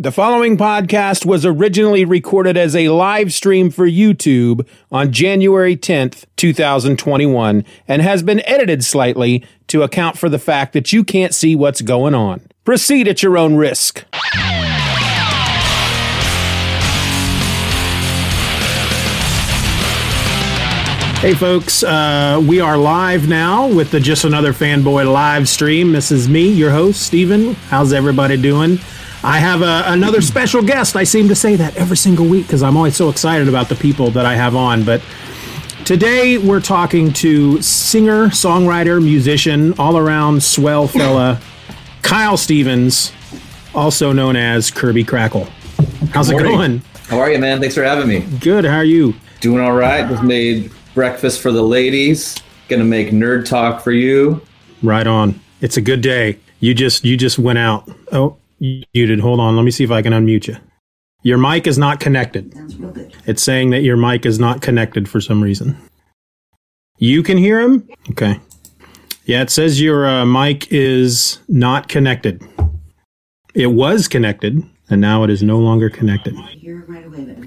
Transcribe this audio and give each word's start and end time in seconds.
The 0.00 0.10
following 0.10 0.56
podcast 0.56 1.26
was 1.26 1.44
originally 1.44 2.06
recorded 2.06 2.56
as 2.56 2.74
a 2.74 2.88
live 2.88 3.34
stream 3.34 3.68
for 3.68 3.86
YouTube 3.86 4.66
on 4.90 5.12
January 5.12 5.76
10th, 5.76 6.24
2021, 6.36 7.66
and 7.86 8.00
has 8.00 8.22
been 8.22 8.40
edited 8.46 8.82
slightly 8.82 9.44
to 9.66 9.82
account 9.82 10.16
for 10.16 10.30
the 10.30 10.38
fact 10.38 10.72
that 10.72 10.90
you 10.90 11.04
can't 11.04 11.34
see 11.34 11.54
what's 11.54 11.82
going 11.82 12.14
on. 12.14 12.40
Proceed 12.64 13.08
at 13.08 13.22
your 13.22 13.36
own 13.36 13.56
risk. 13.56 14.06
Hey, 21.20 21.34
folks, 21.34 21.82
uh, 21.82 22.42
we 22.48 22.60
are 22.60 22.78
live 22.78 23.28
now 23.28 23.68
with 23.68 23.90
the 23.90 24.00
Just 24.00 24.24
Another 24.24 24.54
Fanboy 24.54 25.12
live 25.12 25.46
stream. 25.46 25.92
This 25.92 26.10
is 26.10 26.26
me, 26.26 26.48
your 26.48 26.70
host, 26.70 27.02
Steven. 27.02 27.52
How's 27.68 27.92
everybody 27.92 28.38
doing? 28.38 28.78
I 29.22 29.38
have 29.38 29.60
a, 29.60 29.84
another 29.92 30.22
special 30.22 30.62
guest. 30.62 30.96
I 30.96 31.04
seem 31.04 31.28
to 31.28 31.34
say 31.34 31.54
that 31.56 31.76
every 31.76 31.96
single 31.96 32.26
week 32.26 32.46
because 32.46 32.62
I'm 32.62 32.76
always 32.76 32.96
so 32.96 33.10
excited 33.10 33.48
about 33.48 33.68
the 33.68 33.74
people 33.74 34.10
that 34.12 34.24
I 34.24 34.34
have 34.34 34.56
on. 34.56 34.82
But 34.82 35.02
today 35.84 36.38
we're 36.38 36.60
talking 36.60 37.12
to 37.14 37.60
singer, 37.60 38.28
songwriter, 38.28 39.02
musician, 39.02 39.78
all 39.78 39.98
around 39.98 40.42
swell 40.42 40.86
fella, 40.86 41.38
Kyle 42.02 42.38
Stevens, 42.38 43.12
also 43.74 44.10
known 44.12 44.36
as 44.36 44.70
Kirby 44.70 45.04
Krackle. 45.04 45.46
How's 46.12 46.30
it 46.30 46.38
going? 46.38 46.78
How 47.08 47.18
are 47.18 47.30
you, 47.30 47.38
man? 47.38 47.60
Thanks 47.60 47.74
for 47.74 47.82
having 47.82 48.08
me. 48.08 48.20
Good. 48.38 48.64
How 48.64 48.78
are 48.78 48.84
you? 48.84 49.14
Doing 49.40 49.60
all 49.62 49.72
right. 49.72 50.08
Just 50.08 50.22
made 50.22 50.72
breakfast 50.94 51.42
for 51.42 51.52
the 51.52 51.62
ladies. 51.62 52.36
Gonna 52.68 52.84
make 52.84 53.10
nerd 53.10 53.46
talk 53.46 53.82
for 53.82 53.92
you. 53.92 54.40
Right 54.82 55.06
on. 55.06 55.38
It's 55.60 55.76
a 55.76 55.82
good 55.82 56.00
day. 56.00 56.38
You 56.60 56.72
just 56.72 57.04
you 57.04 57.16
just 57.18 57.38
went 57.38 57.58
out. 57.58 57.90
Oh, 58.12 58.36
muted. 58.60 59.20
Hold 59.20 59.40
on. 59.40 59.56
Let 59.56 59.62
me 59.64 59.70
see 59.70 59.84
if 59.84 59.90
I 59.90 60.02
can 60.02 60.12
unmute 60.12 60.46
you. 60.48 60.56
Your 61.22 61.38
mic 61.38 61.66
is 61.66 61.76
not 61.78 62.00
connected. 62.00 62.52
It's 63.26 63.42
saying 63.42 63.70
that 63.70 63.82
your 63.82 63.96
mic 63.96 64.24
is 64.24 64.38
not 64.38 64.62
connected 64.62 65.08
for 65.08 65.20
some 65.20 65.42
reason. 65.42 65.76
You 66.98 67.22
can 67.22 67.36
hear 67.38 67.60
him? 67.60 67.88
Okay. 68.10 68.40
Yeah, 69.24 69.42
it 69.42 69.50
says 69.50 69.80
your 69.80 70.06
uh, 70.06 70.24
mic 70.24 70.70
is 70.72 71.38
not 71.48 71.88
connected. 71.88 72.42
It 73.54 73.68
was 73.68 74.08
connected, 74.08 74.62
and 74.88 75.00
now 75.00 75.22
it 75.24 75.30
is 75.30 75.42
no 75.42 75.58
longer 75.58 75.90
connected. 75.90 76.34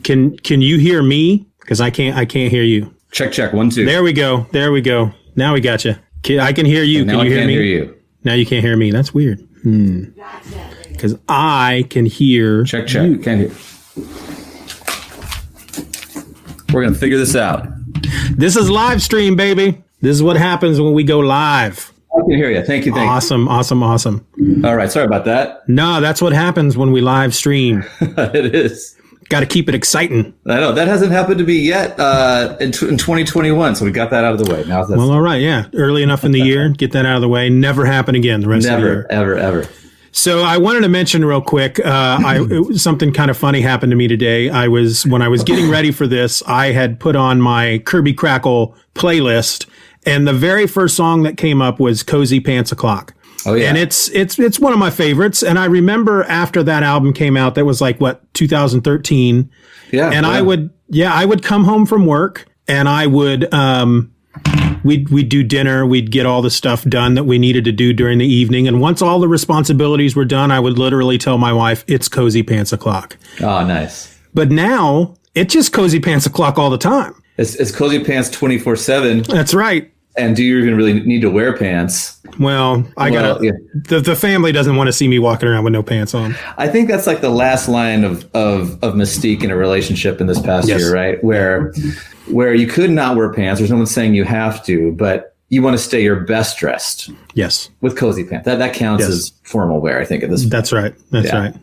Can 0.04 0.38
can 0.38 0.62
you 0.62 0.78
hear 0.78 1.02
me? 1.02 1.48
Because 1.60 1.82
I 1.82 1.90
can't 1.90 2.16
I 2.16 2.26
can't 2.26 2.52
hear 2.52 2.64
you. 2.64 2.94
Check 3.12 3.32
check 3.32 3.54
one 3.54 3.70
two. 3.70 3.86
There 3.86 4.04
we 4.04 4.14
go. 4.14 4.46
There 4.52 4.72
we 4.72 4.82
go. 4.82 5.12
Now 5.36 5.54
we 5.54 5.62
got 5.62 5.84
you. 5.86 5.96
I 6.40 6.54
can 6.54 6.66
hear 6.66 6.84
you. 6.84 7.06
Now 7.06 7.14
can 7.14 7.20
you 7.20 7.26
I 7.26 7.30
hear 7.30 7.38
can't 7.38 7.48
me? 7.48 7.54
hear 7.54 7.64
you. 7.64 7.96
Now 8.24 8.34
you 8.34 8.46
can't 8.46 8.64
hear 8.64 8.78
me. 8.78 8.92
That's 8.92 9.14
weird. 9.14 9.40
Hmm. 9.64 10.06
Because 11.03 11.19
I 11.28 11.86
can 11.90 12.06
hear. 12.06 12.64
Check 12.64 12.88
check. 12.88 13.06
you. 13.06 13.18
Can't 13.18 13.41
hear. 13.41 13.52
We're 16.74 16.81
gonna 16.81 16.96
figure 16.96 17.18
this 17.18 17.36
out. 17.36 17.68
This 18.31 18.56
is 18.56 18.69
live 18.69 19.02
stream, 19.02 19.36
baby. 19.36 19.84
This 20.00 20.16
is 20.16 20.24
what 20.24 20.38
happens 20.38 20.80
when 20.80 20.94
we 20.94 21.03
go 21.03 21.19
live. 21.19 21.92
I 22.16 22.22
can 22.22 22.31
hear 22.38 22.50
you. 22.50 22.63
Thank 22.63 22.86
you. 22.86 22.94
Thank 22.94 23.03
you. 23.03 23.09
Awesome, 23.12 23.50
awesome, 23.50 23.84
awesome. 23.84 24.25
All 24.63 24.78
right. 24.78 24.90
Sorry 24.90 25.06
about 25.06 25.25
that. 25.25 25.68
No, 25.68 26.00
that's 26.00 26.22
what 26.22 26.31
happens 26.31 26.78
when 26.78 26.94
we 26.94 27.02
live 27.02 27.36
stream. 27.36 27.84
it 28.00 28.56
is. 28.56 28.97
Got 29.28 29.42
to 29.42 29.46
keep 29.46 29.68
it 29.68 29.75
exciting. 29.75 30.34
I 30.47 30.62
know 30.62 30.72
that 30.72 30.88
hasn't 30.88 31.12
happened 31.12 31.40
to 31.40 31.46
me 31.46 31.58
yet 31.58 32.00
uh, 32.00 32.56
in, 32.62 32.72
t- 32.72 32.88
in 32.88 32.97
2021, 32.97 33.75
so 33.75 33.84
we 33.84 33.92
got 33.92 34.09
that 34.12 34.24
out 34.24 34.40
of 34.40 34.46
the 34.46 34.53
way. 34.53 34.63
Now 34.66 34.86
that's 34.86 34.97
Well, 34.97 35.12
all 35.12 35.22
right, 35.22 35.42
yeah. 35.42 35.66
Early 35.74 36.02
enough 36.03 36.24
in 36.24 36.31
the 36.31 36.40
year, 36.42 36.69
get 36.69 36.94
that 36.94 37.06
out 37.06 37.16
of 37.16 37.22
the 37.22 37.30
way. 37.30 37.50
Never 37.50 37.86
happen 37.86 38.16
again 38.16 38.40
the 38.42 38.47
rest 38.47 38.66
of 38.68 38.72
the 38.72 38.78
never, 38.78 38.94
year. 38.94 39.08
ever, 39.09 39.36
ever. 39.38 39.68
So 40.16 40.44
I 40.44 40.57
wanted 40.57 40.81
to 40.81 40.90
mention 40.90 41.25
real 41.25 41.41
quick. 41.41 41.79
Uh, 41.79 42.19
I 42.24 42.62
something 42.74 43.12
kind 43.12 43.31
of 43.31 43.38
funny 43.38 43.62
happened 43.62 43.91
to 43.91 43.96
me 43.96 44.07
today. 44.07 44.50
I 44.50 44.68
was 44.68 45.06
when 45.07 45.22
I 45.24 45.28
was 45.28 45.44
getting 45.44 45.69
ready 45.69 45.91
for 45.91 46.06
this, 46.06 46.44
I 46.46 46.68
had 46.68 47.00
put 47.00 47.16
on 47.16 47.41
my 47.41 47.79
Kirby 47.79 48.13
Krackle 48.13 48.75
playlist, 48.94 49.68
and 50.06 50.28
the 50.28 50.34
very 50.34 50.68
first 50.68 50.96
song 50.96 51.24
that 51.24 51.35
came 51.35 51.63
up 51.63 51.79
was 51.79 52.03
"Cozy 52.03 52.40
Pants 52.40 52.72
O'clock." 52.72 53.16
Oh 53.46 53.56
yeah. 53.56 53.68
And 53.69 53.78
it's 53.78 54.09
it's 54.09 54.38
it's 54.40 54.59
one 54.59 54.72
of 54.72 54.79
my 54.79 54.91
favorites. 54.91 55.44
And 55.44 55.57
I 55.57 55.66
remember 55.66 56.24
after 56.24 56.63
that 56.63 56.84
album 56.84 57.12
came 57.13 57.35
out, 57.35 57.56
that 57.56 57.66
was 57.66 57.81
like 57.81 58.00
what 58.00 58.22
2013. 58.35 59.50
yeah. 59.91 60.09
And 60.12 60.25
I 60.25 60.41
would 60.41 60.69
yeah, 60.90 61.13
I 61.13 61.25
would 61.25 61.44
come 61.44 61.63
home 61.63 61.85
from 61.85 62.06
work 62.06 62.45
and 62.68 62.88
I 62.88 63.07
would 63.07 63.51
um 63.53 64.13
we'd 64.84 65.10
we'd 65.10 65.30
do 65.30 65.44
dinner, 65.44 65.86
we'd 65.86 66.12
get 66.12 66.26
all 66.26 66.42
the 66.42 66.50
stuff 66.50 66.84
done 66.84 67.14
that 67.16 67.24
we 67.26 67.38
needed 67.38 67.66
to 67.66 67.72
do 67.72 67.94
during 67.94 68.18
the 68.18 68.26
evening. 68.26 68.68
And 68.68 68.82
once 68.82 69.02
all 69.02 69.20
the 69.20 69.28
responsibilities 69.28 70.16
were 70.16 70.26
done, 70.26 70.52
I 70.52 70.60
would 70.60 70.78
literally 70.78 71.18
tell 71.18 71.38
my 71.38 71.54
wife, 71.54 71.84
it's 71.88 72.08
cozy 72.08 72.44
pants 72.44 72.74
o'clock. 72.74 73.18
Oh, 73.42 73.66
nice. 73.66 74.18
But 74.34 74.52
now 74.52 75.16
it's 75.36 75.54
just 75.54 75.74
cozy 75.74 76.00
pants 76.00 76.26
o'clock 76.26 76.58
all 76.58 76.70
the 76.70 76.78
time. 76.78 77.16
It's, 77.38 77.56
it's 77.56 77.72
cozy 77.72 78.04
pants 78.04 78.30
24 78.30 78.76
seven. 78.76 79.22
That's 79.24 79.54
right. 79.54 79.93
And 80.16 80.35
do 80.35 80.44
you 80.44 80.59
even 80.59 80.75
really 80.78 80.94
need 81.01 81.22
to 81.22 81.29
wear 81.31 81.57
pants? 81.57 82.19
Well, 82.40 82.88
I 82.97 83.09
Well, 83.09 83.34
gotta 83.35 83.46
yeah. 83.46 83.51
the, 83.90 84.00
the 84.00 84.16
family 84.16 84.51
doesn't 84.51 84.75
want 84.75 84.88
to 84.88 84.94
see 84.94 85.07
me 85.07 85.18
walking 85.19 85.50
around 85.50 85.63
with 85.63 85.74
no 85.74 85.81
pants 85.81 86.13
on. 86.13 86.35
I 86.57 86.68
think 86.68 86.88
that's 86.88 87.07
like 87.07 87.22
the 87.22 87.29
last 87.31 87.68
line 87.68 88.03
of 88.03 88.24
of 88.35 88.81
of 88.84 88.94
mystique 88.94 89.44
in 89.44 89.50
a 89.51 89.56
relationship 89.56 90.22
in 90.22 90.28
this 90.28 90.40
past 90.40 90.68
Yes. 90.68 90.81
year, 90.81 90.94
right? 90.94 91.24
Where 91.24 91.74
where 92.29 92.53
you 92.53 92.68
could 92.68 92.90
not 92.91 93.16
wear 93.18 93.31
pants. 93.34 93.59
There's 93.59 93.72
no 93.72 93.78
one 93.78 93.85
saying 93.88 94.13
you 94.13 94.24
have 94.24 94.63
to, 94.66 94.91
but 94.94 95.35
you 95.50 95.62
want 95.62 95.75
to 95.78 95.84
stay 95.84 96.01
your 96.03 96.22
best 96.22 96.57
dressed 96.57 97.09
Yes. 97.34 97.69
with 97.81 97.97
cozy 97.97 98.24
pants. 98.24 98.45
That 98.45 98.59
that 98.59 98.74
counts 98.74 99.03
Yes. 99.03 99.12
as 99.12 99.31
formal 99.44 99.81
wear, 99.81 100.00
I 100.00 100.06
think. 100.06 100.24
At 100.24 100.30
this, 100.30 100.45
That's 100.45 100.72
right. 100.72 100.94
That's 101.12 101.28
Yeah. 101.28 101.40
right. 101.40 101.56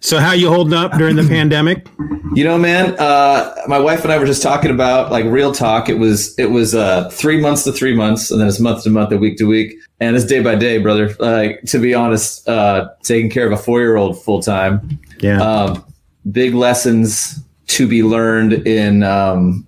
So 0.00 0.18
how 0.18 0.32
you 0.32 0.48
holding 0.48 0.74
up 0.74 0.92
during 0.92 1.16
the 1.16 1.26
pandemic? 1.28 1.86
you 2.34 2.44
know, 2.44 2.58
man. 2.58 2.94
Uh, 2.98 3.54
my 3.66 3.78
wife 3.78 4.04
and 4.04 4.12
I 4.12 4.18
were 4.18 4.26
just 4.26 4.42
talking 4.42 4.70
about 4.70 5.10
like 5.10 5.24
real 5.24 5.52
talk. 5.52 5.88
It 5.88 5.98
was 5.98 6.38
it 6.38 6.50
was 6.50 6.74
uh, 6.74 7.10
three 7.10 7.40
months 7.40 7.64
to 7.64 7.72
three 7.72 7.94
months, 7.94 8.30
and 8.30 8.40
then 8.40 8.48
it's 8.48 8.60
month 8.60 8.84
to 8.84 8.90
month, 8.90 9.10
and 9.12 9.20
week 9.20 9.38
to 9.38 9.44
week, 9.44 9.74
and 10.00 10.14
it's 10.14 10.24
day 10.24 10.40
by 10.40 10.54
day, 10.54 10.78
brother. 10.78 11.14
Like 11.18 11.62
to 11.66 11.78
be 11.78 11.94
honest, 11.94 12.48
uh, 12.48 12.90
taking 13.02 13.30
care 13.30 13.46
of 13.46 13.52
a 13.52 13.56
four 13.56 13.80
year 13.80 13.96
old 13.96 14.22
full 14.22 14.40
time. 14.42 15.00
Yeah. 15.20 15.40
um, 15.40 15.84
big 16.30 16.54
lessons 16.54 17.40
to 17.68 17.88
be 17.88 18.02
learned 18.02 18.52
in 18.66 19.02
um, 19.02 19.66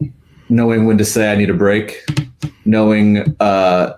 knowing 0.49 0.87
when 0.87 0.99
to 0.99 1.05
say 1.05 1.33
I 1.33 1.37
need 1.37 1.51
a 1.51 1.55
break, 1.55 2.05
knowing 2.65 3.37
uh, 3.41 3.97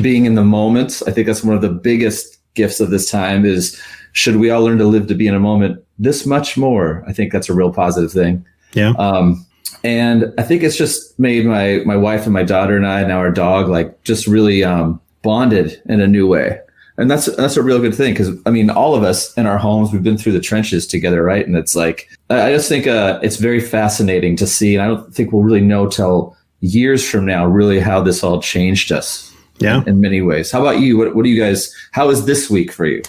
being 0.00 0.24
in 0.24 0.34
the 0.34 0.44
moment. 0.44 1.02
I 1.06 1.12
think 1.12 1.26
that's 1.26 1.44
one 1.44 1.54
of 1.54 1.62
the 1.62 1.70
biggest 1.70 2.38
gifts 2.54 2.80
of 2.80 2.90
this 2.90 3.08
time 3.10 3.44
is 3.44 3.80
should 4.12 4.36
we 4.36 4.50
all 4.50 4.62
learn 4.64 4.78
to 4.78 4.86
live 4.86 5.06
to 5.08 5.14
be 5.14 5.26
in 5.26 5.34
a 5.34 5.40
moment 5.40 5.82
this 5.98 6.26
much 6.26 6.56
more? 6.56 7.04
I 7.06 7.12
think 7.12 7.32
that's 7.32 7.48
a 7.48 7.54
real 7.54 7.72
positive 7.72 8.12
thing. 8.12 8.44
yeah. 8.72 8.90
Um, 8.98 9.44
and 9.84 10.32
I 10.38 10.42
think 10.42 10.62
it's 10.62 10.76
just 10.76 11.18
made 11.18 11.46
my 11.46 11.82
my 11.84 11.96
wife 11.96 12.24
and 12.24 12.32
my 12.32 12.42
daughter 12.42 12.76
and 12.76 12.86
I 12.86 13.04
now 13.04 13.18
our 13.18 13.30
dog 13.30 13.68
like 13.68 14.02
just 14.02 14.26
really 14.26 14.64
um, 14.64 15.00
bonded 15.22 15.80
in 15.86 16.00
a 16.00 16.06
new 16.06 16.26
way. 16.26 16.60
And 16.96 17.08
that's 17.08 17.26
that's 17.36 17.56
a 17.56 17.62
real 17.62 17.78
good 17.78 17.94
thing 17.94 18.12
because 18.12 18.30
I 18.44 18.50
mean 18.50 18.70
all 18.70 18.94
of 18.94 19.04
us 19.04 19.32
in 19.34 19.46
our 19.46 19.58
homes 19.58 19.92
we've 19.92 20.02
been 20.02 20.18
through 20.18 20.32
the 20.32 20.40
trenches 20.40 20.86
together, 20.86 21.22
right? 21.22 21.46
And 21.46 21.56
it's 21.56 21.76
like 21.76 22.08
I 22.28 22.48
I 22.48 22.52
just 22.52 22.68
think 22.68 22.86
uh, 22.86 23.20
it's 23.22 23.36
very 23.36 23.60
fascinating 23.60 24.36
to 24.36 24.46
see, 24.46 24.74
and 24.74 24.82
I 24.82 24.88
don't 24.88 25.14
think 25.14 25.32
we'll 25.32 25.44
really 25.44 25.60
know 25.60 25.86
till 25.86 26.36
years 26.60 27.08
from 27.08 27.24
now 27.24 27.46
really 27.46 27.78
how 27.78 28.02
this 28.02 28.24
all 28.24 28.42
changed 28.42 28.90
us 28.90 29.32
yeah. 29.58 29.84
in 29.86 30.00
many 30.00 30.22
ways. 30.22 30.50
How 30.50 30.60
about 30.60 30.80
you? 30.80 30.98
What 30.98 31.14
what 31.14 31.22
do 31.22 31.30
you 31.30 31.40
guys? 31.40 31.72
How 31.92 32.10
is 32.10 32.24
this 32.24 32.50
week 32.50 32.72
for 32.72 32.86
you? 32.86 33.02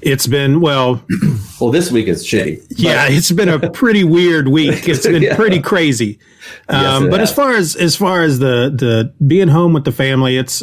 It's 0.00 0.26
been 0.26 0.60
well. 0.60 1.02
Well, 1.60 1.70
this 1.70 1.90
week 1.90 2.06
is 2.08 2.24
shitty. 2.24 2.64
Yeah, 2.70 3.06
it's 3.08 3.32
been 3.32 3.48
a 3.48 3.70
pretty 3.70 4.04
weird 4.04 4.48
week. 4.48 4.88
It's 4.88 5.06
been 5.06 5.22
Yeah. 5.28 5.36
pretty 5.36 5.60
crazy. 5.60 6.18
Um, 6.68 7.06
it 7.06 7.10
but 7.10 7.20
as 7.20 7.32
far 7.32 7.52
as 7.52 7.74
as 7.76 7.96
far 7.96 8.22
as 8.22 8.38
the 8.38 8.70
the 8.74 9.12
being 9.26 9.48
home 9.48 9.72
with 9.72 9.84
the 9.84 9.92
family, 9.92 10.36
it's 10.38 10.62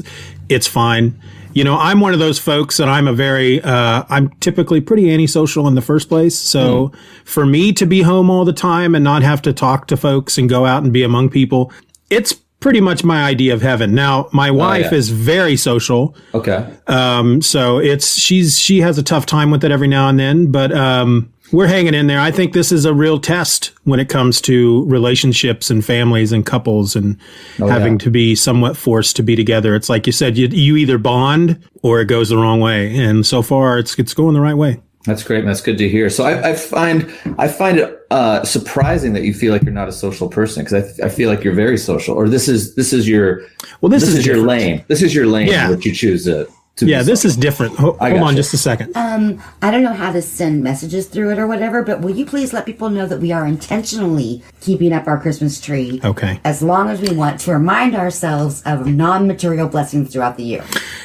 it's 0.50 0.68
fine. 0.68 1.20
You 1.54 1.64
know, 1.64 1.78
I'm 1.78 2.02
one 2.02 2.14
of 2.14 2.20
those 2.20 2.38
folks, 2.38 2.80
and 2.82 2.90
I'm 2.90 3.08
a 3.08 3.14
very 3.14 3.62
uh, 3.62 4.04
I'm 4.10 4.30
typically 4.42 4.82
pretty 4.82 5.12
antisocial 5.14 5.68
in 5.68 5.76
the 5.76 5.82
first 5.82 6.10
place. 6.10 6.38
So 6.38 6.88
Hmm. 6.88 6.98
for 7.26 7.46
me 7.46 7.72
to 7.74 7.86
be 7.86 8.02
home 8.02 8.30
all 8.30 8.46
the 8.46 8.54
time 8.54 8.94
and 8.96 9.04
not 9.04 9.22
have 9.24 9.42
to 9.44 9.54
talk 9.54 9.88
to 9.88 9.98
folks 9.98 10.38
and 10.38 10.50
go 10.50 10.66
out 10.66 10.84
and 10.84 10.92
be 10.92 11.04
among 11.04 11.30
people, 11.30 11.72
it's 12.10 12.36
pretty 12.60 12.82
much 12.82 13.04
my 13.04 13.24
idea 13.24 13.54
of 13.54 13.62
heaven. 13.62 13.94
Now, 13.94 14.28
my 14.34 14.50
wife 14.52 14.88
Oh, 14.88 14.92
yeah. 14.92 14.98
is 14.98 15.10
very 15.10 15.56
social. 15.56 16.16
Okay. 16.34 16.68
Um, 16.88 17.42
so 17.42 17.78
it's 17.80 18.18
she's 18.18 18.60
she 18.60 18.82
has 18.82 18.98
a 18.98 19.04
tough 19.04 19.26
time 19.26 19.52
with 19.52 19.64
it 19.64 19.72
every 19.72 19.88
now 19.88 20.10
and 20.10 20.20
then, 20.20 20.52
but 20.52 20.72
um, 20.72 21.32
we're 21.52 21.68
hanging 21.68 21.94
in 21.94 22.08
there. 22.08 22.20
I 22.20 22.32
think 22.32 22.54
this 22.54 22.72
is 22.72 22.86
a 22.86 22.94
real 22.94 23.20
test 23.20 23.72
when 23.84 24.00
it 24.00 24.10
comes 24.10 24.42
to 24.42 24.84
relationships 24.86 25.70
and 25.70 25.86
families 25.86 26.32
and 26.32 26.44
couples 26.44 26.96
and 26.96 27.18
having 27.60 27.94
yeah. 27.94 28.00
to 28.00 28.10
be 28.10 28.34
somewhat 28.36 28.76
forced 28.76 29.16
to 29.18 29.24
be 29.24 29.36
together. 29.36 29.76
It's 29.76 29.88
like 29.90 30.08
you 30.08 30.12
said, 30.14 30.38
you, 30.38 30.48
you 30.48 30.76
either 30.76 30.98
bond 30.98 31.64
or 31.84 32.02
it 32.02 32.06
goes 32.06 32.30
the 32.30 32.38
wrong 32.38 32.60
way, 32.62 32.96
and 32.98 33.26
so 33.26 33.44
far 33.44 33.78
it's 33.78 33.98
it's 34.00 34.16
going 34.16 34.34
the 34.34 34.42
right 34.42 34.58
way. 34.58 34.82
That's 35.06 35.24
great. 35.24 35.46
That's 35.46 35.62
good 35.62 35.78
to 35.78 35.88
hear. 35.90 36.10
So 36.10 36.24
I, 36.24 36.50
I 36.50 36.54
find 36.56 37.12
I 37.38 37.48
find 37.48 37.78
it 37.80 38.00
uh, 38.12 38.44
surprising 38.44 39.14
that 39.14 39.24
you 39.24 39.34
feel 39.34 39.54
like 39.54 39.64
you're 39.64 39.72
not 39.74 39.88
a 39.88 39.92
social 39.92 40.28
person 40.30 40.64
because 40.64 41.00
I, 41.00 41.06
I 41.06 41.10
feel 41.10 41.30
like 41.30 41.44
you're 41.44 41.54
very 41.54 41.78
social. 41.78 42.16
Or 42.16 42.28
this 42.30 42.48
is 42.48 42.76
this 42.76 42.92
is 42.94 43.08
your 43.08 43.42
Well, 43.82 43.90
this, 43.90 44.02
this, 44.04 44.10
is, 44.14 44.20
is, 44.20 44.26
your 44.26 44.38
lane. 44.38 44.84
This 44.88 45.02
is 45.02 45.14
your 45.14 45.28
lane. 45.28 45.48
Yeah. 45.48 45.70
What 45.70 45.86
you 45.86 45.94
choose 45.94 46.24
to. 46.26 46.48
to 46.78 46.86
Yeah, 46.86 47.00
be 47.00 47.06
this 47.06 47.24
is 47.24 47.38
different. 47.38 47.76
Ho- 47.78 47.98
I 48.02 48.10
hold 48.10 48.22
on 48.22 48.28
gotcha. 48.30 48.36
just 48.38 48.54
a 48.54 48.58
second. 48.58 48.96
Um, 48.98 49.42
I 49.62 49.70
don't 49.72 49.84
know 49.84 49.94
how 49.94 50.12
to 50.12 50.22
send 50.22 50.64
messages 50.64 51.08
through 51.08 51.32
it 51.32 51.40
or 51.40 51.48
whatever, 51.48 51.84
but 51.84 52.02
will 52.02 52.16
you 52.16 52.26
please 52.26 52.52
let 52.52 52.66
people 52.66 52.90
know 52.90 53.06
that 53.08 53.20
we 53.22 53.32
are 53.32 53.46
intentionally 53.46 54.44
keeping 54.62 54.92
up 54.92 55.08
our 55.08 55.20
Christmas 55.20 55.62
tree 55.62 56.02
Okay. 56.04 56.40
as 56.44 56.62
long 56.62 56.90
as 56.90 57.00
we 57.00 57.16
want 57.16 57.40
to 57.42 57.52
remind 57.52 57.96
ourselves 57.96 58.62
of 58.66 58.88
non-material 58.88 59.68
blessings 59.70 60.12
throughout 60.12 60.36
the 60.38 60.44
year. 60.44 60.64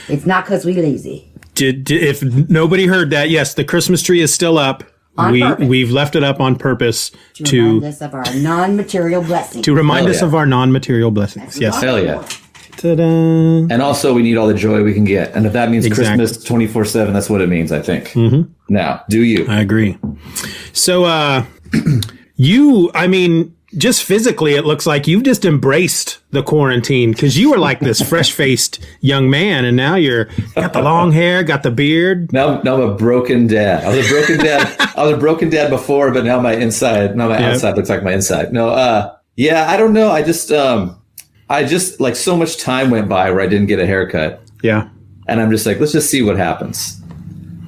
It's 0.09 0.27
not 0.27 0.45
because 0.45 0.65
we 0.65 0.75
lazy. 0.75 1.30
Did, 1.61 1.85
did 1.85 2.03
if 2.03 2.23
nobody 2.49 2.87
heard 2.87 3.11
that? 3.11 3.29
Yes, 3.29 3.53
the 3.53 3.65
Christmas 3.65 4.03
tree 4.03 4.21
is 4.23 4.33
still 4.33 4.57
up. 4.57 4.83
On 5.19 5.31
we 5.33 5.43
purpose. 5.43 5.69
we've 5.69 5.91
left 5.91 6.17
it 6.17 6.25
up 6.25 6.41
on 6.41 6.57
purpose 6.57 7.11
To, 7.35 7.45
to 7.45 7.75
remind 7.75 7.85
us 7.85 8.01
of 8.01 8.15
our 8.15 8.35
non-material 8.35 9.23
blessings. 9.23 9.65
to 9.67 9.75
remind 9.75 10.07
Hell 10.07 10.15
us 10.15 10.21
yeah. 10.23 10.27
of 10.29 10.35
our 10.35 10.47
non-material 10.47 11.11
blessings. 11.11 11.59
Yes. 11.61 11.83
Hell 11.83 12.03
yeah. 12.03 12.27
Ta-da. 12.79 13.03
And 13.03 13.83
also, 13.83 14.15
we 14.15 14.23
need 14.23 14.39
all 14.39 14.47
the 14.47 14.55
joy 14.55 14.83
we 14.83 14.95
can 14.95 15.05
get. 15.05 15.35
And 15.35 15.45
if 15.47 15.53
that 15.53 15.69
means 15.71 15.85
Exactly. 15.85 16.17
Christmas 16.25 16.43
24 16.45 16.85
7, 16.87 17.13
that's 17.13 17.29
what 17.29 17.43
it 17.43 17.49
means, 17.51 17.73
I 17.73 17.83
think. 17.83 18.05
Mm-hmm. 18.13 18.51
Now, 18.73 19.03
do 19.11 19.23
you? 19.23 19.45
I 19.49 19.61
agree. 19.61 19.99
So, 20.73 21.05
uh, 21.05 21.45
you, 22.37 22.91
I 22.95 23.07
mean, 23.07 23.55
just 23.77 24.03
physically, 24.03 24.55
it 24.55 24.65
looks 24.65 24.87
like 24.87 25.07
you've 25.07 25.23
just 25.23 25.45
embraced 25.45 26.19
the 26.33 26.43
quarantine 26.43 27.13
because 27.13 27.39
you 27.39 27.51
were 27.51 27.59
like 27.59 27.81
this 27.81 28.01
fresh 28.09 28.33
faced 28.33 28.85
young 29.01 29.31
man, 29.31 29.65
and 29.65 29.77
now 29.77 29.95
you're 29.95 30.27
got 30.55 30.73
the 30.73 30.83
long 30.83 31.13
hair, 31.13 31.43
got 31.45 31.63
the 31.63 31.71
beard. 31.71 32.33
Now, 32.33 32.61
now 32.63 32.75
I'm 32.83 32.91
a 32.91 32.95
broken 32.95 33.47
dad. 33.47 33.85
I 33.85 33.97
was 33.97 34.07
a 34.07 34.11
broken 34.11 34.39
dad. 34.39 34.77
I 34.97 35.05
was 35.05 35.13
a 35.15 35.17
broken 35.17 35.51
dad 35.51 35.71
before, 35.71 36.11
but 36.13 36.25
now 36.25 36.41
my 36.41 36.55
inside, 36.55 37.17
now 37.17 37.29
my 37.29 37.39
Yeah. 37.39 37.51
outside 37.53 37.77
looks 37.77 37.89
like 37.89 38.03
my 38.03 38.13
inside. 38.13 38.53
No, 38.53 38.71
uh, 38.71 39.15
yeah, 39.37 39.71
I 39.71 39.77
don't 39.77 39.93
know. 39.93 40.11
I 40.11 40.23
just, 40.23 40.51
um, 40.53 40.97
I 41.49 41.65
just 41.65 42.01
like 42.01 42.17
so 42.17 42.37
much 42.37 42.59
time 42.59 42.91
went 42.91 43.09
by 43.09 43.31
where 43.31 43.41
I 43.41 43.47
didn't 43.47 43.67
get 43.67 43.79
a 43.79 43.87
haircut, 43.87 44.43
Yeah. 44.63 44.89
and 45.29 45.41
I'm 45.41 45.51
just 45.51 45.65
like, 45.67 45.79
let's 45.81 45.93
just 45.93 46.11
see 46.11 46.23
what 46.23 46.37
happens. 46.37 47.01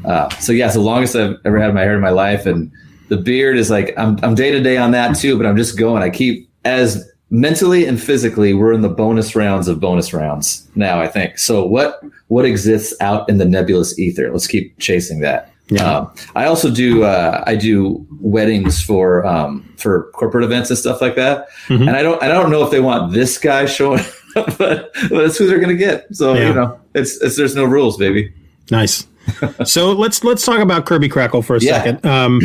Uh, 0.05 0.29
so 0.41 0.53
yeah, 0.53 0.67
it's 0.67 0.75
the 0.75 0.81
longest 0.81 1.15
I've 1.15 1.37
ever 1.45 1.61
had 1.61 1.73
my 1.75 1.83
hair 1.83 1.95
in 1.95 2.01
my 2.01 2.11
life, 2.11 2.45
and 2.47 2.71
the 3.13 3.23
beard 3.23 3.59
is 3.59 3.69
like 3.71 3.93
I'm 3.99 4.19
I'm 4.23 4.35
day 4.35 4.51
to 4.51 4.61
day 4.63 4.77
on 4.79 4.91
that 4.93 5.17
too, 5.17 5.37
but 5.37 5.45
I'm 5.47 5.57
just 5.57 5.79
going. 5.79 6.03
I 6.03 6.09
keep 6.11 6.49
as 6.65 7.09
mentally 7.31 7.87
and 7.87 8.01
physically, 8.03 8.55
we're 8.55 8.73
in 8.73 8.81
the 8.81 8.89
bonus 8.89 9.35
rounds 9.37 9.69
of 9.69 9.81
bonus 9.81 10.13
rounds 10.15 10.67
now. 10.75 11.01
I 11.01 11.09
think 11.09 11.39
so. 11.39 11.65
What 11.67 12.01
what 12.29 12.45
exists 12.45 12.95
out 13.01 13.29
in 13.29 13.37
the 13.39 13.45
nebulous 13.45 13.99
ether? 13.99 14.31
Let's 14.33 14.47
keep 14.47 14.79
chasing 14.79 15.21
that. 15.21 15.51
Yeah. 15.69 15.99
Um, 15.99 16.15
I 16.35 16.45
also 16.47 16.71
do 16.71 17.05
uh, 17.05 17.45
I 17.47 17.55
do 17.57 18.07
weddings 18.21 18.83
for 18.83 19.25
um, 19.27 19.63
for 19.79 20.11
corporate 20.13 20.45
events 20.45 20.71
and 20.71 20.79
stuff 20.79 21.01
like 21.01 21.15
that, 21.17 21.49
Mhm. 21.69 21.87
and 21.89 21.91
I 21.91 22.03
don't 22.03 22.23
I 22.23 22.29
don't 22.29 22.51
know 22.51 22.65
if 22.65 22.71
they 22.71 22.81
want 22.81 23.13
this 23.13 23.39
guy 23.39 23.67
showing, 23.67 24.01
up, 24.37 24.47
but, 24.59 24.91
but 25.11 25.23
that's 25.23 25.37
who 25.39 25.47
they're 25.47 25.61
gonna 25.61 25.75
get. 25.75 26.07
So 26.13 26.35
Yeah. 26.35 26.49
you 26.49 26.55
know, 26.55 26.81
it's, 26.95 27.21
it's 27.23 27.37
there's 27.37 27.55
no 27.55 27.65
rules, 27.65 27.97
baby. 27.99 28.33
Nice. 28.71 29.07
so 29.65 29.93
let's 29.93 30.25
let's 30.25 30.45
talk 30.45 30.61
about 30.61 30.85
Kirby 30.85 31.09
Krackle 31.09 31.45
for 31.45 31.57
a 31.57 31.61
Yeah. 31.61 31.77
second. 31.83 32.05
Um, 32.05 32.41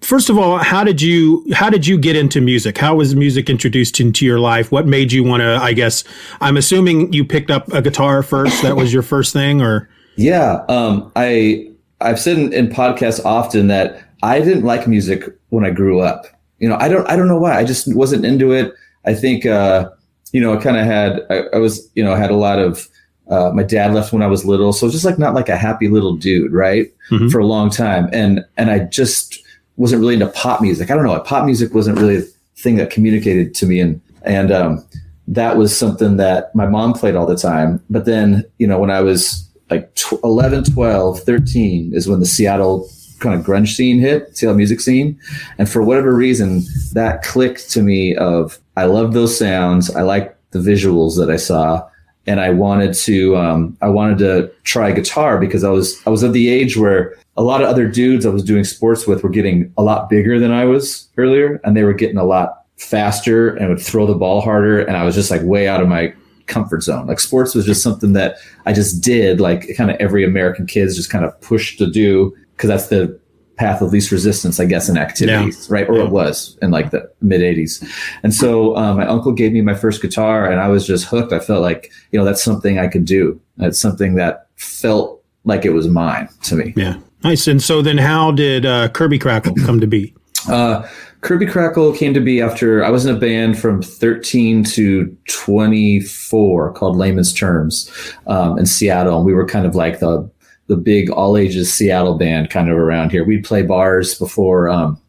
first 0.00 0.30
of 0.30 0.38
all, 0.38 0.58
how 0.58 0.84
did 0.84 1.00
you 1.00 1.44
how 1.52 1.70
did 1.70 1.86
you 1.86 1.98
get 1.98 2.16
into 2.16 2.40
music? 2.40 2.78
How 2.78 2.94
was 2.96 3.14
music 3.14 3.50
introduced 3.50 4.00
into 4.00 4.24
your 4.24 4.38
life? 4.38 4.72
What 4.72 4.86
made 4.86 5.12
you 5.12 5.24
want 5.24 5.42
to? 5.42 5.56
I 5.56 5.72
guess 5.72 6.04
I'm 6.40 6.56
assuming 6.56 7.12
you 7.12 7.24
picked 7.24 7.50
up 7.50 7.72
a 7.72 7.82
guitar 7.82 8.22
first. 8.22 8.62
That 8.62 8.76
was 8.76 8.92
your 8.92 9.02
first 9.02 9.32
thing, 9.32 9.60
or 9.60 9.88
Yeah, 10.16 10.64
um, 10.68 11.10
I 11.16 11.68
I've 12.00 12.20
said 12.20 12.38
in, 12.38 12.52
in 12.52 12.68
podcasts 12.68 13.24
often 13.24 13.66
that 13.68 14.02
I 14.22 14.40
didn't 14.40 14.64
like 14.64 14.86
music 14.86 15.24
when 15.50 15.64
I 15.64 15.70
grew 15.70 16.00
up. 16.00 16.26
You 16.58 16.68
know, 16.68 16.76
I 16.78 16.88
don't 16.88 17.08
I 17.08 17.16
don't 17.16 17.28
know 17.28 17.38
why. 17.38 17.56
I 17.58 17.64
just 17.64 17.94
wasn't 17.94 18.24
into 18.24 18.52
it. 18.52 18.72
I 19.04 19.14
think 19.14 19.46
uh, 19.46 19.90
you 20.32 20.40
know, 20.40 20.54
I 20.54 20.62
kind 20.62 20.76
of 20.76 20.84
had 20.84 21.20
I, 21.30 21.56
I 21.56 21.58
was 21.58 21.90
you 21.94 22.04
know 22.04 22.14
had 22.14 22.30
a 22.30 22.36
lot 22.36 22.58
of 22.58 22.88
uh, 23.30 23.50
my 23.54 23.62
dad 23.62 23.94
left 23.94 24.12
when 24.12 24.22
I 24.22 24.26
was 24.26 24.44
little, 24.44 24.72
so 24.72 24.90
just 24.90 25.04
like 25.04 25.18
not 25.18 25.34
like 25.34 25.48
a 25.48 25.56
happy 25.56 25.88
little 25.88 26.16
dude, 26.16 26.52
right? 26.52 26.92
Mhm. 27.10 27.30
For 27.30 27.38
a 27.38 27.46
long 27.46 27.70
time, 27.70 28.08
and 28.12 28.44
and 28.56 28.70
I 28.70 28.80
just 28.80 29.40
wasn't 29.80 30.00
really 30.00 30.14
into 30.14 30.28
pop 30.28 30.60
music. 30.60 30.90
I 30.90 30.94
don't 30.94 31.04
know. 31.04 31.18
Pop 31.20 31.46
music 31.46 31.74
wasn't 31.74 31.98
really 31.98 32.18
a 32.18 32.22
thing 32.56 32.76
that 32.76 32.90
communicated 32.90 33.54
to 33.54 33.66
me, 33.66 33.80
and 33.80 34.00
and 34.22 34.52
um, 34.52 34.84
that 35.26 35.56
was 35.56 35.76
something 35.76 36.18
that 36.18 36.54
my 36.54 36.66
mom 36.66 36.92
played 36.92 37.16
all 37.16 37.26
the 37.26 37.36
time. 37.36 37.82
But 37.88 38.04
then, 38.04 38.44
you 38.58 38.66
know, 38.66 38.78
when 38.78 38.90
I 38.90 39.00
was 39.00 39.48
like 39.70 39.94
tw- 39.94 40.22
11, 40.22 40.64
12, 40.64 41.20
13 41.20 41.92
is 41.94 42.08
when 42.08 42.20
the 42.20 42.26
Seattle 42.26 42.88
kind 43.20 43.38
of 43.38 43.46
grunge 43.46 43.74
scene 43.74 44.00
hit, 44.00 44.36
Seattle 44.36 44.56
music 44.56 44.80
scene. 44.80 45.18
And 45.56 45.68
for 45.68 45.82
whatever 45.82 46.14
reason, 46.14 46.62
that 46.92 47.22
clicked 47.22 47.70
to 47.70 47.82
me 47.82 48.14
of 48.16 48.58
I 48.76 48.84
love 48.84 49.14
those 49.14 49.38
sounds. 49.38 49.94
I 49.94 50.02
like 50.02 50.36
the 50.50 50.58
visuals 50.58 51.16
that 51.16 51.30
I 51.30 51.36
saw. 51.36 51.88
And 52.26 52.40
I 52.40 52.50
wanted 52.50 52.94
to, 52.94 53.36
um, 53.36 53.76
I 53.80 53.88
wanted 53.88 54.18
to 54.18 54.52
try 54.64 54.92
guitar 54.92 55.38
because 55.38 55.64
I 55.64 55.70
was, 55.70 56.00
I 56.06 56.10
was 56.10 56.22
of 56.22 56.32
the 56.32 56.48
age 56.48 56.76
where 56.76 57.16
a 57.36 57.42
lot 57.42 57.62
of 57.62 57.68
other 57.68 57.88
dudes 57.88 58.26
I 58.26 58.28
was 58.28 58.44
doing 58.44 58.64
sports 58.64 59.06
with 59.06 59.22
were 59.22 59.30
getting 59.30 59.72
a 59.78 59.82
lot 59.82 60.10
bigger 60.10 60.38
than 60.38 60.52
I 60.52 60.64
was 60.66 61.08
earlier, 61.16 61.60
and 61.64 61.76
they 61.76 61.84
were 61.84 61.94
getting 61.94 62.18
a 62.18 62.24
lot 62.24 62.64
faster 62.76 63.56
and 63.56 63.68
would 63.68 63.80
throw 63.80 64.06
the 64.06 64.14
ball 64.14 64.40
harder. 64.40 64.80
And 64.80 64.96
I 64.96 65.04
was 65.04 65.14
just 65.14 65.30
like 65.30 65.42
way 65.42 65.66
out 65.66 65.82
of 65.82 65.88
my 65.88 66.14
comfort 66.46 66.82
zone. 66.82 67.06
Like 67.06 67.20
sports 67.20 67.54
was 67.54 67.64
just 67.64 67.82
something 67.82 68.12
that 68.12 68.36
I 68.66 68.72
just 68.72 69.02
did, 69.02 69.40
like 69.40 69.74
kind 69.76 69.90
of 69.90 69.96
every 69.98 70.24
American 70.24 70.66
kid's 70.66 70.96
just 70.96 71.10
kind 71.10 71.24
of 71.24 71.40
pushed 71.40 71.78
to 71.78 71.90
do 71.90 72.36
because 72.56 72.68
that's 72.68 72.88
the 72.88 73.18
path 73.60 73.82
of 73.82 73.92
least 73.92 74.10
resistance, 74.10 74.58
I 74.58 74.64
guess, 74.64 74.88
in 74.88 74.96
activities, 74.96 75.68
right? 75.70 75.86
Or 75.88 75.96
Yeah. 75.98 76.04
it 76.04 76.10
was 76.10 76.56
in 76.62 76.70
like 76.70 76.90
the 76.90 77.02
mid 77.20 77.42
80s. 77.42 77.84
And 78.22 78.32
so 78.34 78.74
um, 78.76 78.96
my 78.96 79.06
uncle 79.06 79.32
gave 79.32 79.52
me 79.52 79.60
my 79.60 79.74
first 79.74 80.00
guitar 80.00 80.50
and 80.50 80.60
I 80.60 80.68
was 80.68 80.86
just 80.86 81.04
hooked. 81.04 81.32
I 81.32 81.40
felt 81.40 81.60
like, 81.60 81.92
you 82.10 82.18
know, 82.18 82.24
that's 82.24 82.42
something 82.42 82.78
I 82.78 82.88
could 82.88 83.04
do. 83.04 83.38
It's 83.58 83.78
something 83.78 84.14
that 84.14 84.46
felt 84.56 85.22
like 85.44 85.66
it 85.66 85.70
was 85.74 85.86
mine 85.88 86.28
to 86.44 86.54
me. 86.56 86.72
yeah, 86.76 86.96
nice. 87.22 87.46
And 87.46 87.62
so 87.62 87.82
then, 87.82 87.98
how 87.98 88.30
did 88.32 88.64
uh, 88.64 88.88
Kirby 88.88 89.18
Krackle 89.18 89.54
come 89.66 89.78
to 89.80 89.86
be? 89.86 90.14
Uh, 90.48 90.88
Kirby 91.20 91.44
Krackle 91.44 91.94
came 91.94 92.14
to 92.14 92.20
be 92.20 92.40
after 92.40 92.82
I 92.82 92.88
was 92.88 93.04
in 93.04 93.14
a 93.14 93.18
band 93.18 93.58
from 93.58 93.82
13 93.82 94.64
to 94.72 95.14
24 95.28 96.72
called 96.72 96.96
Layman's 96.96 97.34
Terms 97.34 97.90
um, 98.26 98.58
in 98.58 98.64
Seattle. 98.64 99.18
And 99.18 99.26
we 99.26 99.34
were 99.34 99.46
kind 99.46 99.66
of 99.66 99.74
like 99.74 99.98
the 100.00 100.30
the 100.70 100.76
big 100.76 101.10
all 101.10 101.36
ages 101.36 101.74
Seattle 101.74 102.16
band 102.16 102.48
kind 102.48 102.70
of 102.70 102.78
around 102.78 103.10
here. 103.10 103.24
We'd 103.24 103.44
play 103.44 103.62
bars 103.62 104.14
before 104.14 104.68
um, 104.68 105.00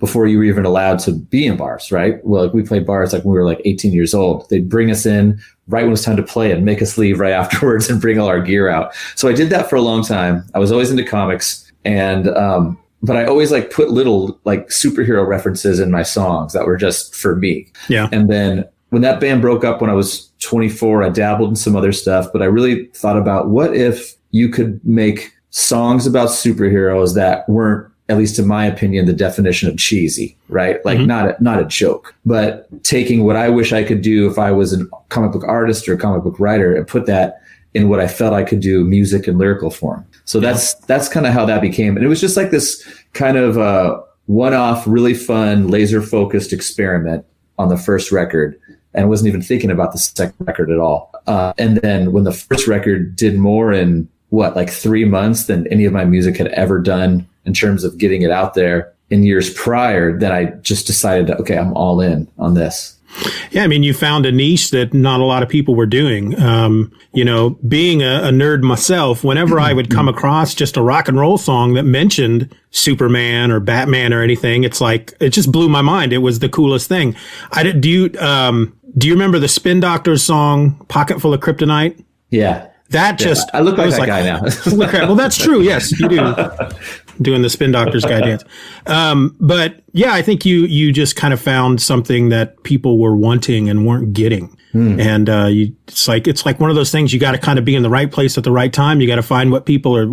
before 0.00 0.26
you 0.26 0.38
were 0.38 0.44
even 0.44 0.64
allowed 0.64 0.98
to 1.00 1.12
be 1.12 1.46
in 1.46 1.58
bars, 1.58 1.92
right? 1.92 2.24
Well, 2.24 2.48
we 2.50 2.62
played 2.62 2.86
bars 2.86 3.12
like 3.12 3.22
when 3.22 3.32
we 3.32 3.38
were 3.38 3.44
like 3.44 3.60
18 3.66 3.92
years 3.92 4.14
old. 4.14 4.48
They'd 4.48 4.70
bring 4.70 4.90
us 4.90 5.04
in 5.04 5.38
right 5.68 5.82
when 5.82 5.88
it 5.88 5.90
was 5.90 6.04
time 6.04 6.16
to 6.16 6.22
play 6.22 6.50
and 6.50 6.64
make 6.64 6.80
us 6.80 6.96
leave 6.96 7.20
right 7.20 7.32
afterwards 7.42 7.90
and 7.90 8.00
bring 8.00 8.18
all 8.18 8.26
our 8.26 8.40
gear 8.40 8.70
out. 8.70 8.94
So 9.16 9.28
I 9.28 9.34
did 9.34 9.50
that 9.50 9.68
for 9.68 9.76
a 9.76 9.82
long 9.82 10.02
time. 10.02 10.44
I 10.54 10.58
was 10.58 10.72
always 10.72 10.90
into 10.90 11.04
comics 11.04 11.70
and 11.84 12.28
um, 12.28 12.78
but 13.02 13.16
I 13.16 13.26
always 13.26 13.52
like 13.52 13.70
put 13.70 13.90
little 13.90 14.40
like 14.44 14.68
superhero 14.68 15.26
references 15.26 15.78
in 15.78 15.90
my 15.90 16.02
songs 16.02 16.54
that 16.54 16.64
were 16.64 16.78
just 16.78 17.14
for 17.14 17.36
me. 17.36 17.68
Yeah, 17.88 18.08
And 18.12 18.30
then 18.30 18.64
when 18.88 19.02
that 19.02 19.20
band 19.20 19.42
broke 19.42 19.62
up 19.62 19.82
when 19.82 19.90
I 19.90 19.94
was 19.94 20.30
24, 20.40 21.02
I 21.02 21.10
dabbled 21.10 21.50
in 21.50 21.56
some 21.56 21.76
other 21.76 21.92
stuff, 21.92 22.28
but 22.32 22.40
I 22.40 22.46
really 22.46 22.86
thought 22.94 23.18
about 23.18 23.50
what 23.50 23.76
if 23.76 24.16
you 24.36 24.48
could 24.48 24.80
make 24.84 25.32
songs 25.50 26.06
about 26.06 26.28
superheroes 26.28 27.14
that 27.14 27.48
weren't 27.48 27.90
at 28.08 28.16
least 28.18 28.38
in 28.38 28.46
my 28.46 28.64
opinion 28.66 29.06
the 29.06 29.12
definition 29.12 29.68
of 29.68 29.76
cheesy, 29.76 30.36
right? 30.48 30.84
Like 30.84 30.98
Mhm. 30.98 31.06
not 31.06 31.24
a, 31.28 31.42
not 31.42 31.58
a 31.60 31.64
joke, 31.64 32.14
but 32.24 32.68
taking 32.84 33.24
what 33.24 33.34
I 33.36 33.48
wish 33.48 33.72
I 33.72 33.82
could 33.82 34.00
do 34.00 34.30
if 34.30 34.38
I 34.38 34.52
was 34.52 34.72
a 34.72 34.84
comic 35.08 35.32
book 35.32 35.44
artist 35.44 35.88
or 35.88 35.94
a 35.94 35.98
comic 35.98 36.22
book 36.22 36.38
writer 36.38 36.72
and 36.76 36.86
put 36.86 37.06
that 37.06 37.40
in 37.74 37.88
what 37.88 37.98
I 37.98 38.06
felt 38.06 38.32
I 38.32 38.44
could 38.44 38.60
do 38.60 38.84
music 38.84 39.26
and 39.26 39.38
lyrical 39.38 39.70
form. 39.70 40.04
So 40.24 40.38
that's 40.40 40.74
that's 40.90 41.08
kind 41.08 41.26
of 41.26 41.32
how 41.32 41.44
that 41.46 41.60
became, 41.60 41.96
and 41.96 42.04
it 42.04 42.08
was 42.08 42.20
just 42.20 42.36
like 42.36 42.50
this 42.50 42.68
kind 43.12 43.36
of 43.36 43.58
uh, 43.58 44.00
one-off, 44.26 44.86
really 44.86 45.14
fun, 45.14 45.68
laser-focused 45.68 46.52
experiment 46.52 47.24
on 47.58 47.68
the 47.68 47.76
first 47.76 48.12
record, 48.12 48.58
and 48.94 49.08
wasn't 49.08 49.28
even 49.28 49.42
thinking 49.42 49.70
about 49.70 49.92
the 49.92 49.98
second 49.98 50.34
record 50.46 50.70
at 50.70 50.78
all. 50.78 51.10
Uh, 51.26 51.52
and 51.58 51.78
then 51.78 52.12
when 52.12 52.24
the 52.24 52.32
first 52.32 52.66
record 52.68 53.16
did 53.16 53.36
more 53.38 53.72
in 53.72 54.08
what 54.30 54.56
like 54.56 54.70
three 54.70 55.04
months 55.04 55.46
than 55.46 55.66
any 55.68 55.84
of 55.84 55.92
my 55.92 56.04
music 56.04 56.36
had 56.36 56.48
ever 56.48 56.80
done 56.80 57.26
in 57.44 57.52
terms 57.52 57.84
of 57.84 57.98
getting 57.98 58.22
it 58.22 58.30
out 58.30 58.54
there 58.54 58.92
in 59.08 59.22
years 59.22 59.52
prior, 59.54 60.18
then 60.18 60.32
I 60.32 60.46
just 60.62 60.86
decided, 60.86 61.28
that, 61.28 61.38
okay, 61.40 61.56
I'm 61.56 61.72
all 61.74 62.00
in 62.00 62.26
on 62.38 62.54
this. 62.54 62.96
Yeah, 63.50 63.62
I 63.62 63.66
mean, 63.66 63.82
you 63.82 63.94
found 63.94 64.26
a 64.26 64.32
niche 64.32 64.70
that 64.70 64.92
not 64.92 65.20
a 65.20 65.24
lot 65.24 65.42
of 65.42 65.48
people 65.48 65.74
were 65.74 65.86
doing. 65.86 66.38
Um, 66.40 66.92
you 67.14 67.24
know, 67.24 67.50
being 67.66 68.02
a, 68.02 68.24
a, 68.24 68.30
nerd 68.30 68.62
myself, 68.62 69.24
whenever 69.24 69.58
I 69.58 69.72
would 69.72 69.88
come 69.88 70.08
across 70.08 70.54
just 70.54 70.76
a 70.76 70.82
rock 70.82 71.08
and 71.08 71.18
roll 71.18 71.38
song 71.38 71.74
that 71.74 71.84
mentioned 71.84 72.54
Superman 72.72 73.50
or 73.50 73.60
Batman 73.60 74.12
or 74.12 74.22
anything, 74.22 74.64
it's 74.64 74.80
like 74.82 75.14
it 75.20 75.30
just 75.30 75.50
blew 75.50 75.68
my 75.68 75.80
mind. 75.80 76.12
It 76.12 76.18
was 76.18 76.40
the 76.40 76.48
coolest 76.48 76.88
thing. 76.88 77.16
I 77.52 77.62
did, 77.62 77.80
do 77.80 77.88
you 77.88 78.18
um, 78.18 78.78
do 78.98 79.06
you 79.06 79.14
remember 79.14 79.38
the 79.38 79.48
Spin 79.48 79.80
Doctors 79.80 80.22
song 80.22 80.84
"Pocket 80.88 81.20
Full 81.20 81.32
of 81.32 81.40
Kryptonite"? 81.40 82.04
Yeah. 82.30 82.68
That 82.90 83.18
just 83.18 83.48
yeah, 83.52 83.58
I 83.58 83.62
look 83.62 83.78
like 83.78 83.90
that 83.90 83.98
like, 83.98 84.08
guy 84.08 84.22
now. 84.22 84.40
well, 85.06 85.16
that's 85.16 85.36
true. 85.36 85.60
Yes, 85.60 85.98
you 85.98 86.08
do. 86.08 86.34
Doing 87.22 87.42
the 87.42 87.50
spin 87.50 87.72
doctor's 87.72 88.04
guy 88.04 88.20
dance. 88.20 88.44
Um, 88.86 89.34
but 89.40 89.82
yeah, 89.92 90.12
I 90.12 90.22
think 90.22 90.44
you 90.44 90.60
you 90.60 90.92
just 90.92 91.16
kind 91.16 91.34
of 91.34 91.40
found 91.40 91.80
something 91.80 92.28
that 92.28 92.62
people 92.62 92.98
were 92.98 93.16
wanting 93.16 93.68
and 93.68 93.86
weren't 93.86 94.12
getting. 94.12 94.56
Hmm. 94.72 95.00
And 95.00 95.30
uh, 95.30 95.46
you, 95.46 95.74
it's 95.88 96.06
like 96.06 96.28
it's 96.28 96.44
like 96.44 96.60
one 96.60 96.68
of 96.68 96.76
those 96.76 96.92
things 96.92 97.12
you 97.12 97.18
got 97.18 97.32
to 97.32 97.38
kind 97.38 97.58
of 97.58 97.64
be 97.64 97.74
in 97.74 97.82
the 97.82 97.90
right 97.90 98.12
place 98.12 98.36
at 98.36 98.44
the 98.44 98.52
right 98.52 98.72
time. 98.72 99.00
You 99.00 99.06
got 99.06 99.16
to 99.16 99.22
find 99.22 99.50
what 99.50 99.64
people 99.64 99.96
are. 99.96 100.04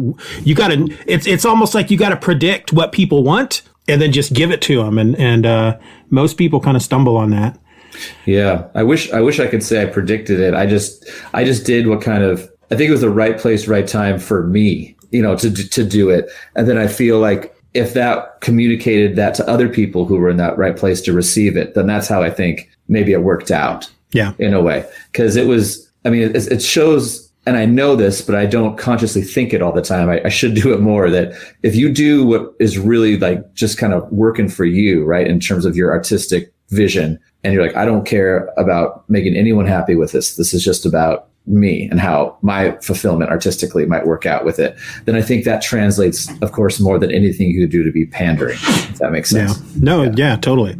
You 0.43 0.55
got 0.55 0.69
to. 0.69 0.87
It's 1.05 1.27
it's 1.27 1.45
almost 1.45 1.75
like 1.75 1.91
you 1.91 1.97
got 1.97 2.09
to 2.09 2.17
predict 2.17 2.71
what 2.71 2.91
people 2.91 3.23
want 3.23 3.61
and 3.87 4.01
then 4.01 4.11
just 4.11 4.33
give 4.33 4.51
it 4.51 4.61
to 4.63 4.81
them. 4.81 4.97
And 4.97 5.15
and 5.17 5.45
uh, 5.45 5.77
most 6.09 6.37
people 6.37 6.59
kind 6.59 6.77
of 6.77 6.81
stumble 6.83 7.17
on 7.17 7.31
that. 7.31 7.59
Yeah, 8.25 8.69
I 8.73 8.83
wish 8.83 9.11
I 9.11 9.19
wish 9.19 9.39
I 9.39 9.47
could 9.47 9.63
say 9.63 9.81
I 9.81 9.85
predicted 9.85 10.39
it. 10.39 10.53
I 10.53 10.65
just 10.65 11.05
I 11.33 11.43
just 11.43 11.65
did 11.65 11.87
what 11.87 12.01
kind 12.01 12.23
of 12.23 12.49
I 12.73 12.75
think 12.75 12.89
it 12.89 12.91
was 12.91 13.01
the 13.01 13.09
right 13.09 13.37
place, 13.37 13.67
right 13.67 13.87
time 13.87 14.17
for 14.17 14.47
me, 14.47 14.95
you 15.11 15.21
know, 15.21 15.35
to 15.37 15.51
to 15.53 15.83
do 15.83 16.09
it. 16.09 16.27
And 16.55 16.67
then 16.67 16.79
I 16.79 16.87
feel 16.87 17.19
like 17.19 17.55
if 17.75 17.93
that 17.93 18.41
communicated 18.41 19.15
that 19.15 19.35
to 19.35 19.47
other 19.47 19.69
people 19.69 20.05
who 20.05 20.17
were 20.17 20.29
in 20.29 20.37
that 20.37 20.57
right 20.57 20.75
place 20.75 20.99
to 21.01 21.13
receive 21.13 21.55
it, 21.55 21.75
then 21.75 21.85
that's 21.85 22.07
how 22.07 22.23
I 22.23 22.31
think 22.31 22.67
maybe 22.87 23.13
it 23.13 23.21
worked 23.21 23.51
out. 23.51 23.91
Yeah, 24.11 24.33
in 24.39 24.55
a 24.55 24.61
way, 24.61 24.89
because 25.11 25.35
it 25.35 25.45
was. 25.45 25.87
I 26.05 26.09
mean, 26.09 26.23
it, 26.23 26.35
it, 26.35 26.61
shows, 26.61 27.31
and 27.45 27.55
I 27.55 27.65
know 27.65 27.95
this, 27.95 28.21
but 28.21 28.35
I 28.35 28.45
don't 28.45 28.77
consciously 28.77 29.21
think 29.21 29.53
it 29.53 29.61
all 29.61 29.71
the 29.71 29.81
time. 29.81 30.09
I, 30.09 30.21
I 30.25 30.29
should 30.29 30.53
do 30.53 30.73
it 30.73 30.81
more. 30.81 31.09
That 31.11 31.33
if 31.61 31.75
you 31.75 31.93
do 31.93 32.25
what 32.25 32.53
is 32.59 32.77
really 32.77 33.17
like 33.17 33.53
just 33.53 33.77
kind 33.77 33.93
of 33.93 34.11
working 34.11 34.49
for 34.49 34.65
you, 34.65 35.05
right, 35.05 35.27
in 35.27 35.39
terms 35.39 35.63
of 35.63 35.75
your 35.75 35.91
artistic 35.91 36.51
vision, 36.69 37.19
and 37.43 37.53
you're 37.53 37.65
like, 37.65 37.75
I 37.75 37.85
don't 37.85 38.05
care 38.05 38.51
about 38.57 39.07
making 39.09 39.35
anyone 39.35 39.67
happy 39.67 39.95
with 39.95 40.11
this. 40.11 40.35
This 40.35 40.53
is 40.53 40.63
just 40.63 40.85
about 40.85 41.29
me 41.45 41.89
and 41.89 41.99
how 41.99 42.37
my 42.41 42.71
fulfillment 42.81 43.29
artistically 43.29 43.85
might 43.85 44.05
work 44.05 44.25
out 44.25 44.45
with 44.45 44.59
it, 44.59 44.77
then 45.05 45.15
I 45.15 45.21
think 45.21 45.43
that 45.45 45.61
translates, 45.61 46.29
of 46.41 46.51
course, 46.51 46.79
more 46.79 46.97
than 46.97 47.11
anything 47.11 47.49
you 47.49 47.61
could 47.61 47.71
do 47.71 47.83
to 47.83 47.91
be 47.91 48.05
pandering. 48.05 48.57
If 48.61 48.99
that 48.99 49.11
makes 49.11 49.29
sense. 49.29 49.59
Yeah. 49.59 49.65
No, 49.79 50.03
yeah, 50.03 50.11
yeah 50.15 50.35
totally. 50.37 50.77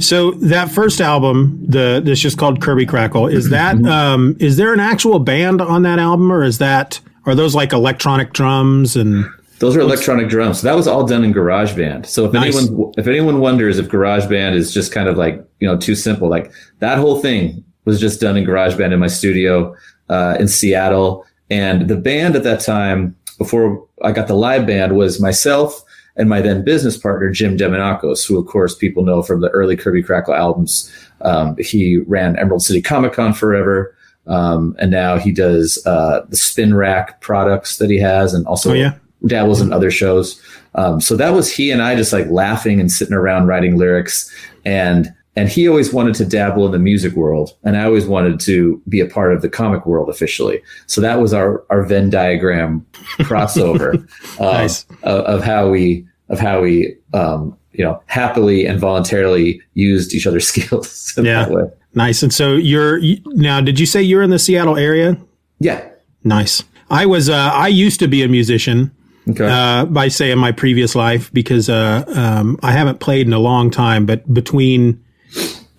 So 0.00 0.32
that 0.32 0.70
first 0.70 1.00
album, 1.00 1.58
the 1.66 2.02
this 2.04 2.20
just 2.20 2.36
called 2.36 2.60
Kirby 2.60 2.86
Krackle, 2.86 3.32
is 3.32 3.50
that 3.50 3.76
mm-hmm. 3.76 3.86
um, 3.86 4.36
is 4.40 4.56
there 4.56 4.72
an 4.74 4.80
actual 4.80 5.18
band 5.18 5.60
on 5.62 5.82
that 5.82 5.98
album, 5.98 6.30
or 6.30 6.44
is 6.44 6.58
that 6.58 7.00
are 7.26 7.34
those 7.34 7.54
like 7.54 7.72
electronic 7.72 8.32
drums 8.32 8.96
and? 8.96 9.26
Those 9.60 9.76
are 9.76 9.80
electronic 9.80 10.28
drums. 10.28 10.60
So 10.60 10.66
that 10.66 10.74
was 10.74 10.88
all 10.88 11.06
done 11.06 11.22
in 11.24 11.32
GarageBand. 11.32 12.06
So 12.06 12.26
if 12.26 12.32
nice. 12.32 12.56
anyone 12.56 12.92
if 12.98 13.06
anyone 13.06 13.40
wonders 13.40 13.78
if 13.78 13.88
GarageBand 13.88 14.54
is 14.54 14.74
just 14.74 14.92
kind 14.92 15.08
of 15.08 15.16
like 15.16 15.36
you 15.60 15.68
know 15.68 15.78
too 15.78 15.94
simple, 15.94 16.28
like 16.28 16.52
that 16.80 16.98
whole 16.98 17.20
thing 17.20 17.64
was 17.84 18.00
just 18.00 18.20
done 18.20 18.36
in 18.36 18.44
GarageBand 18.44 18.92
in 18.92 18.98
my 18.98 19.06
studio 19.06 19.74
uh, 20.08 20.36
in 20.38 20.48
Seattle. 20.48 21.26
And 21.50 21.88
the 21.88 21.96
band 21.96 22.36
at 22.36 22.42
that 22.44 22.60
time, 22.60 23.16
before 23.38 23.86
I 24.02 24.12
got 24.12 24.28
the 24.28 24.34
live 24.34 24.66
band, 24.66 24.96
was 24.96 25.20
myself 25.20 25.84
and 26.16 26.28
my 26.28 26.40
then 26.40 26.64
business 26.64 26.96
partner, 26.96 27.30
Jim 27.30 27.56
Demonakos, 27.56 28.26
who, 28.26 28.38
of 28.38 28.46
course, 28.46 28.74
people 28.74 29.04
know 29.04 29.22
from 29.22 29.40
the 29.40 29.50
early 29.50 29.76
Kirby 29.76 30.02
Krackle 30.02 30.36
albums. 30.36 30.90
Um, 31.22 31.56
he 31.58 31.98
ran 32.06 32.38
Emerald 32.38 32.62
City 32.62 32.80
Comic 32.80 33.14
Con 33.14 33.32
forever. 33.32 33.96
Um, 34.26 34.76
and 34.78 34.90
now 34.90 35.18
he 35.18 35.32
does 35.32 35.84
uh, 35.86 36.24
the 36.28 36.36
Spin 36.36 36.74
Rack 36.74 37.20
products 37.20 37.78
that 37.78 37.90
he 37.90 37.98
has 37.98 38.32
and 38.32 38.46
also 38.46 38.70
oh, 38.70 38.74
yeah. 38.74 38.94
dabbles 39.26 39.60
in 39.60 39.72
other 39.72 39.90
shows. 39.90 40.40
Um, 40.76 41.00
so 41.00 41.16
that 41.16 41.30
was 41.30 41.52
he 41.52 41.70
and 41.70 41.82
I 41.82 41.94
just 41.94 42.12
like 42.12 42.28
laughing 42.28 42.80
and 42.80 42.90
sitting 42.90 43.14
around 43.14 43.46
writing 43.46 43.76
lyrics. 43.76 44.32
And 44.64 45.12
and 45.36 45.48
he 45.48 45.68
always 45.68 45.92
wanted 45.92 46.14
to 46.14 46.24
dabble 46.24 46.66
in 46.66 46.72
the 46.72 46.78
music 46.78 47.14
world 47.14 47.56
and 47.64 47.76
i 47.76 47.84
always 47.84 48.06
wanted 48.06 48.38
to 48.40 48.80
be 48.88 49.00
a 49.00 49.06
part 49.06 49.32
of 49.32 49.42
the 49.42 49.48
comic 49.48 49.86
world 49.86 50.08
officially. 50.08 50.62
So 50.86 51.00
that 51.00 51.20
was 51.20 51.32
our 51.32 51.64
our 51.70 51.82
venn 51.82 52.10
diagram 52.10 52.86
crossover 53.20 53.94
um, 54.40 54.46
nice. 54.46 54.86
of, 55.02 55.24
of, 55.24 55.44
how 55.44 55.70
we 55.70 56.06
of 56.28 56.38
how 56.38 56.60
we 56.60 56.96
um, 57.12 57.56
you 57.72 57.84
know 57.84 58.02
happily 58.06 58.66
and 58.66 58.78
voluntarily 58.78 59.60
used 59.74 60.14
each 60.14 60.26
other's 60.26 60.46
skills 60.52 61.14
yeah. 61.20 61.48
nice. 61.94 62.22
And 62.22 62.32
so 62.32 62.54
you're 62.54 63.00
now 63.26 63.60
did 63.60 63.78
you 63.80 63.86
say 63.86 64.02
you're 64.02 64.22
in 64.22 64.30
the 64.30 64.38
seattle 64.38 64.76
area? 64.76 65.18
Yeah. 65.60 65.88
Nice. 66.22 66.64
I 66.90 67.06
was 67.06 67.28
uh, 67.28 67.50
i 67.52 67.68
used 67.68 68.00
to 68.00 68.08
be 68.08 68.22
a 68.22 68.28
musician 68.28 68.90
Okay. 69.26 69.48
Uh, 69.48 69.86
by 69.86 70.08
say 70.08 70.30
in 70.30 70.38
my 70.38 70.52
previous 70.52 70.94
life 70.94 71.32
because 71.32 71.70
uh, 71.70 72.04
um, 72.14 72.58
I 72.62 72.72
haven't 72.72 73.00
played 73.00 73.26
in 73.26 73.32
a 73.32 73.38
long 73.38 73.70
time, 73.70 74.04
but 74.04 74.32
between 74.34 75.02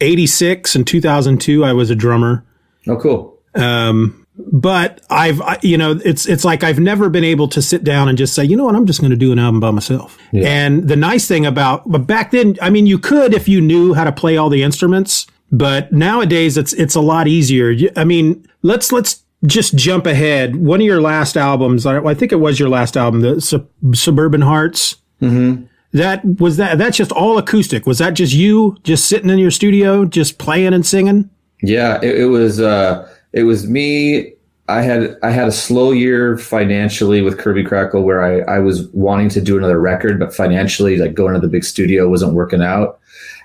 86 0.02 0.76
and 0.76 0.86
2002, 0.86 1.64
I 1.64 1.74
was 1.74 1.90
a 1.90 1.96
drummer. 1.96 2.46
Oh, 2.88 2.98
cool. 2.98 3.40
Um, 3.56 4.26
but 4.38 5.02
I've, 5.10 5.42
I, 5.42 5.58
you 5.62 5.78
know, 5.78 6.00
it's, 6.04 6.28
it's 6.28 6.44
like 6.44 6.64
I've 6.64 6.80
never 6.80 7.10
been 7.10 7.24
able 7.24 7.48
to 7.50 7.62
sit 7.62 7.84
down 7.84 8.10
and 8.10 8.18
just 8.18 8.36
say, 8.36 8.44
you 8.44 8.58
know 8.58 8.66
what, 8.66 8.76
I'm 8.76 8.86
just 8.86 9.00
going 9.00 9.12
to 9.12 9.18
do 9.18 9.32
an 9.32 9.40
album 9.40 9.60
by 9.62 9.72
myself. 9.72 10.18
Yeah. 10.34 10.48
And 10.48 10.88
the 10.88 10.98
nice 10.98 11.28
thing 11.28 11.46
about, 11.46 11.90
but 11.90 12.00
back 12.06 12.32
then, 12.32 12.58
I 12.62 12.70
mean, 12.70 12.86
you 12.86 13.00
could 13.00 13.34
if 13.34 13.48
you 13.48 13.62
knew 13.62 13.94
how 13.94 14.04
to 14.04 14.12
play 14.12 14.36
all 14.36 14.50
the 14.50 14.62
instruments, 14.62 15.26
but 15.52 15.92
nowadays 15.94 16.58
it's, 16.58 16.74
it's 16.74 16.96
a 16.96 17.02
lot 17.02 17.28
easier. 17.28 17.74
I 17.96 18.04
mean, 18.04 18.46
let's, 18.62 18.92
let's 18.92 19.24
just 19.46 19.76
jump 19.76 20.06
ahead. 20.06 20.58
One 20.58 20.82
of 20.82 20.86
your 20.86 21.02
last 21.02 21.38
albums, 21.38 21.86
I 21.86 22.14
think 22.14 22.34
it 22.34 22.38
was 22.38 22.60
your 22.60 22.70
last 22.70 22.98
album, 22.98 23.22
the 23.22 23.40
Sub- 23.40 23.70
Suburban 23.94 24.42
Hearts. 24.42 24.98
Mm-hmm 25.22 25.66
that 25.96 26.26
was 26.40 26.58
that 26.58 26.78
that's 26.78 26.98
just 26.98 27.12
all 27.14 27.38
acoustic. 27.38 27.86
Was 27.86 28.00
that 28.00 28.16
just 28.16 28.34
you 28.34 28.78
just 28.84 29.06
sitting 29.06 29.30
in 29.30 29.40
your 29.40 29.52
studio 29.52 30.04
just 30.04 30.38
playing 30.38 30.74
and 30.74 30.86
singing? 30.86 31.30
Yeah 31.62 32.00
it, 32.02 32.20
it 32.22 32.26
was 32.26 32.60
uh 32.60 33.10
it 33.34 33.44
was 33.44 33.68
me. 33.68 34.34
I 34.68 34.82
had 34.82 35.16
i 35.24 35.30
had 35.30 35.48
a 35.48 35.54
slow 35.54 35.92
year 35.92 36.38
financially 36.38 37.22
with 37.22 37.38
kirby 37.38 37.64
krackle 37.64 38.04
where 38.04 38.24
i 38.24 38.56
i 38.56 38.60
was 38.60 38.88
wanting 38.90 39.30
to 39.30 39.42
do 39.42 39.58
another 39.58 39.80
record 39.80 40.20
but 40.20 40.34
financially 40.34 40.98
like 40.98 41.14
going 41.14 41.36
to 41.36 41.40
the 41.40 41.48
big 41.48 41.64
studio 41.64 42.10
wasn't 42.10 42.34
working 42.34 42.62
out. 42.62 43.00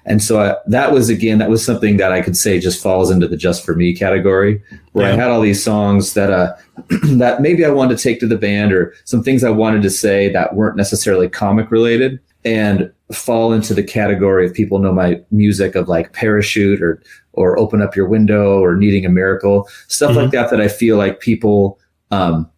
And 0.06 0.22
so 0.22 0.40
I, 0.40 0.56
that 0.66 0.92
was 0.92 1.10
again 1.10 1.38
that 1.38 1.50
was 1.50 1.64
something 1.64 1.98
that 1.98 2.10
i 2.10 2.22
could 2.22 2.36
say 2.36 2.58
just 2.58 2.82
falls 2.82 3.10
into 3.10 3.28
the 3.28 3.36
just 3.36 3.64
for 3.64 3.76
me 3.76 3.94
category 3.94 4.60
where 4.92 5.06
yeah. 5.06 5.12
i 5.12 5.16
had 5.16 5.30
all 5.30 5.42
these 5.42 5.62
songs 5.62 6.14
that 6.14 6.32
uh 6.32 6.56
that 7.18 7.42
maybe 7.42 7.66
i 7.66 7.70
wanted 7.70 7.98
to 7.98 8.02
take 8.02 8.18
to 8.20 8.26
the 8.26 8.38
band 8.38 8.72
or 8.72 8.94
some 9.04 9.22
things 9.22 9.44
i 9.44 9.50
wanted 9.50 9.82
to 9.82 9.90
say 9.90 10.30
that 10.32 10.56
weren't 10.56 10.76
necessarily 10.76 11.28
comic 11.28 11.70
related 11.70 12.18
and 12.44 12.90
fall 13.12 13.52
into 13.52 13.74
the 13.74 13.82
category 13.82 14.46
of 14.46 14.54
people 14.54 14.78
know 14.78 14.92
my 14.92 15.20
music 15.30 15.74
of 15.74 15.88
like 15.88 16.12
parachute 16.12 16.80
or 16.80 17.02
or 17.32 17.58
open 17.58 17.82
up 17.82 17.94
your 17.94 18.08
window 18.08 18.60
or 18.60 18.76
needing 18.76 19.04
a 19.04 19.08
miracle 19.08 19.68
stuff 19.88 20.10
mm-hmm. 20.10 20.20
like 20.20 20.30
that 20.30 20.50
that 20.50 20.60
i 20.60 20.68
feel 20.68 20.96
like 20.96 21.20
people 21.20 21.78
um, 22.12 22.50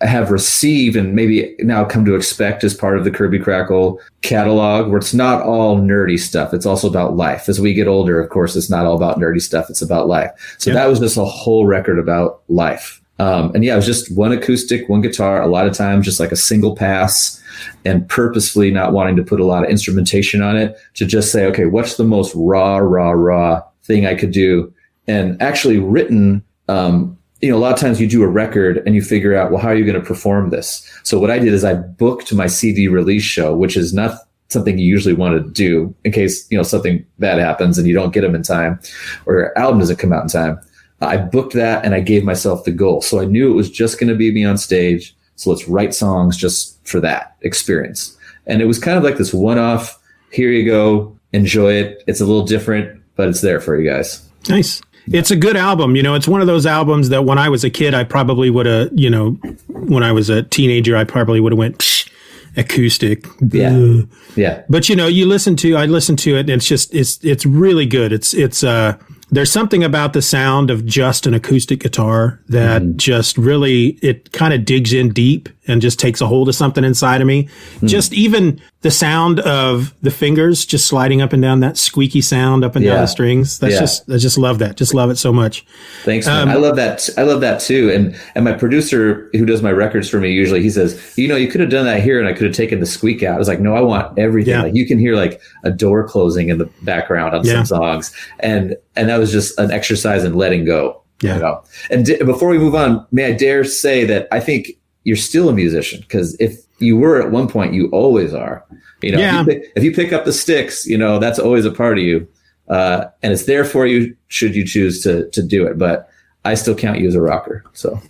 have 0.00 0.30
received 0.30 0.96
and 0.96 1.14
maybe 1.14 1.56
now 1.58 1.84
come 1.84 2.04
to 2.04 2.14
expect 2.14 2.62
as 2.62 2.72
part 2.72 2.96
of 2.96 3.04
the 3.04 3.10
kirby 3.10 3.38
krackle 3.38 3.98
catalog 4.22 4.88
where 4.88 4.98
it's 4.98 5.14
not 5.14 5.42
all 5.42 5.76
nerdy 5.76 6.18
stuff. 6.18 6.54
It's 6.54 6.66
also 6.66 6.88
about 6.88 7.16
life. 7.16 7.48
As 7.48 7.60
we 7.60 7.74
get 7.74 7.88
older 7.88 8.20
of 8.20 8.30
course 8.30 8.54
it's 8.54 8.70
not 8.70 8.86
all 8.86 8.94
about 8.94 9.18
nerdy 9.18 9.42
stuff. 9.42 9.68
It's 9.68 9.82
about 9.82 10.06
life. 10.06 10.30
So 10.58 10.72
that 10.72 10.86
was 10.86 11.00
just 11.00 11.16
a 11.16 11.24
whole 11.24 11.66
record 11.66 11.98
about 11.98 12.42
life 12.48 13.02
um, 13.18 13.52
and 13.54 13.64
yeah 13.64 13.72
it 13.72 13.76
was 13.76 13.86
just 13.86 14.14
one 14.16 14.32
acoustic 14.32 14.88
one 14.88 15.00
guitar 15.00 15.42
a 15.42 15.46
lot 15.46 15.66
of 15.66 15.74
times 15.74 16.04
just 16.04 16.20
like 16.20 16.32
a 16.32 16.36
single 16.36 16.74
pass 16.74 17.38
and 17.84 18.08
purposefully 18.08 18.70
not 18.70 18.92
wanting 18.92 19.16
to 19.16 19.22
put 19.22 19.40
a 19.40 19.44
lot 19.44 19.64
of 19.64 19.70
instrumentation 19.70 20.42
on 20.42 20.56
it 20.56 20.76
to 20.94 21.06
just 21.06 21.32
say, 21.32 21.46
okay, 21.46 21.66
what's 21.66 21.96
the 21.96 22.04
most 22.04 22.34
raw, 22.34 22.78
raw, 22.78 23.10
raw 23.10 23.62
thing 23.84 24.06
I 24.06 24.14
could 24.14 24.30
do? 24.30 24.72
And 25.06 25.40
actually 25.40 25.78
written, 25.78 26.42
um, 26.68 27.16
you 27.40 27.50
know, 27.50 27.56
a 27.56 27.60
lot 27.60 27.72
of 27.72 27.78
times 27.78 28.00
you 28.00 28.08
do 28.08 28.22
a 28.22 28.28
record 28.28 28.82
and 28.84 28.94
you 28.94 29.02
figure 29.02 29.34
out, 29.34 29.50
well, 29.50 29.60
how 29.60 29.68
are 29.68 29.76
you 29.76 29.84
going 29.84 30.00
to 30.00 30.06
perform 30.06 30.50
this? 30.50 30.88
So 31.04 31.18
what 31.18 31.30
I 31.30 31.38
did 31.38 31.52
is 31.52 31.64
I 31.64 31.74
booked 31.74 32.32
my 32.34 32.46
CD 32.46 32.88
release 32.88 33.22
show, 33.22 33.54
which 33.54 33.76
is 33.76 33.94
not 33.94 34.18
something 34.48 34.78
you 34.78 34.86
usually 34.86 35.14
want 35.14 35.34
to 35.34 35.50
do 35.52 35.94
in 36.04 36.12
case, 36.12 36.46
you 36.50 36.56
know, 36.56 36.62
something 36.62 37.04
bad 37.18 37.38
happens 37.38 37.78
and 37.78 37.86
you 37.86 37.94
don't 37.94 38.14
get 38.14 38.22
them 38.22 38.34
in 38.34 38.42
time 38.42 38.80
or 39.26 39.34
your 39.34 39.58
album 39.58 39.78
doesn't 39.78 39.98
come 39.98 40.12
out 40.12 40.22
in 40.22 40.28
time. 40.28 40.58
I 41.00 41.16
booked 41.16 41.54
that 41.54 41.84
and 41.84 41.94
I 41.94 42.00
gave 42.00 42.24
myself 42.24 42.64
the 42.64 42.72
goal. 42.72 43.02
So 43.02 43.20
I 43.20 43.24
knew 43.24 43.50
it 43.50 43.54
was 43.54 43.70
just 43.70 44.00
going 44.00 44.08
to 44.08 44.16
be 44.16 44.32
me 44.32 44.44
on 44.44 44.58
stage 44.58 45.14
So 45.38 45.50
let's 45.50 45.68
write 45.68 45.94
songs 45.94 46.36
just 46.36 46.84
for 46.86 46.98
that 47.00 47.36
experience. 47.42 48.16
And 48.46 48.60
it 48.60 48.64
was 48.64 48.78
kind 48.78 48.98
of 48.98 49.04
like 49.04 49.18
this 49.18 49.32
one 49.32 49.56
off. 49.58 50.02
Here 50.32 50.50
you 50.50 50.68
go. 50.68 51.16
Enjoy 51.32 51.72
it. 51.72 52.02
It's 52.08 52.20
a 52.20 52.26
little 52.26 52.44
different, 52.44 53.00
but 53.14 53.28
it's 53.28 53.40
there 53.40 53.60
for 53.60 53.80
you 53.80 53.88
guys. 53.88 54.28
Nice. 54.48 54.82
It's 55.12 55.30
a 55.30 55.36
good 55.36 55.56
album. 55.56 55.94
You 55.94 56.02
know, 56.02 56.14
it's 56.14 56.26
one 56.26 56.40
of 56.40 56.48
those 56.48 56.66
albums 56.66 57.08
that 57.10 57.24
when 57.24 57.38
I 57.38 57.48
was 57.48 57.62
a 57.62 57.70
kid, 57.70 57.94
I 57.94 58.02
probably 58.02 58.50
would 58.50 58.66
have, 58.66 58.90
you 58.92 59.08
know, 59.08 59.30
when 59.68 60.02
I 60.02 60.10
was 60.10 60.28
a 60.28 60.42
teenager, 60.42 60.96
I 60.96 61.04
probably 61.04 61.38
would 61.38 61.52
have 61.52 61.58
went 61.58 61.78
Psh, 61.78 62.10
acoustic. 62.56 63.24
Yeah. 63.40 63.76
Ugh. 63.76 64.08
Yeah. 64.34 64.64
But 64.68 64.88
you 64.88 64.96
know, 64.96 65.06
you 65.06 65.26
listen 65.26 65.54
to, 65.56 65.76
I 65.76 65.86
listen 65.86 66.16
to 66.16 66.36
it 66.36 66.40
and 66.40 66.50
it's 66.50 66.66
just, 66.66 66.92
it's, 66.92 67.22
it's 67.24 67.46
really 67.46 67.86
good. 67.86 68.12
It's, 68.12 68.34
it's, 68.34 68.64
uh, 68.64 68.98
there's 69.30 69.52
something 69.52 69.84
about 69.84 70.14
the 70.14 70.22
sound 70.22 70.70
of 70.70 70.86
just 70.86 71.26
an 71.26 71.34
acoustic 71.34 71.80
guitar 71.80 72.40
that 72.48 72.82
Mm-hmm. 72.82 72.96
just 72.96 73.36
really, 73.36 73.98
it 74.02 74.32
kind 74.32 74.54
of 74.54 74.64
digs 74.64 74.92
in 74.92 75.10
deep 75.10 75.48
and 75.66 75.82
just 75.82 75.98
takes 75.98 76.20
a 76.20 76.26
hold 76.26 76.48
of 76.48 76.54
something 76.54 76.82
inside 76.84 77.20
of 77.20 77.26
me. 77.26 77.44
Mm-hmm. 77.44 77.86
Just 77.88 78.12
even 78.12 78.60
the 78.82 78.90
sound 78.92 79.40
of 79.40 79.92
the 80.02 80.10
fingers 80.10 80.64
just 80.64 80.86
sliding 80.86 81.20
up 81.20 81.32
and 81.32 81.42
down 81.42 81.58
that 81.60 81.76
squeaky 81.76 82.20
sound 82.20 82.64
up 82.64 82.76
and 82.76 82.84
down 82.84 83.00
the 83.00 83.06
strings. 83.06 83.58
That's 83.58 83.74
Yeah. 83.74 83.80
just, 83.80 84.08
I 84.08 84.18
just 84.18 84.38
love 84.38 84.60
that. 84.60 84.76
Just 84.76 84.94
love 84.94 85.10
it 85.10 85.18
so 85.18 85.32
much. 85.32 85.66
Thanks, 86.04 86.28
Um. 86.28 86.48
I 86.48 86.54
love 86.54 86.76
that. 86.76 87.08
I 87.16 87.22
love 87.24 87.40
that 87.40 87.58
too. 87.60 87.90
And 87.90 88.14
and 88.36 88.44
my 88.44 88.52
producer 88.52 89.28
who 89.32 89.44
does 89.44 89.62
my 89.62 89.72
records 89.72 90.08
for 90.08 90.20
me 90.20 90.30
usually 90.30 90.62
he 90.62 90.70
says, 90.70 90.96
you 91.16 91.26
know, 91.26 91.34
you 91.34 91.48
could 91.48 91.60
have 91.60 91.70
done 91.70 91.86
that 91.86 92.02
here, 92.04 92.20
and 92.20 92.28
I 92.28 92.32
could 92.32 92.46
have 92.46 92.54
taken 92.54 92.78
the 92.78 92.86
squeak 92.86 93.24
out. 93.24 93.34
I 93.34 93.38
was 93.38 93.48
like, 93.48 93.58
no, 93.60 93.74
I 93.74 93.80
want 93.80 94.16
everything. 94.16 94.52
Yeah. 94.54 94.62
Like 94.62 94.76
you 94.76 94.86
can 94.86 94.98
hear 95.00 95.16
like 95.16 95.40
a 95.64 95.72
door 95.72 96.06
closing 96.06 96.48
in 96.48 96.58
the 96.58 96.70
background 96.82 97.34
on 97.34 97.44
Yeah. 97.44 97.54
some 97.54 97.66
songs, 97.66 98.12
and 98.40 98.76
and 98.94 99.08
that 99.08 99.18
was 99.18 99.32
just 99.32 99.58
an 99.58 99.72
exercise 99.72 100.22
in 100.22 100.34
letting 100.34 100.64
go. 100.64 101.02
Yeah. 101.20 101.34
You 101.34 101.40
know? 101.42 101.62
And 101.90 102.06
d- 102.06 102.22
before 102.22 102.48
we 102.48 102.58
move 102.58 102.76
on, 102.76 103.04
may 103.10 103.24
I 103.24 103.32
dare 103.32 103.64
say 103.64 104.04
that 104.04 104.28
I 104.30 104.38
think 104.38 104.68
you're 105.02 105.16
still 105.16 105.48
a 105.48 105.52
musician 105.52 105.98
because 106.00 106.36
if 106.38 106.60
you 106.78 106.96
were 106.96 107.20
at 107.20 107.30
one 107.30 107.48
point, 107.48 107.74
you 107.74 107.88
always 107.88 108.32
are. 108.34 108.64
You 109.02 109.12
know, 109.12 109.18
Yeah. 109.18 109.40
if, 109.42 109.46
you 109.46 109.52
pick, 109.54 109.72
if 109.76 109.84
you 109.84 109.92
pick 109.94 110.12
up 110.12 110.24
the 110.24 110.32
sticks, 110.32 110.86
you 110.86 110.98
know 110.98 111.18
that's 111.18 111.38
always 111.38 111.64
a 111.64 111.70
part 111.70 111.98
of 111.98 112.04
you, 112.04 112.26
uh, 112.68 113.06
and 113.22 113.32
it's 113.32 113.44
there 113.46 113.64
for 113.64 113.86
you 113.86 114.16
should 114.28 114.54
you 114.54 114.64
choose 114.64 115.02
to 115.02 115.28
to 115.30 115.42
do 115.42 115.66
it. 115.66 115.78
But 115.78 116.08
I 116.44 116.54
still 116.54 116.74
count 116.74 116.98
you 117.00 117.08
as 117.08 117.14
a 117.14 117.20
rocker. 117.20 117.64
So 117.72 118.00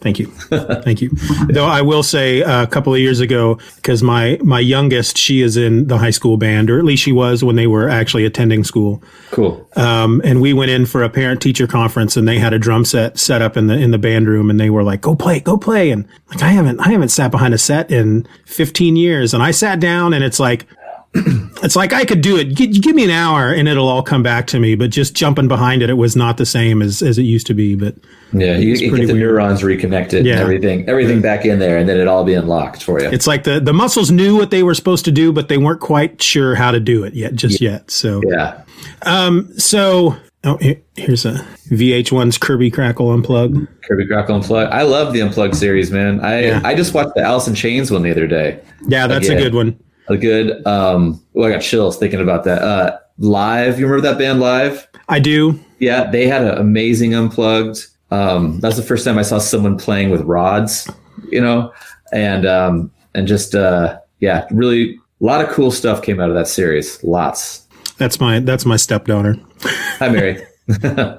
Thank 0.00 0.20
you. 0.20 0.26
Thank 0.82 1.02
you. 1.02 1.10
Though 1.48 1.66
I 1.66 1.82
will 1.82 2.04
say 2.04 2.42
uh, 2.42 2.62
a 2.62 2.66
couple 2.68 2.94
of 2.94 3.00
years 3.00 3.18
ago, 3.18 3.58
because 3.76 4.00
my, 4.00 4.38
my 4.44 4.60
youngest, 4.60 5.18
she 5.18 5.42
is 5.42 5.56
in 5.56 5.88
the 5.88 5.98
high 5.98 6.10
school 6.10 6.36
band, 6.36 6.70
or 6.70 6.78
at 6.78 6.84
least 6.84 7.02
she 7.02 7.10
was 7.10 7.42
when 7.42 7.56
they 7.56 7.66
were 7.66 7.88
actually 7.88 8.24
attending 8.24 8.62
school. 8.62 9.02
cool. 9.32 9.68
Um, 9.74 10.20
and 10.24 10.40
we 10.40 10.52
went 10.52 10.70
in 10.70 10.86
for 10.86 11.02
a 11.02 11.10
parent 11.10 11.42
teacher 11.42 11.66
conference 11.66 12.16
and 12.16 12.28
they 12.28 12.38
had 12.38 12.52
a 12.52 12.60
drum 12.60 12.84
set 12.84 13.18
set 13.18 13.42
up 13.42 13.56
in 13.56 13.66
the, 13.66 13.74
in 13.74 13.90
the 13.90 13.98
band 13.98 14.28
room 14.28 14.50
and 14.50 14.60
they 14.60 14.70
were 14.70 14.84
like, 14.84 15.00
go 15.00 15.16
play, 15.16 15.40
go 15.40 15.56
play. 15.56 15.90
And 15.90 16.06
like, 16.28 16.42
I 16.42 16.50
haven't, 16.50 16.78
I 16.78 16.90
haven't 16.90 17.08
sat 17.08 17.32
behind 17.32 17.52
a 17.52 17.58
set 17.58 17.90
in 17.90 18.26
15 18.46 18.94
years. 18.94 19.34
And 19.34 19.42
I 19.42 19.50
sat 19.50 19.80
down 19.80 20.12
and 20.12 20.22
it's 20.22 20.38
like, 20.38 20.66
it's 21.62 21.74
like 21.76 21.92
I 21.92 22.04
could 22.04 22.20
do 22.20 22.36
it. 22.36 22.54
G- 22.54 22.66
give 22.66 22.94
me 22.94 23.04
an 23.04 23.10
hour 23.10 23.52
and 23.52 23.66
it'll 23.68 23.88
all 23.88 24.02
come 24.02 24.22
back 24.22 24.46
to 24.48 24.60
me. 24.60 24.74
But 24.74 24.90
just 24.90 25.14
jumping 25.14 25.48
behind 25.48 25.82
it, 25.82 25.90
it 25.90 25.94
was 25.94 26.14
not 26.16 26.36
the 26.36 26.46
same 26.46 26.82
as, 26.82 27.02
as 27.02 27.18
it 27.18 27.22
used 27.22 27.46
to 27.48 27.54
be. 27.54 27.74
But 27.74 27.94
Yeah, 28.32 28.56
you, 28.58 28.74
you 28.74 28.90
pretty 28.90 29.06
get 29.06 29.12
the 29.14 29.18
weird. 29.18 29.32
neurons 29.32 29.64
reconnected, 29.64 30.26
Yeah. 30.26 30.34
and 30.34 30.42
everything, 30.42 30.88
everything 30.88 31.20
back 31.20 31.44
in 31.44 31.58
there, 31.58 31.78
and 31.78 31.88
then 31.88 31.98
it 31.98 32.06
all 32.08 32.24
be 32.24 32.34
unlocked 32.34 32.82
for 32.82 33.00
you. 33.00 33.08
it's 33.08 33.26
like 33.26 33.44
the, 33.44 33.58
the 33.58 33.72
muscles 33.72 34.10
knew 34.10 34.36
what 34.36 34.50
they 34.50 34.62
were 34.62 34.74
supposed 34.74 35.04
to 35.06 35.12
do, 35.12 35.32
but 35.32 35.48
they 35.48 35.58
weren't 35.58 35.80
quite 35.80 36.20
sure 36.22 36.54
how 36.54 36.70
to 36.70 36.80
do 36.80 37.04
it 37.04 37.14
yet, 37.14 37.34
just 37.34 37.60
yet. 37.60 37.90
So, 37.90 38.20
yeah, 38.28 38.62
Um, 39.02 39.50
so 39.58 40.16
oh, 40.44 40.56
here- 40.58 40.80
here's 40.96 41.24
a 41.24 41.44
VH1's 41.70 42.38
Kirby 42.38 42.70
Krackle 42.70 43.12
Unplugged. 43.14 43.66
Kirby 43.88 44.06
Krackle 44.06 44.30
Unplugged. 44.36 44.72
I 44.72 44.82
love 44.82 45.12
the 45.12 45.22
Unplugged 45.22 45.54
series, 45.56 45.90
man. 45.90 46.20
I 46.20 46.40
Yeah. 46.44 46.60
I 46.64 46.74
just 46.74 46.92
watched 46.94 47.14
the 47.14 47.22
Alice 47.22 47.48
in 47.48 47.54
Chains 47.54 47.90
one 47.90 48.02
the 48.02 48.10
other 48.10 48.26
day. 48.26 48.60
Yeah, 48.86 49.06
that's 49.06 49.28
a 49.28 49.34
good 49.36 49.54
one. 49.54 49.78
A 50.08 50.16
good. 50.16 50.66
Um, 50.66 51.22
well, 51.32 51.48
I 51.48 51.52
got 51.52 51.62
chills 51.62 51.98
thinking 51.98 52.20
about 52.20 52.44
that. 52.44 52.62
Uh, 52.62 52.98
live. 53.18 53.78
You 53.78 53.86
remember 53.86 54.08
that 54.08 54.18
band 54.18 54.40
live? 54.40 54.88
I 55.08 55.18
do. 55.18 55.58
Yeah, 55.78 56.10
they 56.10 56.26
had 56.26 56.42
an 56.42 56.58
amazing 56.58 57.14
unplugged. 57.14 57.86
Um, 58.10 58.58
that's 58.60 58.76
the 58.76 58.82
first 58.82 59.04
time 59.04 59.18
I 59.18 59.22
saw 59.22 59.38
someone 59.38 59.76
playing 59.76 60.10
with 60.10 60.22
rods, 60.22 60.88
you 61.30 61.40
know, 61.40 61.72
and 62.12 62.46
um, 62.46 62.90
and 63.14 63.28
just 63.28 63.54
uh, 63.54 63.98
yeah, 64.20 64.46
really 64.50 64.98
a 65.20 65.24
lot 65.24 65.44
of 65.44 65.50
cool 65.50 65.70
stuff 65.70 66.02
came 66.02 66.20
out 66.20 66.30
of 66.30 66.36
that 66.36 66.48
series. 66.48 67.02
Lots. 67.04 67.66
That's 67.98 68.20
my 68.20 68.40
that's 68.40 68.64
my 68.64 68.76
stepdaughter. 68.76 69.36
Hi, 69.62 70.08
Mary. 70.08 70.42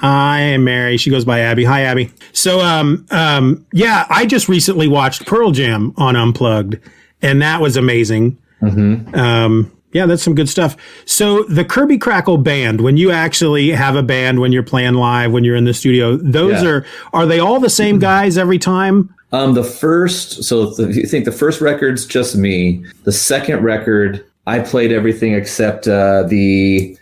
Hi, 0.00 0.56
Mary. 0.56 0.96
She 0.96 1.10
goes 1.10 1.26
by 1.26 1.40
Abby. 1.40 1.62
Hi, 1.64 1.82
Abby. 1.82 2.10
So, 2.32 2.60
um, 2.60 3.06
um, 3.10 3.66
yeah, 3.74 4.06
I 4.08 4.24
just 4.24 4.48
recently 4.48 4.88
watched 4.88 5.26
Pearl 5.26 5.50
Jam 5.50 5.92
on 5.98 6.16
Unplugged, 6.16 6.78
and 7.22 7.40
that 7.42 7.60
was 7.60 7.76
amazing. 7.76 8.36
Um, 8.62 9.70
yeah, 9.92 10.06
that's 10.06 10.22
some 10.22 10.34
good 10.34 10.48
stuff. 10.48 10.76
So, 11.04 11.42
the 11.44 11.64
Kirby 11.64 11.98
Krackle 11.98 12.42
band, 12.42 12.80
when 12.80 12.96
you 12.96 13.10
actually 13.10 13.70
have 13.70 13.96
a 13.96 14.02
band, 14.02 14.38
when 14.40 14.52
you're 14.52 14.62
playing 14.62 14.94
live, 14.94 15.32
when 15.32 15.42
you're 15.42 15.56
in 15.56 15.64
the 15.64 15.74
studio, 15.74 16.16
those 16.16 16.62
Yeah. 16.62 16.68
are 16.68 16.86
are 17.12 17.26
they 17.26 17.40
all 17.40 17.58
the 17.58 17.70
same 17.70 17.98
guys 17.98 18.38
every 18.38 18.58
time? 18.58 19.12
Um, 19.32 19.54
the 19.54 19.64
first, 19.64 20.44
so 20.44 20.74
if 20.78 20.94
you 20.96 21.06
think 21.06 21.24
the 21.24 21.32
first 21.32 21.60
record's 21.60 22.04
just 22.06 22.36
me. 22.36 22.84
The 23.04 23.12
second 23.12 23.62
record, 23.62 24.24
I 24.46 24.58
played 24.60 24.92
everything 24.92 25.34
except 25.34 25.86
uh, 25.88 26.24
the 26.24 26.96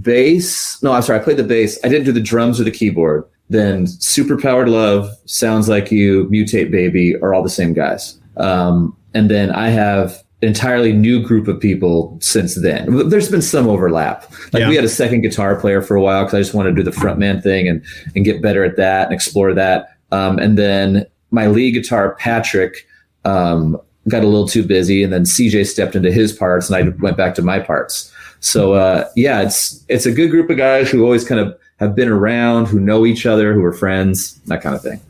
bass. 0.00 0.82
No, 0.82 0.92
I'm 0.92 1.02
sorry, 1.02 1.20
I 1.20 1.22
played 1.22 1.36
the 1.36 1.44
bass. 1.44 1.78
I 1.84 1.88
didn't 1.88 2.04
do 2.04 2.12
the 2.12 2.20
drums 2.20 2.60
or 2.60 2.64
the 2.64 2.70
keyboard. 2.70 3.24
Then 3.50 3.84
Superpowered 3.86 4.68
Love, 4.68 5.10
Sounds 5.26 5.68
Like 5.68 5.90
You, 5.90 6.24
Mutate 6.30 6.70
Baby 6.70 7.14
are 7.16 7.34
all 7.34 7.42
the 7.42 7.50
same 7.50 7.74
guys. 7.74 8.18
Um, 8.38 8.96
and 9.14 9.30
then 9.30 9.50
I 9.50 9.68
have 9.70 10.22
entirely 10.42 10.92
new 10.92 11.22
group 11.22 11.48
of 11.48 11.58
people 11.58 12.18
since 12.20 12.54
then. 12.56 13.08
There's 13.08 13.30
been 13.30 13.40
some 13.40 13.66
overlap. 13.66 14.30
Like 14.52 14.60
Yeah. 14.60 14.68
we 14.68 14.74
had 14.76 14.84
a 14.84 14.88
second 14.90 15.22
guitar 15.22 15.56
player 15.56 15.80
for 15.80 15.94
a 15.96 16.02
while 16.02 16.24
because 16.24 16.34
I 16.34 16.40
just 16.40 16.52
wanted 16.52 16.70
to 16.70 16.76
do 16.76 16.82
the 16.82 16.90
frontman 16.90 17.42
thing 17.42 17.66
and 17.68 17.82
and 18.14 18.24
get 18.24 18.42
better 18.42 18.62
at 18.64 18.76
that 18.76 19.06
and 19.06 19.14
explore 19.14 19.54
that. 19.54 19.96
Um, 20.12 20.38
and 20.38 20.58
then 20.58 21.06
my 21.30 21.46
lead 21.46 21.72
guitar, 21.72 22.14
Patrick, 22.16 22.86
um, 23.24 23.78
got 24.08 24.22
a 24.22 24.26
little 24.26 24.46
too 24.46 24.62
busy, 24.62 25.02
and 25.02 25.12
then 25.12 25.22
CJ 25.24 25.66
stepped 25.66 25.96
into 25.96 26.12
his 26.12 26.30
parts, 26.32 26.68
and 26.68 26.76
I 26.76 26.94
went 27.02 27.16
back 27.16 27.34
to 27.36 27.42
my 27.42 27.58
parts. 27.58 28.12
So 28.40 28.74
uh, 28.74 29.08
yeah, 29.16 29.40
it's 29.40 29.82
it's 29.88 30.04
a 30.04 30.12
good 30.12 30.30
group 30.30 30.50
of 30.50 30.58
guys 30.58 30.90
who 30.90 31.04
always 31.04 31.24
kind 31.26 31.40
of 31.40 31.58
have 31.80 31.94
been 31.96 32.08
around, 32.08 32.66
who 32.66 32.78
know 32.78 33.06
each 33.06 33.24
other, 33.24 33.54
who 33.54 33.64
are 33.64 33.72
friends, 33.72 34.34
that 34.46 34.60
kind 34.62 34.76
of 34.76 34.82
thing. 34.82 35.00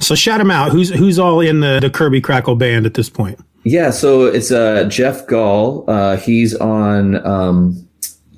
So, 0.00 0.14
shout 0.14 0.38
them 0.38 0.52
out. 0.52 0.70
Who's 0.70 0.90
who's 0.90 1.18
all 1.18 1.40
in 1.40 1.58
the 1.60 1.80
the 1.80 1.90
Kirby 1.90 2.20
Krackle 2.22 2.56
band 2.56 2.86
at 2.86 2.94
this 2.94 3.10
point? 3.10 3.40
Yeah, 3.64 3.90
so 3.90 4.26
it's 4.26 4.50
uh, 4.52 4.84
Jeff 4.84 5.26
Gall. 5.26 5.84
Uh, 5.88 6.16
he's 6.16 6.54
on 6.56 7.24
um, 7.26 7.88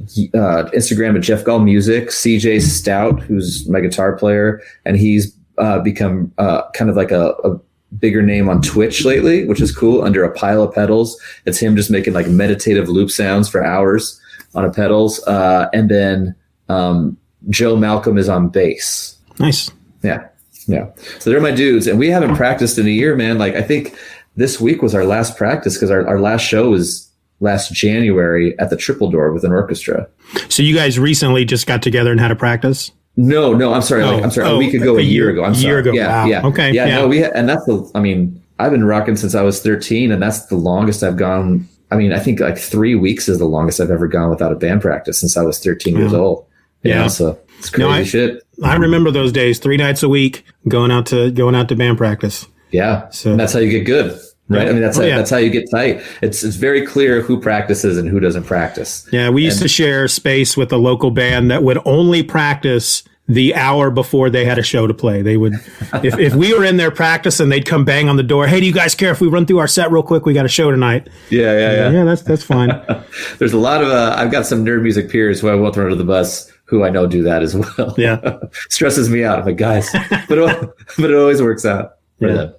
he- 0.09 0.31
uh, 0.35 0.71
Instagram 0.75 1.17
at 1.17 1.23
Jeff 1.23 1.45
Gall 1.45 1.59
Music. 1.59 2.09
CJ 2.09 2.63
Stout, 2.63 3.21
who's 3.21 3.69
my 3.69 3.81
guitar 3.81 4.17
player, 4.17 4.63
and 4.85 4.97
he's 4.97 5.37
uh, 5.59 5.81
become 5.81 6.33
uh, 6.39 6.63
kind 6.73 6.89
of 6.91 6.97
like 6.97 7.11
a, 7.11 7.31
a 7.45 7.59
bigger 7.99 8.23
name 8.23 8.49
on 8.49 8.63
Twitch 8.63 9.05
lately, 9.05 9.47
which 9.47 9.61
is 9.61 9.75
cool. 9.75 10.03
Under 10.03 10.23
a 10.23 10.33
pile 10.33 10.63
of 10.63 10.73
pedals, 10.75 11.21
it's 11.45 11.59
him 11.59 11.75
just 11.77 11.91
making 11.91 12.13
like 12.13 12.29
meditative 12.29 12.89
loop 12.89 13.11
sounds 13.11 13.49
for 13.49 13.65
hours 13.65 14.21
on 14.55 14.65
a 14.65 14.71
pedals. 14.73 15.23
Uh, 15.27 15.69
and 15.73 15.91
then 15.91 16.35
um, 16.69 17.17
Joe 17.51 17.77
Malcolm 17.77 18.17
is 18.17 18.29
on 18.29 18.49
bass. 18.49 19.17
Nice. 19.39 19.71
Yeah. 20.03 20.29
Yeah. 20.69 20.91
So 21.21 21.31
they're 21.31 21.41
my 21.41 21.53
dudes. 21.53 21.87
And 21.87 21.99
we 21.99 22.11
haven't 22.11 22.35
practiced 22.37 22.77
in 22.79 22.87
a 22.87 22.91
year, 22.91 23.15
man. 23.15 23.39
Like 23.39 23.55
I 23.55 23.63
think 23.63 23.97
this 24.37 24.61
week 24.61 24.83
was 24.83 24.95
our 24.95 25.05
last 25.05 25.37
practice 25.37 25.75
because 25.75 25.91
our, 25.91 26.07
our 26.07 26.21
last 26.21 26.43
show 26.43 26.71
was 26.71 27.11
last 27.41 27.73
January 27.73 28.59
at 28.59 28.71
the 28.71 28.77
Triple 28.77 29.11
Door 29.11 29.33
with 29.33 29.45
an 29.45 29.53
orchestra. 29.53 30.09
So, 30.49 30.63
you 30.63 30.75
guys 30.75 30.99
recently 30.99 31.45
just 31.45 31.67
got 31.67 31.83
together 31.83 32.11
and 32.11 32.21
had 32.21 32.31
a 32.31 32.37
practice. 32.37 32.93
No, 33.17 33.53
no, 33.55 33.73
I'm 33.73 33.83
sorry. 33.83 34.05
like, 34.05 34.21
Oh, 34.21 34.25
I'm 34.25 34.31
sorry. 34.31 34.47
oh, 34.49 34.55
a 34.57 34.59
week 34.59 34.75
oh, 34.75 34.83
ago, 34.83 34.95
a 34.97 34.99
a, 34.99 35.03
year, 35.03 35.25
year- 35.25 35.31
ago. 35.31 35.45
I'm 35.45 35.53
a 35.53 35.57
year 35.57 35.71
sorry. 35.73 35.81
ago. 35.81 35.93
Yeah. 35.93 36.09
Wow. 36.09 36.27
Yeah. 36.27 36.47
Okay, 36.47 36.73
Yeah. 36.73 36.87
yeah. 36.87 36.97
No, 36.97 37.09
we, 37.09 37.23
ha- 37.23 37.31
and 37.35 37.49
that's 37.49 37.65
the, 37.67 37.91
I 37.95 38.01
mean, 38.01 38.43
I've 38.59 38.71
been 38.73 38.85
rocking 38.85 39.17
since 39.17 39.35
I 39.35 39.43
was 39.43 39.61
13 39.63 40.13
and 40.13 40.23
that's 40.23 40.47
the 40.47 40.57
longest 40.57 41.03
I've 41.03 41.17
gone. 41.17 41.69
I 41.91 41.97
mean, 41.97 42.13
I 42.13 42.19
think 42.19 42.41
like 42.41 42.59
three 42.59 42.95
weeks 42.95 43.29
is 43.29 43.39
the 43.39 43.45
longest 43.47 43.81
I've 43.81 43.91
ever 43.91 44.09
gone 44.09 44.29
without 44.31 44.53
a 44.53 44.57
band 44.57 44.83
practice 44.83 45.21
since 45.21 45.37
I 45.37 45.43
was 45.43 45.59
13 45.61 45.97
years 45.97 46.13
old. 46.15 46.47
Yeah. 46.83 47.03
know, 47.03 47.09
so 47.09 47.39
it's 47.59 47.71
crazy 47.71 47.89
No, 47.89 47.95
I- 47.95 48.05
shit. 48.05 48.43
I 48.63 48.77
remember 48.77 49.11
those 49.11 49.33
days, 49.33 49.59
three 49.59 49.77
nights 49.77 50.03
a 50.03 50.09
week, 50.09 50.45
going 50.69 50.91
out 50.91 51.07
to 51.07 51.31
going 51.31 51.55
out 51.55 51.69
to 51.69 51.77
band 51.77 51.99
practice. 51.99 52.47
Yeah. 52.71 53.09
So- 53.11 53.31
and 53.33 53.41
that's 53.41 53.53
how 53.53 53.59
you 53.61 53.71
get 53.71 53.85
good. 53.85 54.19
Right. 54.49 54.69
I 54.69 54.73
mean, 54.73 54.81
that's 54.81 54.97
Oh, 54.97 55.01
how, 55.03 55.07
yeah. 55.09 55.17
that's 55.17 55.31
how 55.31 55.39
you 55.39 55.51
get 55.51 55.69
tight. 55.71 56.03
It's 56.23 56.45
it's 56.45 56.57
very 56.57 56.87
clear 56.87 57.21
who 57.21 57.41
practices 57.41 57.99
and 57.99 58.09
who 58.09 58.21
doesn't 58.21 58.45
practice. 58.45 59.09
Yeah, 59.13 59.29
we 59.31 59.45
used 59.45 59.61
to 59.63 59.69
share 59.69 60.07
space 60.09 60.57
with 60.57 60.73
a 60.73 60.77
local 60.77 61.11
band 61.11 61.51
that 61.51 61.63
would 61.65 61.79
only 61.85 62.23
practice 62.23 63.03
the 63.29 63.57
hour 63.57 63.91
before 63.91 64.31
they 64.31 64.45
had 64.45 64.57
a 64.57 64.63
show 64.63 64.87
to 64.87 64.95
play. 64.95 65.21
They 65.21 65.37
would, 65.37 65.55
if, 66.05 66.17
if 66.17 66.35
we 66.37 66.55
were 66.57 66.65
in 66.65 66.77
there 66.77 66.93
practicing, 66.93 67.49
they'd 67.49 67.67
come 67.67 67.85
bang 67.85 68.09
on 68.09 68.15
the 68.17 68.23
door. 68.23 68.47
Hey, 68.47 68.61
do 68.61 68.67
you 68.67 68.73
guys 68.73 68.95
care 68.95 69.11
if 69.11 69.21
we 69.21 69.27
run 69.27 69.47
through 69.47 69.59
our 69.59 69.67
set 69.67 69.91
real 69.91 70.05
quick? 70.05 70.25
We 70.27 70.33
got 70.33 70.45
a 70.45 70.49
show 70.49 70.71
tonight. 70.71 71.09
Yeah, 71.29 71.41
yeah, 71.59 71.73
Yeah, 71.73 71.91
Yeah, 71.91 72.05
that's 72.05 72.23
that's 72.23 72.45
fine. 72.45 72.69
There's 73.39 73.53
a 73.53 73.59
lot 73.59 73.83
of 73.83 73.89
uh, 73.89 74.15
I've 74.17 74.31
got 74.31 74.47
some 74.47 74.65
nerd 74.65 74.83
music 74.83 75.11
peers 75.11 75.41
who 75.41 75.49
I 75.49 75.57
won't 75.57 75.75
throw 75.75 75.85
under 75.87 75.97
the 75.97 76.05
bus 76.05 76.53
who 76.67 76.85
I 76.85 76.91
know 76.91 77.07
do 77.09 77.25
that 77.25 77.43
as 77.43 77.57
well. 77.57 77.95
Yeah. 77.99 78.39
stresses 78.69 79.09
me 79.09 79.25
out. 79.25 79.41
I'm 79.41 79.45
like, 79.47 79.57
guys, 79.57 79.89
but 80.29 80.39
it, 80.39 80.71
but 80.97 81.11
it 81.11 81.17
always 81.17 81.43
works 81.43 81.65
out. 81.65 81.97
Yeah. 82.21 82.51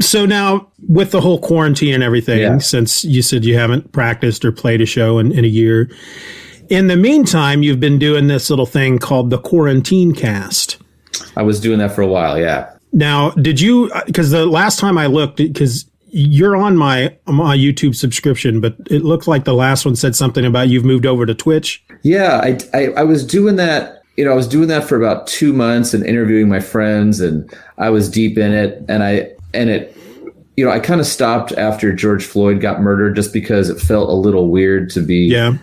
So 0.00 0.26
now 0.26 0.68
with 0.88 1.10
the 1.10 1.20
whole 1.20 1.38
quarantine 1.38 1.94
and 1.94 2.02
everything, 2.02 2.40
Yeah. 2.40 2.58
since 2.58 3.04
you 3.04 3.22
said 3.22 3.44
you 3.44 3.56
haven't 3.56 3.92
practiced 3.92 4.44
or 4.44 4.52
played 4.52 4.80
a 4.80 4.86
show 4.86 5.18
in, 5.18 5.32
in 5.32 5.44
a 5.44 5.48
year, 5.48 5.90
in 6.68 6.86
the 6.86 6.96
meantime, 6.96 7.62
you've 7.62 7.80
been 7.80 7.98
doing 7.98 8.26
this 8.26 8.50
little 8.50 8.66
thing 8.66 8.98
called 8.98 9.30
the 9.30 9.38
quarantine 9.38 10.14
cast. 10.14 10.78
I 11.36 11.42
was 11.42 11.60
doing 11.60 11.78
that 11.78 11.92
for 11.94 12.02
a 12.02 12.06
while. 12.06 12.38
Yeah. 12.38 12.70
Now, 12.92 13.30
did 13.32 13.60
you? 13.60 13.90
Uh, 13.94 14.02
because 14.06 14.30
the 14.30 14.46
last 14.46 14.78
time 14.78 14.96
I 14.96 15.06
looked, 15.06 15.36
because 15.36 15.84
you're 16.06 16.56
on 16.56 16.76
my 16.76 17.14
my 17.26 17.56
YouTube 17.56 17.94
subscription, 17.96 18.60
but 18.60 18.76
it 18.88 19.02
looked 19.02 19.26
like 19.26 19.44
the 19.44 19.54
last 19.54 19.84
one 19.84 19.96
said 19.96 20.14
something 20.14 20.44
about 20.44 20.68
you've 20.68 20.84
moved 20.84 21.04
over 21.04 21.26
to 21.26 21.34
Twitch. 21.34 21.84
Yeah, 22.02 22.40
I, 22.42 22.58
I, 22.72 22.88
I 22.98 23.02
was 23.02 23.26
doing 23.26 23.56
that. 23.56 24.03
You 24.16 24.24
know, 24.24 24.32
I 24.32 24.34
was 24.34 24.46
doing 24.46 24.68
that 24.68 24.84
for 24.84 24.96
about 24.96 25.26
two 25.26 25.52
months 25.52 25.92
and 25.94 26.04
interviewing 26.06 26.48
my 26.48 26.60
friends, 26.60 27.20
and 27.20 27.52
I 27.78 27.90
was 27.90 28.08
deep 28.08 28.38
in 28.38 28.52
it. 28.52 28.82
And 28.88 29.02
I 29.02 29.32
and 29.52 29.70
it, 29.70 29.96
you 30.56 30.64
know, 30.64 30.70
I 30.70 30.78
kind 30.78 31.00
of 31.00 31.06
stopped 31.06 31.52
after 31.52 31.92
George 31.92 32.24
Floyd 32.24 32.60
got 32.60 32.80
murdered, 32.80 33.16
just 33.16 33.32
because 33.32 33.68
it 33.68 33.80
felt 33.80 34.08
a 34.08 34.14
little 34.14 34.50
weird 34.50 34.90
to 34.90 35.00
be 35.00 35.26
Yeah, 35.26 35.58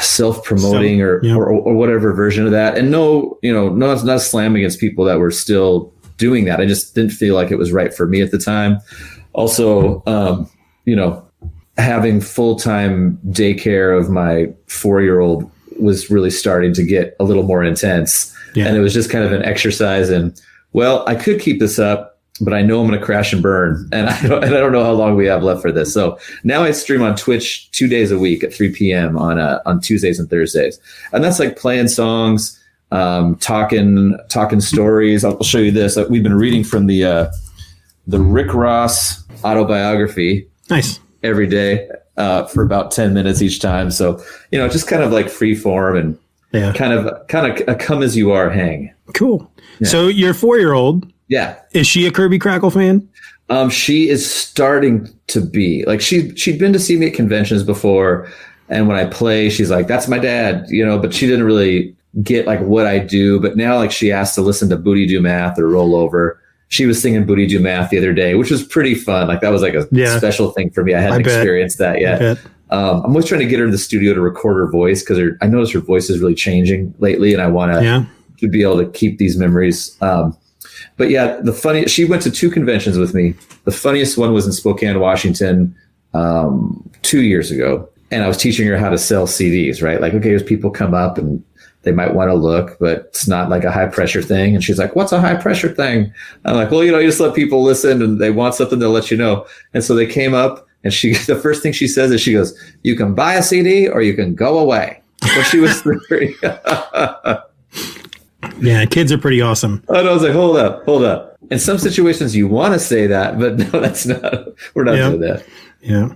self 0.00 0.44
promoting 0.44 1.02
or, 1.02 1.22
yeah. 1.24 1.34
or 1.34 1.50
or 1.50 1.74
whatever 1.74 2.12
version 2.12 2.44
of 2.46 2.52
that. 2.52 2.78
And 2.78 2.90
no, 2.90 3.38
you 3.42 3.52
know, 3.52 3.68
no, 3.68 3.92
it's 3.92 4.04
not 4.04 4.16
a 4.16 4.20
slam 4.20 4.54
against 4.56 4.78
people 4.78 5.04
that 5.06 5.18
were 5.18 5.32
still 5.32 5.92
doing 6.16 6.44
that. 6.44 6.60
I 6.60 6.66
just 6.66 6.94
didn't 6.94 7.12
feel 7.12 7.34
like 7.34 7.50
it 7.50 7.56
was 7.56 7.72
right 7.72 7.92
for 7.92 8.06
me 8.06 8.20
at 8.20 8.30
the 8.30 8.38
time. 8.38 8.78
Also, 9.32 10.02
um, 10.06 10.48
you 10.84 10.94
know, 10.94 11.26
having 11.76 12.20
full 12.20 12.56
time 12.56 13.18
daycare 13.28 13.98
of 13.98 14.10
my 14.10 14.52
four 14.66 15.02
year 15.02 15.20
old 15.20 15.50
was 15.80 16.10
really 16.10 16.30
starting 16.30 16.72
to 16.74 16.82
get 16.82 17.16
a 17.20 17.24
little 17.24 17.42
more 17.42 17.64
intense. 17.64 18.34
Yeah. 18.54 18.66
And 18.66 18.76
it 18.76 18.80
was 18.80 18.94
just 18.94 19.10
kind 19.10 19.24
of 19.24 19.32
an 19.32 19.44
exercise 19.44 20.10
in, 20.10 20.34
well, 20.72 21.04
I 21.06 21.14
could 21.14 21.40
keep 21.40 21.60
this 21.60 21.78
up, 21.78 22.18
but 22.40 22.54
I 22.54 22.62
know 22.62 22.80
I'm 22.80 22.88
going 22.88 22.98
to 22.98 23.04
crash 23.04 23.32
and 23.32 23.42
burn. 23.42 23.88
And 23.92 24.08
I, 24.10 24.26
don't, 24.26 24.44
and 24.44 24.54
I 24.54 24.60
don't 24.60 24.72
know 24.72 24.84
how 24.84 24.92
long 24.92 25.16
we 25.16 25.26
have 25.26 25.42
left 25.42 25.62
for 25.62 25.72
this. 25.72 25.92
So 25.92 26.18
now 26.44 26.62
I 26.62 26.70
stream 26.72 27.02
on 27.02 27.16
Twitch 27.16 27.70
two 27.72 27.88
days 27.88 28.10
a 28.10 28.18
week 28.18 28.42
at 28.42 28.54
3 28.54 28.72
p.m. 28.72 29.16
on, 29.16 29.38
uh, 29.38 29.60
on 29.66 29.80
Tuesdays 29.80 30.18
and 30.18 30.28
Thursdays. 30.28 30.78
And 31.12 31.22
that's 31.22 31.38
like 31.38 31.56
playing 31.56 31.88
songs, 31.88 32.58
um, 32.92 33.36
talking, 33.36 34.18
talking 34.28 34.60
stories. 34.60 35.24
I'll 35.24 35.42
show 35.42 35.58
you 35.58 35.70
this. 35.70 35.96
We've 36.08 36.22
been 36.22 36.34
reading 36.34 36.64
from 36.64 36.86
the, 36.86 37.04
uh, 37.04 37.30
the 38.06 38.20
Rick 38.20 38.54
Ross 38.54 39.22
autobiography 39.44 40.48
nice. 40.68 40.98
every 41.22 41.46
day 41.46 41.88
uh, 42.20 42.46
for 42.46 42.62
about 42.62 42.90
10 42.90 43.14
minutes 43.14 43.40
each 43.42 43.60
time. 43.60 43.90
So, 43.90 44.22
you 44.52 44.58
know, 44.58 44.68
just 44.68 44.86
kind 44.86 45.02
of 45.02 45.10
like 45.10 45.28
free 45.30 45.54
form 45.54 45.96
and 45.96 46.18
Yeah, 46.52 46.72
kind 46.74 46.92
of, 46.92 47.26
kind 47.28 47.46
of 47.50 47.68
a 47.68 47.74
come 47.74 48.02
as 48.02 48.16
you 48.16 48.30
are 48.32 48.50
hang. 48.50 48.92
cool. 49.14 49.50
So 49.82 50.08
your 50.08 50.34
four 50.34 50.58
year 50.58 50.72
old 50.74 51.10
Yeah. 51.28 51.56
is 51.72 51.86
she 51.86 52.06
a 52.06 52.10
Kirby 52.10 52.38
Krackle 52.38 52.72
fan? 52.72 53.08
Um, 53.48 53.70
she 53.70 54.08
is 54.08 54.30
starting 54.30 55.08
to 55.28 55.40
be 55.40 55.84
like, 55.86 56.00
she, 56.00 56.34
she'd 56.36 56.58
been 56.58 56.72
to 56.72 56.78
see 56.78 56.96
me 56.96 57.06
at 57.08 57.14
conventions 57.14 57.62
before. 57.64 58.28
And 58.68 58.86
when 58.86 58.96
I 58.96 59.06
play, 59.06 59.48
she's 59.50 59.70
like, 59.70 59.88
that's 59.88 60.06
my 60.06 60.18
dad, 60.18 60.66
you 60.68 60.84
know, 60.86 60.98
but 60.98 61.12
she 61.14 61.26
didn't 61.26 61.44
really 61.46 61.96
get 62.22 62.46
like 62.46 62.60
what 62.60 62.86
I 62.86 62.98
do. 63.00 63.40
But 63.40 63.56
now 63.56 63.76
like 63.76 63.90
she 63.90 64.12
asked 64.12 64.34
to 64.36 64.42
listen 64.42 64.68
to 64.68 64.76
Booty 64.76 65.06
Do 65.06 65.20
Math 65.20 65.58
or 65.58 65.68
Roll 65.68 65.96
Over. 65.96 66.39
She 66.70 66.86
was 66.86 67.02
singing 67.02 67.26
Booty 67.26 67.46
Do 67.46 67.58
Math 67.60 67.90
the 67.90 67.98
other 67.98 68.12
day, 68.12 68.34
which 68.36 68.50
was 68.50 68.62
pretty 68.62 68.94
fun. 68.94 69.26
Like 69.28 69.40
that 69.42 69.50
was 69.50 69.60
like 69.60 69.74
a 69.74 69.86
Yeah. 69.90 70.16
special 70.16 70.50
thing 70.52 70.70
for 70.70 70.82
me. 70.84 70.94
I 70.94 71.00
hadn't 71.00 71.26
I 71.26 71.30
experienced 71.30 71.78
that 71.78 72.00
yet. 72.00 72.38
Um, 72.70 73.02
I'm 73.02 73.10
always 73.10 73.24
trying 73.26 73.40
to 73.40 73.46
get 73.46 73.58
her 73.58 73.64
in 73.64 73.72
the 73.72 73.78
studio 73.78 74.14
to 74.14 74.20
record 74.20 74.56
her 74.56 74.70
voice 74.70 75.02
because 75.02 75.18
I 75.42 75.46
notice 75.48 75.72
her 75.72 75.80
voice 75.80 76.08
is 76.08 76.20
really 76.20 76.36
changing 76.36 76.94
lately, 77.00 77.32
and 77.32 77.42
I 77.42 77.48
want 77.48 77.72
to 77.72 77.82
Yeah, 77.84 78.04
to 78.38 78.48
be 78.48 78.62
able 78.62 78.78
to 78.78 78.86
keep 78.86 79.18
these 79.18 79.36
memories. 79.36 79.96
Um, 80.00 80.36
but 80.96 81.10
yeah, 81.10 81.40
the 81.42 81.52
funny 81.52 81.86
she 81.86 82.04
went 82.04 82.22
to 82.22 82.30
two 82.30 82.48
conventions 82.50 82.96
with 82.96 83.14
me. 83.14 83.34
The 83.64 83.72
funniest 83.72 84.16
one 84.16 84.32
was 84.32 84.46
in 84.46 84.52
Spokane, 84.52 85.00
Washington, 85.00 85.74
um, 86.14 86.88
two 87.02 87.22
years 87.22 87.50
ago, 87.50 87.88
and 88.12 88.22
I 88.22 88.28
was 88.28 88.36
teaching 88.36 88.66
her 88.68 88.76
how 88.76 88.90
to 88.90 88.98
sell 88.98 89.26
CDs. 89.26 89.82
Right, 89.82 90.00
like 90.00 90.14
okay, 90.14 90.32
as 90.34 90.42
people 90.44 90.70
come 90.70 90.94
up 90.94 91.18
and 91.18 91.42
they 91.82 91.92
might 91.92 92.14
want 92.14 92.28
to 92.30 92.34
look, 92.34 92.76
but 92.78 93.06
it's 93.08 93.26
not 93.26 93.48
like 93.48 93.64
a 93.64 93.70
high 93.70 93.86
pressure 93.86 94.22
thing. 94.22 94.54
And 94.54 94.62
she's 94.62 94.78
like, 94.78 94.94
"What's 94.96 95.12
a 95.12 95.20
high 95.20 95.34
pressure 95.36 95.68
thing?" 95.74 96.12
I'm 96.44 96.56
like, 96.56 96.70
"Well, 96.70 96.84
you 96.84 96.92
know, 96.92 96.98
you 96.98 97.08
just 97.08 97.20
let 97.20 97.34
people 97.34 97.62
listen, 97.62 98.02
and 98.02 98.20
they 98.20 98.30
want 98.30 98.54
something, 98.54 98.78
they'll 98.78 98.90
let 98.90 99.10
you 99.10 99.16
know." 99.16 99.46
And 99.74 99.82
so 99.82 99.94
they 99.94 100.06
came 100.06 100.34
up, 100.34 100.66
and 100.84 100.92
she 100.92 101.14
the 101.26 101.36
first 101.36 101.62
thing 101.62 101.72
she 101.72 101.88
says 101.88 102.10
is, 102.10 102.20
"She 102.20 102.32
goes, 102.34 102.54
you 102.82 102.96
can 102.96 103.14
buy 103.14 103.34
a 103.34 103.42
CD 103.42 103.88
or 103.88 104.02
you 104.02 104.14
can 104.14 104.34
go 104.34 104.58
away." 104.58 105.00
She 105.50 105.58
was 105.60 105.80
three. 106.08 106.36
yeah. 108.58 108.84
Kids 108.86 109.12
are 109.12 109.18
pretty 109.18 109.40
awesome. 109.40 109.82
And 109.88 110.08
I 110.08 110.12
was 110.12 110.22
like, 110.22 110.32
hold 110.32 110.56
up, 110.56 110.84
hold 110.84 111.04
up. 111.04 111.36
In 111.50 111.58
some 111.58 111.78
situations, 111.78 112.34
you 112.36 112.46
want 112.48 112.74
to 112.74 112.78
say 112.80 113.06
that, 113.06 113.38
but 113.38 113.56
no, 113.58 113.80
that's 113.80 114.06
not. 114.06 114.48
We're 114.74 114.84
not 114.84 114.96
Yeah. 114.96 115.08
doing 115.10 115.20
that. 115.20 115.44
Yeah. 115.80 116.08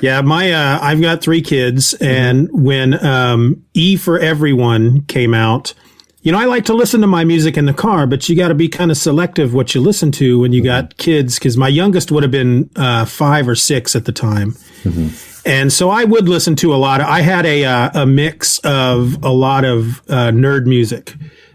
Yeah, 0.00 0.20
my 0.20 0.52
uh, 0.52 0.78
I've 0.80 1.00
got 1.00 1.22
three 1.22 1.42
kids, 1.42 1.94
and 1.94 2.48
when 2.52 3.04
um, 3.04 3.64
E 3.74 3.96
for 3.96 4.18
Everyone 4.18 5.02
came 5.02 5.34
out, 5.34 5.74
you 6.22 6.30
know, 6.30 6.38
I 6.38 6.44
like 6.44 6.64
to 6.66 6.74
listen 6.74 7.00
to 7.00 7.06
my 7.06 7.24
music 7.24 7.56
in 7.56 7.66
the 7.66 7.74
car, 7.74 8.06
but 8.06 8.28
you 8.28 8.36
got 8.36 8.48
to 8.48 8.54
be 8.54 8.68
kind 8.68 8.90
of 8.90 8.96
selective 8.96 9.54
what 9.54 9.74
you 9.74 9.80
listen 9.80 10.12
to 10.12 10.38
when 10.40 10.52
you 10.52 10.62
got 10.62 10.96
kids, 10.96 11.38
because 11.38 11.56
my 11.56 11.68
youngest 11.68 12.12
would 12.12 12.22
have 12.22 12.30
been 12.30 12.70
uh, 12.76 13.04
five 13.04 13.48
or 13.48 13.56
six 13.56 13.96
at 13.96 14.04
the 14.04 14.12
time, 14.12 14.54
and 15.44 15.72
so 15.72 15.90
I 15.90 16.04
would 16.04 16.28
listen 16.28 16.54
to 16.56 16.72
a 16.74 16.76
lot. 16.76 17.00
Of, 17.00 17.08
I 17.08 17.20
had 17.22 17.44
a 17.44 17.64
uh, 17.64 18.02
a 18.02 18.06
mix 18.06 18.58
of 18.60 19.22
a 19.24 19.30
lot 19.30 19.64
of 19.64 20.00
uh, 20.08 20.30
nerd 20.30 20.66
music, 20.66 21.14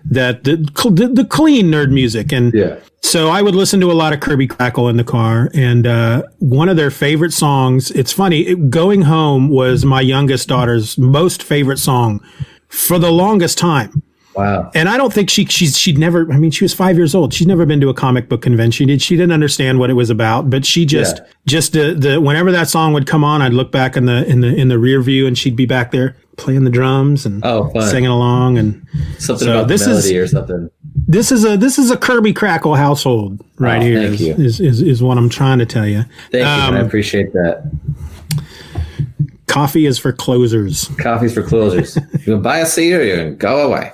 that 0.09 0.43
the, 0.43 0.57
the 0.57 1.07
the 1.13 1.25
clean 1.25 1.67
nerd 1.67 1.91
music, 1.91 2.31
and 2.31 2.53
Yeah. 2.53 2.77
so 3.01 3.29
I 3.29 3.41
would 3.41 3.55
listen 3.55 3.79
to 3.81 3.91
a 3.91 3.93
lot 3.93 4.13
of 4.13 4.19
Kirby 4.19 4.47
Krackle 4.47 4.89
in 4.89 4.97
the 4.97 5.03
car, 5.03 5.49
and 5.53 5.85
uh, 5.85 6.23
one 6.39 6.69
of 6.69 6.77
their 6.77 6.91
favorite 6.91 7.33
songs. 7.33 7.91
It's 7.91 8.11
funny. 8.13 8.41
It, 8.41 8.69
Going 8.69 9.03
home 9.03 9.49
was 9.49 9.85
my 9.85 10.01
youngest 10.01 10.47
daughter's 10.47 10.97
most 10.97 11.43
favorite 11.43 11.79
song 11.79 12.21
for 12.69 12.97
the 12.99 13.11
longest 13.11 13.57
time. 13.57 14.01
Wow. 14.35 14.69
And 14.75 14.87
I 14.87 14.97
don't 14.97 15.11
think 15.11 15.31
she 15.31 15.45
she's 15.45 15.77
she'd 15.79 15.97
never. 15.97 16.31
I 16.31 16.37
mean, 16.37 16.51
she 16.51 16.63
was 16.63 16.71
five 16.73 16.95
years 16.95 17.15
old. 17.15 17.33
She'd 17.33 17.47
never 17.47 17.65
been 17.65 17.81
to 17.81 17.89
a 17.89 17.93
comic 17.93 18.29
book 18.29 18.43
convention. 18.43 18.87
Did 18.87 19.01
she 19.01 19.15
didn't 19.15 19.31
understand 19.31 19.79
what 19.79 19.89
it 19.89 19.93
was 19.93 20.11
about? 20.11 20.51
But 20.51 20.63
she 20.63 20.85
just 20.85 21.17
Yeah. 21.17 21.23
just 21.47 21.73
the 21.73 21.95
the 21.95 22.21
whenever 22.21 22.51
that 22.51 22.69
song 22.69 22.93
would 22.93 23.07
come 23.07 23.23
on, 23.23 23.41
I'd 23.41 23.53
look 23.53 23.71
back 23.71 23.97
in 23.97 24.05
the 24.05 24.23
in 24.29 24.41
the 24.41 24.55
in 24.55 24.67
the 24.67 24.77
rear 24.77 25.01
view, 25.01 25.25
and 25.25 25.35
she'd 25.35 25.55
be 25.55 25.65
back 25.65 25.89
there 25.91 26.15
playing 26.37 26.63
the 26.63 26.69
drums 26.69 27.25
and 27.25 27.43
Oh, 27.45 27.71
singing 27.89 28.09
along. 28.09 28.57
And 28.57 28.85
Something 29.17 29.47
So 29.47 29.51
about 29.57 29.67
this 29.67 29.83
the 29.85 29.91
is- 29.91 29.97
melody 30.05 30.17
or 30.19 30.27
something. 30.27 30.69
this 31.07 31.31
is 31.31 31.43
a 31.45 31.57
this 31.57 31.77
is 31.79 31.91
a 31.91 31.97
Kirby 31.97 32.33
Krackle 32.33 32.77
household 32.77 33.43
right 33.59 33.81
Oh, 33.81 33.85
here. 33.85 33.99
thank 34.01 34.13
Is, 34.13 34.21
you. 34.21 34.33
is, 34.35 34.59
is 34.61 34.81
is 34.81 35.03
what 35.03 35.17
I'm 35.17 35.29
trying 35.29 35.59
to 35.59 35.65
tell 35.65 35.87
you. 35.87 36.03
Thank 36.31 36.43
you. 36.43 36.49
Um, 36.49 36.73
man. 36.73 36.83
I 36.83 36.85
appreciate 36.85 37.33
that. 37.33 37.69
Coffee 39.47 39.85
is 39.85 39.97
for 39.97 40.11
closers. 40.11 40.89
Coffee's 40.99 41.33
for 41.33 41.41
closers. 41.41 41.95
you 42.13 42.19
can 42.19 42.41
buy 42.41 42.59
a 42.59 42.65
CD 42.65 42.93
or 42.95 43.01
you 43.01 43.15
can 43.15 43.37
go 43.37 43.65
away. 43.67 43.91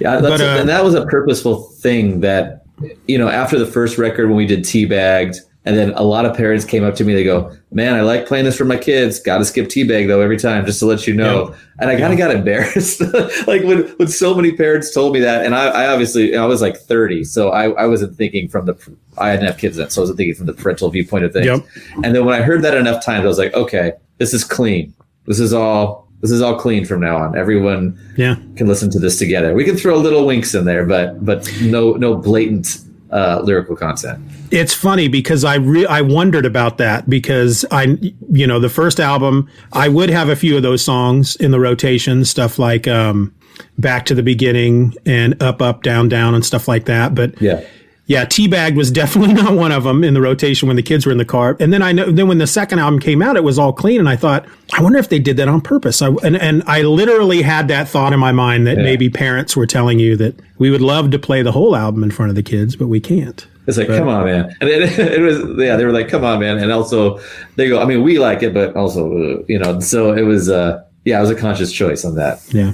Yeah, 0.00 0.20
that's 0.20 0.22
But, 0.22 0.40
uh, 0.40 0.60
and 0.60 0.68
that 0.68 0.84
was 0.84 0.94
a 0.94 1.04
purposeful 1.06 1.62
thing 1.80 2.20
that 2.20 2.64
you 3.06 3.18
know 3.18 3.28
after 3.28 3.58
the 3.58 3.66
first 3.66 3.98
record 3.98 4.28
when 4.28 4.36
we 4.36 4.46
did 4.46 4.60
Teabagged, 4.60 5.38
and 5.64 5.76
then 5.76 5.90
a 5.96 6.02
lot 6.02 6.24
of 6.24 6.36
parents 6.36 6.64
came 6.64 6.82
up 6.84 6.94
to 6.94 7.04
me. 7.04 7.14
They 7.14 7.24
go, 7.24 7.52
"Man, 7.72 7.94
I 7.94 8.00
like 8.00 8.26
playing 8.26 8.44
this 8.46 8.56
for 8.56 8.64
my 8.64 8.76
kids. 8.76 9.20
Got 9.20 9.38
to 9.38 9.44
skip 9.44 9.66
Teabag 9.66 10.06
though 10.08 10.20
every 10.20 10.38
time, 10.38 10.64
just 10.64 10.78
to 10.80 10.86
let 10.86 11.06
you 11.06 11.14
know." 11.14 11.54
And 11.80 11.90
I 11.90 11.98
kind 11.98 12.12
of 12.12 12.18
got 12.18 12.30
embarrassed, 12.30 13.00
like 13.46 13.62
when 13.64 13.82
when 13.98 14.08
so 14.08 14.34
many 14.34 14.52
parents 14.52 14.92
told 14.94 15.12
me 15.12 15.20
that, 15.20 15.44
and 15.44 15.54
I, 15.54 15.66
I 15.68 15.88
obviously 15.92 16.36
I 16.36 16.46
was 16.46 16.62
like 16.62 16.76
thirty, 16.76 17.24
so 17.24 17.50
I, 17.50 17.70
I 17.72 17.86
wasn't 17.86 18.16
thinking 18.16 18.48
from 18.48 18.66
the 18.66 18.74
I 19.18 19.32
didn't 19.32 19.46
have 19.46 19.58
kids 19.58 19.76
then, 19.76 19.90
so 19.90 20.00
I 20.00 20.02
wasn't 20.02 20.16
thinking 20.16 20.34
from 20.36 20.46
the 20.46 20.54
parental 20.54 20.88
viewpoint 20.90 21.24
of 21.24 21.32
things. 21.32 21.46
Yep. 21.46 21.66
And 22.04 22.14
then 22.14 22.24
when 22.24 22.34
I 22.34 22.42
heard 22.42 22.62
that 22.62 22.76
enough 22.76 23.04
times, 23.04 23.24
I 23.24 23.28
was 23.28 23.38
like, 23.38 23.52
okay, 23.54 23.92
this 24.18 24.32
is 24.32 24.44
clean. 24.44 24.94
This 25.26 25.40
is 25.40 25.52
all. 25.52 26.06
This 26.20 26.32
is 26.32 26.42
all 26.42 26.58
clean 26.58 26.84
from 26.84 27.00
now 27.00 27.16
on. 27.16 27.38
Everyone 27.38 27.96
Yeah. 28.16 28.34
can 28.56 28.66
listen 28.66 28.90
to 28.90 28.98
this 28.98 29.18
together. 29.20 29.54
We 29.54 29.62
can 29.64 29.76
throw 29.76 29.96
little 29.98 30.26
winks 30.26 30.52
in 30.52 30.64
there, 30.64 30.84
but 30.84 31.24
but 31.24 31.48
no 31.62 31.92
no 31.92 32.16
blatant 32.16 32.78
uh, 33.10 33.40
lyrical 33.42 33.76
content. 33.76 34.22
It's 34.50 34.74
funny 34.74 35.08
because 35.08 35.44
I 35.44 35.56
re- 35.56 35.86
I 35.86 36.00
wondered 36.00 36.46
about 36.46 36.78
that 36.78 37.08
because 37.08 37.64
I 37.70 37.98
you 38.30 38.46
know 38.46 38.60
the 38.60 38.68
first 38.68 39.00
album 39.00 39.48
I 39.72 39.88
would 39.88 40.10
have 40.10 40.28
a 40.28 40.36
few 40.36 40.56
of 40.56 40.62
those 40.62 40.84
songs 40.84 41.36
in 41.36 41.50
the 41.50 41.60
rotation 41.60 42.24
stuff 42.24 42.58
like 42.58 42.86
um 42.86 43.34
back 43.76 44.06
to 44.06 44.14
the 44.14 44.22
beginning 44.22 44.94
and 45.04 45.40
up 45.42 45.60
up 45.62 45.82
down 45.82 46.08
down 46.08 46.34
and 46.34 46.44
stuff 46.44 46.68
like 46.68 46.84
that 46.84 47.14
but 47.14 47.40
Yeah, 47.40 47.62
Yeah, 48.08 48.24
Teabag 48.24 48.74
was 48.74 48.90
definitely 48.90 49.34
not 49.42 49.52
one 49.52 49.70
of 49.70 49.84
them 49.84 50.02
in 50.02 50.14
the 50.14 50.20
rotation 50.20 50.66
when 50.66 50.76
the 50.76 50.82
kids 50.82 51.04
were 51.04 51.12
in 51.12 51.18
the 51.18 51.26
car. 51.26 51.56
And 51.60 51.72
then 51.72 51.82
I 51.82 51.92
know, 51.92 52.10
then 52.10 52.26
when 52.26 52.38
the 52.38 52.46
second 52.46 52.78
album 52.78 52.98
came 53.00 53.20
out, 53.22 53.36
it 53.36 53.44
was 53.44 53.58
all 53.58 53.72
clean, 53.72 54.00
and 54.00 54.08
I 54.08 54.16
thought, 54.16 54.46
I 54.72 54.82
wonder 54.82 54.98
if 54.98 55.10
they 55.10 55.18
did 55.18 55.36
that 55.36 55.46
on 55.46 55.60
purpose. 55.60 56.02
I, 56.02 56.08
and 56.24 56.36
and 56.36 56.62
I 56.66 56.82
literally 56.82 57.42
had 57.42 57.68
that 57.68 57.86
thought 57.86 58.12
in 58.12 58.18
my 58.18 58.32
mind 58.32 58.66
that 58.66 58.78
maybe 58.78 59.08
parents 59.10 59.56
were 59.56 59.66
telling 59.66 59.98
you 59.98 60.16
that 60.16 60.34
we 60.58 60.70
would 60.70 60.80
love 60.80 61.10
to 61.10 61.18
play 61.18 61.42
the 61.42 61.52
whole 61.52 61.76
album 61.76 62.02
in 62.02 62.10
front 62.10 62.30
of 62.30 62.36
the 62.36 62.42
kids, 62.42 62.76
but 62.76 62.88
we 62.88 62.98
can't. 62.98 63.46
it's 63.66 63.76
like 63.76 63.88
come 63.88 64.08
on, 64.08 64.24
man. 64.24 64.56
And 64.60 64.70
it, 64.70 64.98
it 64.98 65.20
was 65.20 65.38
yeah, 65.58 65.76
they 65.76 65.84
were 65.84 65.92
like 65.92 66.08
come 66.08 66.24
on, 66.24 66.40
man. 66.40 66.58
And 66.58 66.72
also 66.72 67.20
they 67.56 67.68
go, 67.68 67.80
I 67.80 67.84
mean, 67.84 68.02
we 68.02 68.18
like 68.18 68.42
it, 68.42 68.54
but 68.54 68.74
also 68.74 69.12
uh, 69.12 69.42
you 69.48 69.58
know, 69.58 69.80
so 69.80 70.12
it 70.14 70.22
was 70.22 70.48
uh 70.48 70.82
yeah, 71.04 71.18
it 71.18 71.20
was 71.20 71.30
a 71.30 71.36
conscious 71.36 71.72
choice 71.72 72.04
on 72.06 72.14
that. 72.14 72.42
Yeah. 72.54 72.72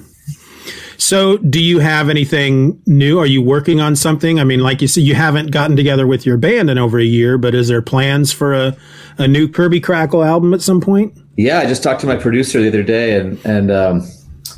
So, 1.05 1.37
do 1.37 1.63
you 1.63 1.81
have 1.81 2.09
anything 2.09 2.81
new? 2.87 3.19
Are 3.19 3.27
you 3.27 3.43
working 3.43 3.79
on 3.79 3.95
something? 3.95 4.41
I 4.41 4.45
mean, 4.45 4.61
like 4.61 4.81
you 4.81 4.89
said, 4.89 5.03
you 5.03 5.15
haven't 5.15 5.51
gotten 5.51 5.77
together 5.77 6.07
with 6.07 6.25
your 6.25 6.39
band 6.39 6.71
in 6.71 6.79
over 6.79 6.99
a 6.99 7.05
year, 7.05 7.37
but 7.37 7.55
is 7.55 7.69
there 7.69 7.83
plans 7.83 8.33
for 8.33 8.55
a, 8.55 8.75
a 9.19 9.29
new 9.29 9.47
Kirby 9.47 9.83
Krackle 9.83 10.27
album 10.27 10.55
at 10.55 10.63
some 10.63 10.81
point? 10.81 11.15
Yeah, 11.37 11.59
I 11.59 11.67
just 11.67 11.83
talked 11.83 12.01
to 12.01 12.07
my 12.07 12.17
producer 12.17 12.59
the 12.63 12.69
other 12.69 12.83
day, 12.83 13.21
and 13.21 13.39
and 13.45 13.71
um, 13.71 14.09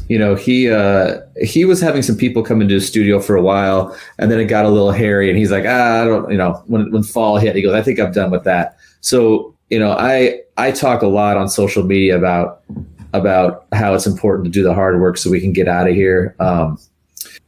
you 0.09 0.21
know 0.21 0.37
he 0.37 0.71
uh, 0.71 1.19
he 1.43 1.65
was 1.65 1.81
having 1.81 2.03
some 2.03 2.17
people 2.17 2.45
come 2.45 2.63
into 2.63 2.75
his 2.75 2.87
studio 2.87 3.19
for 3.19 3.35
a 3.35 3.43
while, 3.43 3.99
and 4.21 4.31
then 4.31 4.39
it 4.39 4.45
got 4.45 4.67
a 4.67 4.69
little 4.69 4.93
hairy, 4.93 5.29
and 5.29 5.37
he's 5.37 5.51
like, 5.51 5.65
ah, 5.67 6.03
I 6.03 6.05
don't, 6.05 6.31
you 6.31 6.39
know, 6.39 6.63
when 6.69 6.93
when 6.93 7.03
fall 7.03 7.39
hit, 7.39 7.57
he 7.57 7.63
goes, 7.63 7.75
I 7.75 7.83
think 7.83 7.99
I'm 7.99 8.13
done 8.13 8.31
with 8.31 8.45
that. 8.45 8.77
So 9.01 9.53
you 9.69 9.81
know, 9.81 9.91
I 9.91 10.43
I 10.57 10.71
talk 10.71 11.03
a 11.03 11.09
lot 11.09 11.37
on 11.37 11.49
social 11.49 11.83
media 11.83 12.17
about 12.17 12.63
about 13.17 13.67
how 13.73 13.95
it's 13.95 14.07
important 14.07 14.45
to 14.45 14.51
do 14.51 14.63
the 14.63 14.75
hard 14.75 15.01
work 15.01 15.19
so 15.19 15.31
we 15.31 15.41
can 15.41 15.53
get 15.53 15.69
out 15.69 15.89
of 15.89 15.95
here. 15.95 16.35
Um, 16.39 16.79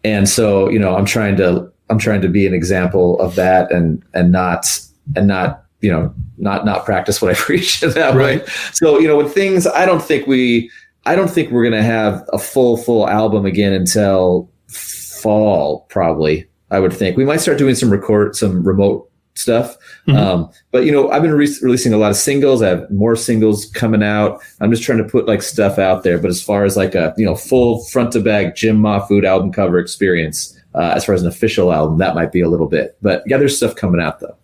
and 0.05 0.29
so, 0.29 0.69
you 0.69 0.79
know, 0.79 0.97
I'm 0.97 1.05
trying 1.05 1.37
to 1.37 1.71
I'm 1.91 1.99
trying 1.99 2.21
to 2.21 2.29
be 2.29 2.47
an 2.47 2.55
example 2.55 3.19
of 3.21 3.35
that 3.37 3.71
and 3.73 4.03
and 4.15 4.31
not 4.31 4.81
and 5.17 5.27
not 5.27 5.65
you 5.81 5.91
know 5.91 6.13
not 6.37 6.65
not 6.65 6.85
practice 6.85 7.21
what 7.23 7.31
I 7.31 7.35
preach 7.39 7.83
in 7.83 7.91
that 7.91 8.15
right. 8.15 8.41
way. 8.41 8.47
So 8.73 8.99
you 8.99 9.09
know, 9.09 9.17
with 9.17 9.33
things, 9.33 9.67
I 9.67 9.87
don't 9.87 10.03
think 10.03 10.27
we 10.27 10.71
I 11.07 11.15
don't 11.15 11.31
think 11.31 11.51
we're 11.51 11.65
gonna 11.65 11.83
have 11.83 12.29
a 12.33 12.39
full 12.39 12.77
full 12.77 13.09
album 13.09 13.47
again 13.47 13.73
until 13.73 14.51
fall 14.69 15.87
probably. 15.89 16.47
I 16.71 16.81
would 16.81 16.93
think 16.93 17.17
we 17.17 17.25
might 17.25 17.41
start 17.41 17.59
doing 17.59 17.75
some 17.75 17.91
record 17.91 18.37
some 18.37 18.63
remote 18.63 19.11
stuff. 19.35 19.77
Mm-hmm. 20.09 20.17
Um, 20.17 20.51
but 20.71 20.85
you 20.85 20.93
know, 20.93 21.11
I've 21.11 21.23
been 21.23 21.35
re- 21.35 21.57
releasing 21.61 21.93
a 21.93 21.99
lot 21.99 22.11
of 22.11 22.17
singles. 22.17 22.63
I 22.63 22.69
have 22.69 22.91
more 22.91 23.15
singles 23.15 23.67
coming 23.67 24.03
out. 24.03 24.41
I'm 24.61 24.71
just 24.71 24.83
trying 24.83 24.99
to 24.99 25.05
put 25.05 25.27
like 25.27 25.43
stuff 25.43 25.79
out 25.79 26.03
there. 26.03 26.19
But 26.19 26.31
as 26.31 26.43
far 26.43 26.65
as 26.65 26.77
like 26.77 26.95
a 26.95 27.15
you 27.19 27.27
know 27.27 27.35
full 27.35 27.85
front 27.85 28.13
to 28.13 28.21
back 28.21 28.57
Jim 28.57 28.81
Mahfood 28.81 29.27
album 29.27 29.53
cover 29.53 29.79
experience, 29.79 30.59
uh, 30.75 30.93
as 30.97 31.05
far 31.05 31.15
as 31.15 31.23
an 31.23 31.29
official 31.29 31.73
album, 31.73 31.99
that 31.99 32.15
might 32.15 32.33
be 32.33 32.41
a 32.41 32.49
little 32.49 32.69
bit. 32.69 32.97
But 33.03 33.23
yeah, 33.27 33.37
there's 33.37 33.57
stuff 33.57 33.75
coming 33.75 34.01
out 34.01 34.21
though. 34.21 34.35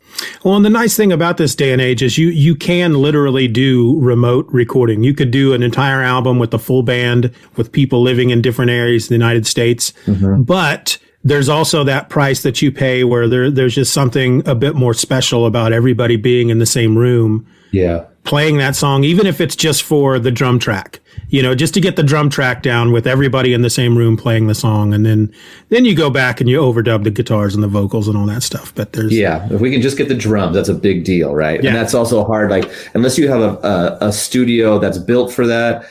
Well, 0.44 0.55
and 0.55 0.64
the 0.64 0.70
nice 0.70 0.96
thing 0.96 1.12
about 1.12 1.38
this 1.38 1.55
day 1.55 1.72
and 1.72 1.81
age 1.81 2.03
is 2.03 2.18
you 2.18 2.29
you 2.29 2.55
can 2.55 2.92
literally 2.94 3.48
do 3.48 3.98
remote 4.00 4.46
recording. 4.50 5.03
You 5.03 5.14
could 5.14 5.31
do 5.31 5.55
an 5.55 5.62
entire 5.62 6.03
album 6.03 6.38
with 6.38 6.53
a 6.53 6.59
full 6.59 6.83
band 6.83 7.33
with 7.57 7.72
people 7.72 8.03
living 8.03 8.29
in 8.29 8.42
different 8.42 8.70
areas 8.70 9.05
of 9.05 9.09
the 9.09 9.14
United 9.14 9.46
States, 9.46 9.94
mm-hmm. 10.05 10.42
but 10.42 10.98
there's 11.25 11.49
also 11.49 11.83
that 11.85 12.11
price 12.11 12.43
that 12.43 12.61
you 12.61 12.71
pay 12.71 13.03
where 13.03 13.27
there, 13.27 13.51
there's 13.51 13.75
just 13.75 13.93
something 13.93 14.47
a 14.47 14.55
bit 14.55 14.75
more 14.75 14.93
special 14.93 15.47
about 15.47 15.73
everybody 15.73 16.17
being 16.17 16.51
in 16.51 16.59
the 16.59 16.67
same 16.67 16.97
room. 16.97 17.47
Yeah. 17.73 18.05
Playing 18.25 18.59
that 18.59 18.77
song, 18.77 19.05
even 19.05 19.27
if 19.27 19.41
it's 19.41 19.57
just 19.57 19.83
for 19.83 20.19
the 20.19 20.31
drum 20.31 20.59
track, 20.59 21.01
you 21.29 21.43
know, 21.43 21.55
just 21.55 21.75
to 21.75 21.81
get 21.81 21.97
the 21.97 22.03
drum 22.03 22.31
track 22.31 22.63
down 22.63 22.93
with 22.93 23.07
everybody 23.07 23.53
in 23.53 23.63
the 23.63 23.69
same 23.69 23.99
room 23.99 24.17
playing 24.17 24.47
the 24.47 24.55
song. 24.55 24.95
And 24.95 25.05
then, 25.05 25.35
then 25.71 25.85
you 25.85 25.95
go 25.95 26.09
back 26.09 26.41
and 26.41 26.49
you 26.49 26.61
overdub 26.61 27.05
the 27.05 27.11
guitars 27.11 27.55
and 27.55 27.63
the 27.63 27.69
vocals 27.69 28.07
and 28.09 28.17
all 28.17 28.27
that 28.27 28.43
stuff. 28.43 28.75
But 28.75 28.93
there's. 28.93 29.13
Yeah. 29.13 29.47
If 29.51 29.61
we 29.61 29.71
can 29.71 29.83
just 29.83 29.99
get 29.99 30.09
the 30.09 30.15
drums, 30.15 30.55
that's 30.55 30.69
a 30.71 30.75
big 30.75 31.05
deal, 31.05 31.35
right? 31.35 31.63
Yeah. 31.63 31.71
And 31.71 31.77
that's 31.77 31.93
also 31.93 32.25
hard. 32.25 32.51
Like, 32.51 32.71
unless 32.95 33.19
you 33.19 33.29
have 33.29 33.41
a, 33.41 33.99
a, 34.01 34.09
a 34.09 34.13
studio 34.13 34.79
that's 34.79 34.99
built 34.99 35.33
for 35.33 35.47
that, 35.47 35.85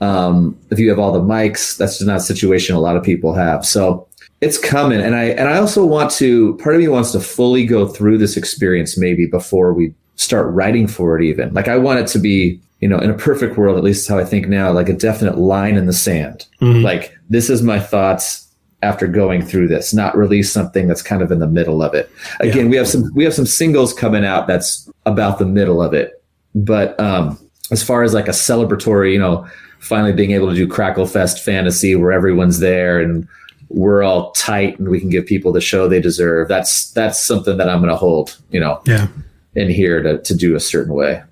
um, 0.00 0.56
if 0.70 0.78
you 0.78 0.88
have 0.90 0.98
all 0.98 1.10
the 1.10 1.20
mics, 1.20 1.76
that's 1.76 1.98
just 1.98 2.06
not 2.06 2.18
a 2.18 2.20
situation 2.20 2.76
a 2.76 2.80
lot 2.80 2.96
of 2.96 3.02
people 3.02 3.34
have. 3.34 3.66
So, 3.66 4.06
it's 4.40 4.58
coming 4.58 5.00
and 5.00 5.14
i 5.14 5.24
and 5.24 5.48
i 5.48 5.58
also 5.58 5.84
want 5.84 6.10
to 6.10 6.56
part 6.56 6.74
of 6.74 6.80
me 6.80 6.88
wants 6.88 7.12
to 7.12 7.20
fully 7.20 7.64
go 7.64 7.86
through 7.86 8.18
this 8.18 8.36
experience 8.36 8.96
maybe 8.96 9.26
before 9.26 9.72
we 9.72 9.94
start 10.16 10.46
writing 10.52 10.86
for 10.86 11.18
it 11.18 11.24
even 11.24 11.52
like 11.54 11.68
i 11.68 11.76
want 11.76 11.98
it 11.98 12.06
to 12.06 12.18
be 12.18 12.60
you 12.80 12.88
know 12.88 12.98
in 12.98 13.10
a 13.10 13.14
perfect 13.14 13.56
world 13.56 13.76
at 13.76 13.84
least 13.84 14.08
how 14.08 14.18
i 14.18 14.24
think 14.24 14.48
now 14.48 14.72
like 14.72 14.88
a 14.88 14.94
definite 14.94 15.38
line 15.38 15.76
in 15.76 15.86
the 15.86 15.92
sand 15.92 16.46
mm-hmm. 16.60 16.82
like 16.82 17.16
this 17.28 17.50
is 17.50 17.62
my 17.62 17.78
thoughts 17.78 18.46
after 18.82 19.06
going 19.06 19.42
through 19.42 19.68
this 19.68 19.92
not 19.92 20.16
release 20.16 20.50
something 20.50 20.88
that's 20.88 21.02
kind 21.02 21.22
of 21.22 21.30
in 21.30 21.38
the 21.38 21.46
middle 21.46 21.82
of 21.82 21.94
it 21.94 22.10
again 22.40 22.66
yeah. 22.66 22.70
we 22.70 22.76
have 22.76 22.88
some 22.88 23.10
we 23.14 23.24
have 23.24 23.34
some 23.34 23.46
singles 23.46 23.92
coming 23.92 24.24
out 24.24 24.46
that's 24.46 24.88
about 25.06 25.38
the 25.38 25.46
middle 25.46 25.82
of 25.82 25.92
it 25.92 26.22
but 26.54 26.98
um 26.98 27.38
as 27.70 27.82
far 27.82 28.02
as 28.02 28.14
like 28.14 28.28
a 28.28 28.32
celebratory 28.32 29.12
you 29.12 29.18
know 29.18 29.46
finally 29.80 30.12
being 30.12 30.32
able 30.32 30.48
to 30.48 30.54
do 30.54 30.66
krackle 30.66 31.10
fest 31.10 31.42
fantasy 31.42 31.94
where 31.94 32.12
everyone's 32.12 32.58
there 32.58 33.00
and 33.00 33.28
we're 33.70 34.02
all 34.02 34.32
tight 34.32 34.78
and 34.78 34.88
we 34.88 35.00
can 35.00 35.08
give 35.08 35.24
people 35.24 35.52
the 35.52 35.60
show 35.60 35.88
they 35.88 36.00
deserve. 36.00 36.48
That's 36.48 36.90
that's 36.90 37.24
something 37.24 37.56
that 37.56 37.68
I'm 37.68 37.78
going 37.78 37.90
to 37.90 37.96
hold, 37.96 38.36
you 38.50 38.60
know, 38.60 38.82
yeah, 38.84 39.06
in 39.54 39.70
here 39.70 40.02
to 40.02 40.18
to 40.18 40.34
do 40.34 40.54
a 40.54 40.60
certain 40.60 40.92
way. 40.92 41.22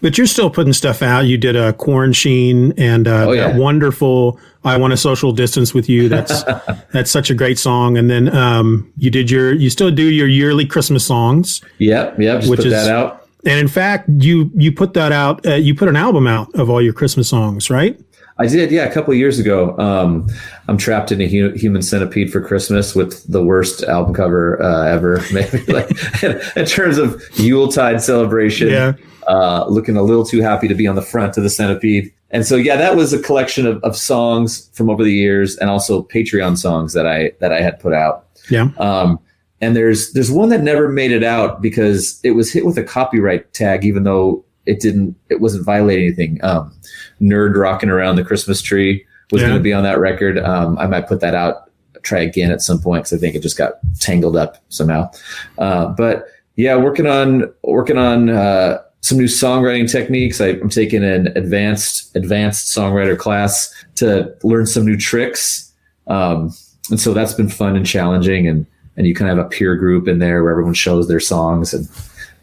But 0.00 0.16
you're 0.16 0.28
still 0.28 0.48
putting 0.48 0.72
stuff 0.72 1.02
out. 1.02 1.20
You 1.22 1.36
did 1.36 1.56
a 1.56 1.72
quarantine 1.72 2.72
and 2.78 3.08
uh, 3.08 3.26
oh, 3.28 3.32
yeah. 3.32 3.56
wonderful 3.56 4.38
"I 4.64 4.76
Want 4.76 4.92
a 4.92 4.96
Social 4.96 5.32
Distance 5.32 5.74
with 5.74 5.88
You." 5.88 6.08
That's 6.08 6.44
that's 6.92 7.10
such 7.10 7.30
a 7.30 7.34
great 7.34 7.58
song. 7.58 7.96
And 7.98 8.08
then 8.08 8.34
um, 8.34 8.92
you 8.96 9.10
did 9.10 9.30
your 9.30 9.52
you 9.52 9.70
still 9.70 9.90
do 9.90 10.04
your 10.04 10.28
yearly 10.28 10.66
Christmas 10.66 11.04
songs. 11.04 11.62
Yep, 11.78 12.20
yep. 12.20 12.44
Which 12.46 12.60
put 12.60 12.66
is, 12.66 12.72
that 12.72 12.88
out. 12.88 13.26
And 13.44 13.58
in 13.58 13.68
fact, 13.68 14.08
you 14.08 14.50
you 14.54 14.72
put 14.72 14.94
that 14.94 15.12
out. 15.12 15.44
Uh, 15.46 15.54
you 15.54 15.74
put 15.74 15.88
an 15.88 15.96
album 15.96 16.26
out 16.26 16.54
of 16.54 16.70
all 16.70 16.82
your 16.82 16.92
Christmas 16.92 17.28
songs, 17.28 17.70
right? 17.70 17.98
I 18.38 18.46
did, 18.46 18.70
yeah, 18.70 18.84
a 18.84 18.92
couple 18.92 19.14
years 19.14 19.38
ago. 19.38 19.76
Um, 19.78 20.28
I'm 20.68 20.76
trapped 20.76 21.10
in 21.10 21.20
a 21.22 21.28
hu- 21.28 21.52
human 21.52 21.80
centipede 21.80 22.30
for 22.30 22.40
Christmas 22.40 22.94
with 22.94 23.26
the 23.30 23.42
worst 23.42 23.82
album 23.84 24.12
cover 24.12 24.62
uh, 24.62 24.86
ever, 24.86 25.22
maybe 25.32 25.64
like 25.72 25.90
in, 26.22 26.66
terms 26.66 26.98
of 26.98 27.22
Yuletide 27.38 28.02
celebration. 28.02 28.68
Yeah. 28.68 28.92
Uh, 29.26 29.66
looking 29.68 29.96
a 29.96 30.02
little 30.02 30.24
too 30.24 30.40
happy 30.40 30.68
to 30.68 30.74
be 30.74 30.86
on 30.86 30.94
the 30.94 31.02
front 31.02 31.36
of 31.36 31.42
the 31.42 31.50
centipede. 31.50 32.12
And 32.30 32.46
so, 32.46 32.56
yeah, 32.56 32.76
that 32.76 32.94
was 32.94 33.12
a 33.12 33.20
collection 33.20 33.66
of, 33.66 33.82
of 33.82 33.96
songs 33.96 34.68
from 34.72 34.90
over 34.90 35.02
the 35.02 35.12
years, 35.12 35.56
and 35.56 35.70
also 35.70 36.02
Patreon 36.02 36.58
songs 36.58 36.92
that 36.92 37.06
I 37.06 37.32
that 37.40 37.52
I 37.52 37.60
had 37.60 37.80
put 37.80 37.92
out. 37.92 38.26
Yeah. 38.50 38.70
Um, 38.78 39.18
and 39.60 39.74
there's 39.74 40.12
there's 40.12 40.30
one 40.30 40.50
that 40.50 40.62
never 40.62 40.88
made 40.88 41.12
it 41.12 41.24
out 41.24 41.62
because 41.62 42.20
it 42.22 42.32
was 42.32 42.52
hit 42.52 42.66
with 42.66 42.76
a 42.76 42.84
copyright 42.84 43.52
tag, 43.52 43.84
even 43.84 44.04
though 44.04 44.44
it 44.66 44.80
didn't 44.80 45.16
it 45.30 45.40
wasn't 45.40 45.64
violating 45.64 46.04
anything. 46.04 46.44
Um, 46.44 46.75
Nerd 47.20 47.56
rocking 47.56 47.90
around 47.90 48.16
the 48.16 48.24
Christmas 48.24 48.62
tree 48.62 49.04
was 49.30 49.42
yeah. 49.42 49.48
going 49.48 49.58
to 49.58 49.62
be 49.62 49.72
on 49.72 49.82
that 49.82 49.98
record. 49.98 50.38
Um, 50.38 50.78
I 50.78 50.86
might 50.86 51.08
put 51.08 51.20
that 51.20 51.34
out, 51.34 51.70
try 52.02 52.20
again 52.20 52.50
at 52.50 52.62
some 52.62 52.80
point 52.80 53.04
because 53.04 53.18
I 53.18 53.20
think 53.20 53.34
it 53.34 53.42
just 53.42 53.58
got 53.58 53.74
tangled 53.98 54.36
up 54.36 54.58
somehow. 54.68 55.10
Uh, 55.58 55.86
but 55.86 56.26
yeah, 56.56 56.76
working 56.76 57.06
on 57.06 57.52
working 57.62 57.98
on 57.98 58.30
uh, 58.30 58.78
some 59.00 59.18
new 59.18 59.26
songwriting 59.26 59.90
techniques. 59.90 60.40
I, 60.40 60.48
am 60.48 60.68
taking 60.68 61.04
an 61.04 61.28
advanced 61.36 62.14
advanced 62.16 62.74
songwriter 62.76 63.18
class 63.18 63.72
to 63.96 64.34
learn 64.42 64.66
some 64.66 64.84
new 64.84 64.96
tricks, 64.96 65.72
um, 66.06 66.52
and 66.90 67.00
so 67.00 67.12
that's 67.12 67.34
been 67.34 67.48
fun 67.48 67.76
and 67.76 67.86
challenging. 67.86 68.48
And 68.48 68.66
and 68.96 69.06
you 69.06 69.14
kind 69.14 69.30
of 69.30 69.36
have 69.36 69.46
a 69.46 69.50
peer 69.50 69.76
group 69.76 70.08
in 70.08 70.18
there 70.18 70.42
where 70.42 70.52
everyone 70.52 70.74
shows 70.74 71.08
their 71.08 71.20
songs 71.20 71.74
and 71.74 71.88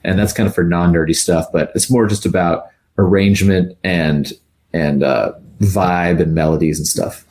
and 0.03 0.19
that's 0.19 0.33
kind 0.33 0.47
of 0.47 0.53
for 0.53 0.63
non 0.63 0.93
nerdy 0.93 1.15
stuff. 1.15 1.47
But 1.51 1.71
it's 1.75 1.89
more 1.89 2.07
just 2.07 2.25
about 2.25 2.67
arrangement 2.97 3.77
and 3.83 4.31
and 4.73 5.03
uh, 5.03 5.33
vibe 5.59 6.21
and 6.21 6.33
melodies 6.33 6.77
and 6.77 6.87
stuff. 6.87 7.25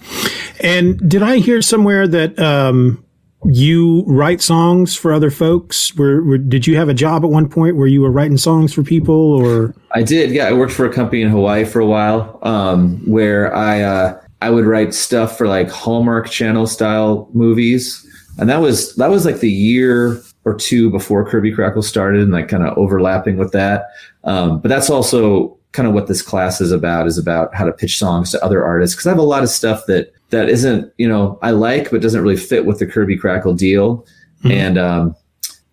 And 0.60 0.98
did 1.08 1.22
I 1.22 1.38
hear 1.38 1.60
somewhere 1.60 2.06
that 2.08 2.38
um, 2.38 3.04
you 3.44 4.04
write 4.06 4.40
songs 4.40 4.96
for 4.96 5.12
other 5.12 5.30
folks? 5.30 5.94
Were, 5.96 6.22
were, 6.22 6.38
did 6.38 6.66
you 6.66 6.76
have 6.76 6.88
a 6.88 6.94
job 6.94 7.24
at 7.24 7.30
one 7.30 7.48
point 7.48 7.76
where 7.76 7.88
you 7.88 8.00
were 8.00 8.10
writing 8.10 8.36
songs 8.36 8.72
for 8.72 8.82
people, 8.82 9.14
or? 9.14 9.74
I 9.92 10.02
did. 10.02 10.30
Yeah, 10.30 10.46
I 10.46 10.52
worked 10.52 10.72
for 10.72 10.86
a 10.86 10.92
company 10.92 11.22
in 11.22 11.28
Hawaii 11.28 11.64
for 11.64 11.80
a 11.80 11.86
while, 11.86 12.38
um, 12.42 12.98
where 13.06 13.54
I 13.54 13.82
uh, 13.82 14.20
I 14.40 14.50
would 14.50 14.64
write 14.64 14.94
stuff 14.94 15.36
for 15.36 15.48
like 15.48 15.70
Hallmark 15.70 16.28
Channel 16.30 16.66
style 16.66 17.28
movies, 17.32 18.06
and 18.38 18.48
that 18.48 18.60
was 18.60 18.94
that 18.96 19.10
was 19.10 19.24
like 19.24 19.40
the 19.40 19.50
year 19.50 20.22
or 20.44 20.54
two 20.54 20.90
before 20.90 21.28
Kirby 21.28 21.52
Krackle 21.52 21.84
started 21.84 22.22
and 22.22 22.32
like 22.32 22.48
kind 22.48 22.64
of 22.64 22.76
overlapping 22.76 23.36
with 23.36 23.52
that. 23.52 23.86
Um, 24.24 24.60
but 24.60 24.68
that's 24.68 24.90
also 24.90 25.56
kind 25.72 25.88
of 25.88 25.94
what 25.94 26.06
this 26.06 26.22
class 26.22 26.60
is 26.60 26.70
about 26.70 27.06
is 27.06 27.18
about 27.18 27.54
how 27.54 27.64
to 27.64 27.72
pitch 27.72 27.98
songs 27.98 28.30
to 28.30 28.44
other 28.44 28.64
artists. 28.64 28.94
Cause 28.94 29.06
I 29.06 29.10
have 29.10 29.18
a 29.18 29.22
lot 29.22 29.42
of 29.42 29.48
stuff 29.48 29.86
that, 29.86 30.12
that 30.30 30.48
isn't, 30.48 30.92
you 30.98 31.08
know, 31.08 31.38
I 31.42 31.50
like, 31.50 31.90
but 31.90 32.02
doesn't 32.02 32.22
really 32.22 32.36
fit 32.36 32.66
with 32.66 32.78
the 32.78 32.86
Kirby 32.86 33.18
Krackle 33.18 33.56
deal. 33.56 34.06
Mm-hmm. 34.38 34.50
And, 34.50 34.78
um, 34.78 35.16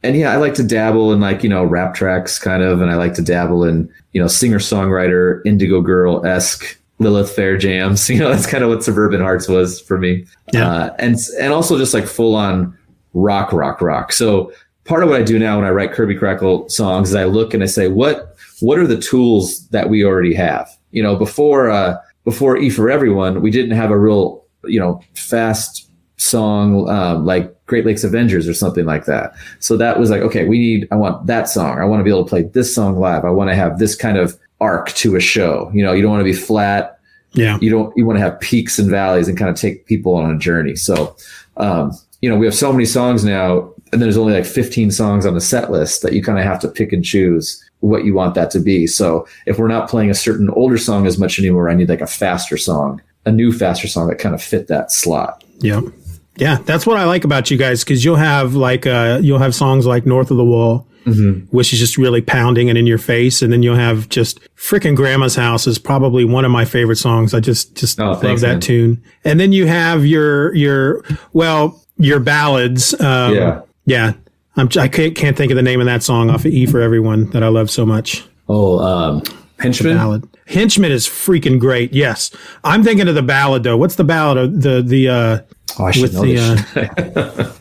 and 0.04 0.16
yeah, 0.16 0.32
I 0.32 0.38
like 0.38 0.54
to 0.56 0.64
dabble 0.64 1.12
in 1.12 1.20
like, 1.20 1.44
you 1.44 1.50
know, 1.50 1.64
rap 1.64 1.94
tracks 1.94 2.40
kind 2.40 2.64
of, 2.64 2.82
and 2.82 2.90
I 2.90 2.96
like 2.96 3.14
to 3.16 3.22
dabble 3.22 3.66
in, 3.66 3.94
you 4.14 4.22
know, 4.22 4.28
singer 4.28 4.60
songwriter, 4.60 5.42
indigo 5.46 5.82
girl 5.82 6.26
esque 6.26 6.78
Lilith 7.00 7.32
Fair 7.32 7.58
jams. 7.58 8.10
You 8.10 8.20
know, 8.20 8.30
that's 8.30 8.48
kind 8.48 8.64
of 8.64 8.70
what 8.70 8.84
Suburban 8.84 9.20
Hearts 9.20 9.48
was 9.50 9.82
for 9.82 9.98
me. 9.98 10.26
Yeah. 10.54 10.70
Uh, 10.70 10.96
and, 11.00 11.18
and 11.40 11.52
also 11.52 11.78
just 11.78 11.94
like 11.94 12.06
full 12.06 12.36
on 12.36 12.78
rock, 13.14 13.52
rock, 13.52 13.82
rock. 13.82 14.14
So 14.14 14.54
part 14.86 15.04
of 15.04 15.10
what 15.10 15.20
I 15.20 15.24
do 15.24 15.38
now 15.38 15.58
when 15.58 15.66
I 15.66 15.72
write 15.72 15.92
Kirby 15.92 16.16
Krackle 16.16 16.72
songs 16.72 17.10
is 17.10 17.16
I 17.16 17.26
look 17.26 17.54
and 17.54 17.64
I 17.64 17.68
say, 17.68 17.90
what 17.90 18.29
what 18.62 18.80
are 18.80 18.88
the 18.88 19.00
tools 19.00 19.68
that 19.70 19.90
we 19.90 20.04
already 20.04 20.34
have? 20.34 20.70
You 20.92 21.04
know, 21.04 21.16
before 21.16 21.70
uh, 21.70 21.98
before 22.24 22.58
E 22.58 22.70
for 22.70 22.90
Everyone, 22.90 23.42
we 23.42 23.52
didn't 23.52 23.76
have 23.76 23.92
a 23.92 23.98
real 23.98 24.44
you 24.66 24.80
know 24.80 25.02
fast 25.14 25.90
song 26.18 26.90
um, 26.90 27.26
like 27.26 27.56
Great 27.66 27.86
Lakes 27.86 28.04
Avengers 28.04 28.48
or 28.48 28.54
something 28.54 28.86
like 28.86 29.06
that. 29.06 29.34
So 29.60 29.78
that 29.78 30.00
was 30.00 30.10
like, 30.10 30.22
okay, 30.22 30.46
we 30.46 30.58
need. 30.58 30.88
I 30.92 30.96
want 30.96 31.28
that 31.28 31.50
song. 31.50 31.80
I 31.80 31.86
want 31.86 32.00
to 32.00 32.04
be 32.04 32.10
able 32.10 32.26
to 32.26 32.30
play 32.30 32.44
this 32.44 32.74
song 32.74 33.00
live. 33.00 33.26
I 33.26 33.30
want 33.30 33.50
to 33.50 33.56
have 33.56 33.80
this 33.80 33.96
kind 33.96 34.18
of 34.18 34.38
arc 34.60 34.90
to 34.90 35.16
a 35.16 35.20
show. 35.20 35.72
You 35.74 35.84
know, 35.84 35.94
you 35.94 36.02
don't 36.02 36.12
want 36.12 36.22
to 36.22 36.26
be 36.26 36.34
flat 36.34 37.00
Yeah. 37.34 37.58
You 37.62 37.70
don't 37.70 37.96
you 37.96 38.06
want 38.06 38.18
to 38.18 38.24
have 38.24 38.40
peaks 38.40 38.80
and 38.80 38.90
valleys 38.90 39.28
and 39.28 39.38
kind 39.38 39.50
of 39.50 39.56
take 39.56 39.86
people 39.86 40.16
on 40.16 40.32
a 40.32 40.38
journey. 40.38 40.76
So, 40.76 41.16
um, 41.58 41.92
you 42.22 42.30
know, 42.30 42.38
we 42.38 42.46
have 42.46 42.56
so 42.56 42.72
many 42.72 42.86
songs 42.86 43.24
now, 43.24 43.72
and 43.94 44.02
there's 44.02 44.18
only 44.18 44.34
like 44.34 44.46
15 44.46 44.92
songs 44.92 45.26
on 45.26 45.36
the 45.36 45.42
set 45.42 45.72
list 45.72 46.02
that 46.02 46.14
you 46.14 46.24
kind 46.24 46.40
of 46.40 46.44
have 46.44 46.60
to 46.62 46.68
pick 46.68 46.92
and 46.92 47.04
choose 47.04 47.64
what 47.82 48.04
you 48.06 48.14
want 48.14 48.36
that 48.36 48.52
to 48.52 48.60
be. 48.60 48.86
So 48.88 49.28
if 49.46 49.58
we're 49.58 49.68
not 49.68 49.90
playing 49.90 50.10
a 50.10 50.14
certain 50.14 50.50
older 50.52 50.78
song 50.78 51.08
as 51.08 51.18
much 51.18 51.40
anymore, 51.40 51.70
I 51.70 51.76
need 51.76 51.90
like 51.90 52.02
a 52.02 52.08
faster 52.08 52.58
song, 52.58 53.02
a 53.26 53.32
new 53.32 53.52
faster 53.52 53.88
song 53.88 54.08
that 54.10 54.20
kind 54.20 54.36
of 54.36 54.42
fit 54.44 54.68
that 54.68 54.92
slot. 54.92 55.44
Yeah. 55.60 55.82
Yeah, 56.38 56.58
that's 56.66 56.86
what 56.88 56.98
I 56.98 57.04
like 57.04 57.26
about 57.26 57.52
you 57.52 57.58
guys 57.58 57.84
because 57.84 58.06
you'll 58.06 58.16
have 58.16 58.56
like 58.56 58.88
uh, 58.88 59.20
you'll 59.22 59.40
have 59.40 59.54
songs 59.54 59.86
like 59.86 60.06
"North 60.06 60.32
of 60.32 60.38
the 60.38 60.46
Wall," 60.46 60.88
which 61.52 61.74
is 61.74 61.80
just 61.80 61.98
really 61.98 62.22
pounding 62.22 62.70
and 62.70 62.78
in 62.78 62.88
your 62.88 62.98
face, 62.98 63.42
and 63.42 63.52
then 63.52 63.62
you'll 63.62 63.76
have 63.76 64.08
just 64.08 64.40
freaking 64.56 64.96
"Grandma's 64.96 65.36
House" 65.36 65.68
is 65.68 65.78
probably 65.78 66.24
one 66.24 66.46
of 66.46 66.52
my 66.52 66.64
favorite 66.64 66.96
songs. 66.96 67.34
I 67.34 67.42
just 67.42 67.76
just 67.76 68.00
Oh, 68.00 68.12
love 68.12 68.22
thanks, 68.22 68.42
that 68.42 68.48
man. 68.54 68.60
tune. 68.62 69.04
And 69.26 69.38
then 69.38 69.52
you 69.52 69.66
have 69.68 70.06
your 70.06 70.56
your 70.56 71.04
well 71.34 71.84
your 71.98 72.22
ballads. 72.22 72.94
Um, 73.02 73.36
Yeah. 73.36 73.62
yeah. 73.86 74.14
I'm, 74.56 74.68
I 74.78 74.88
can't 74.88 75.16
can't 75.16 75.38
think 75.38 75.52
of 75.52 75.56
the 75.56 75.62
name 75.62 75.80
of 75.80 75.86
that 75.86 76.04
song 76.04 76.30
off 76.30 76.42
of 76.46 76.48
"E 76.52 76.66
for 76.66 76.82
Everyone" 76.82 77.30
that 77.32 77.44
I 77.44 77.48
love 77.48 77.70
so 77.70 77.86
much. 77.86 78.24
Oh, 78.48 78.80
um, 78.80 79.24
Henchman. 79.60 79.96
Ballad. 79.96 80.28
Henchman 80.48 80.92
is 80.92 81.08
freaking 81.08 81.60
great. 81.60 81.94
Yes, 81.94 82.32
I'm 82.64 82.84
thinking 82.84 83.08
of 83.08 83.16
the 83.16 83.22
ballad 83.22 83.64
though. 83.64 83.78
What's 83.78 83.96
the 83.96 84.04
ballad 84.04 84.38
of 84.38 84.62
the 84.62 84.82
the 84.82 85.10
uh, 85.10 85.40
Oh, 85.78 85.86
I 85.86 85.92
should 85.92 86.02
with 86.02 86.14
know 86.16 86.22
the, 86.24 86.34
this. 87.14 87.60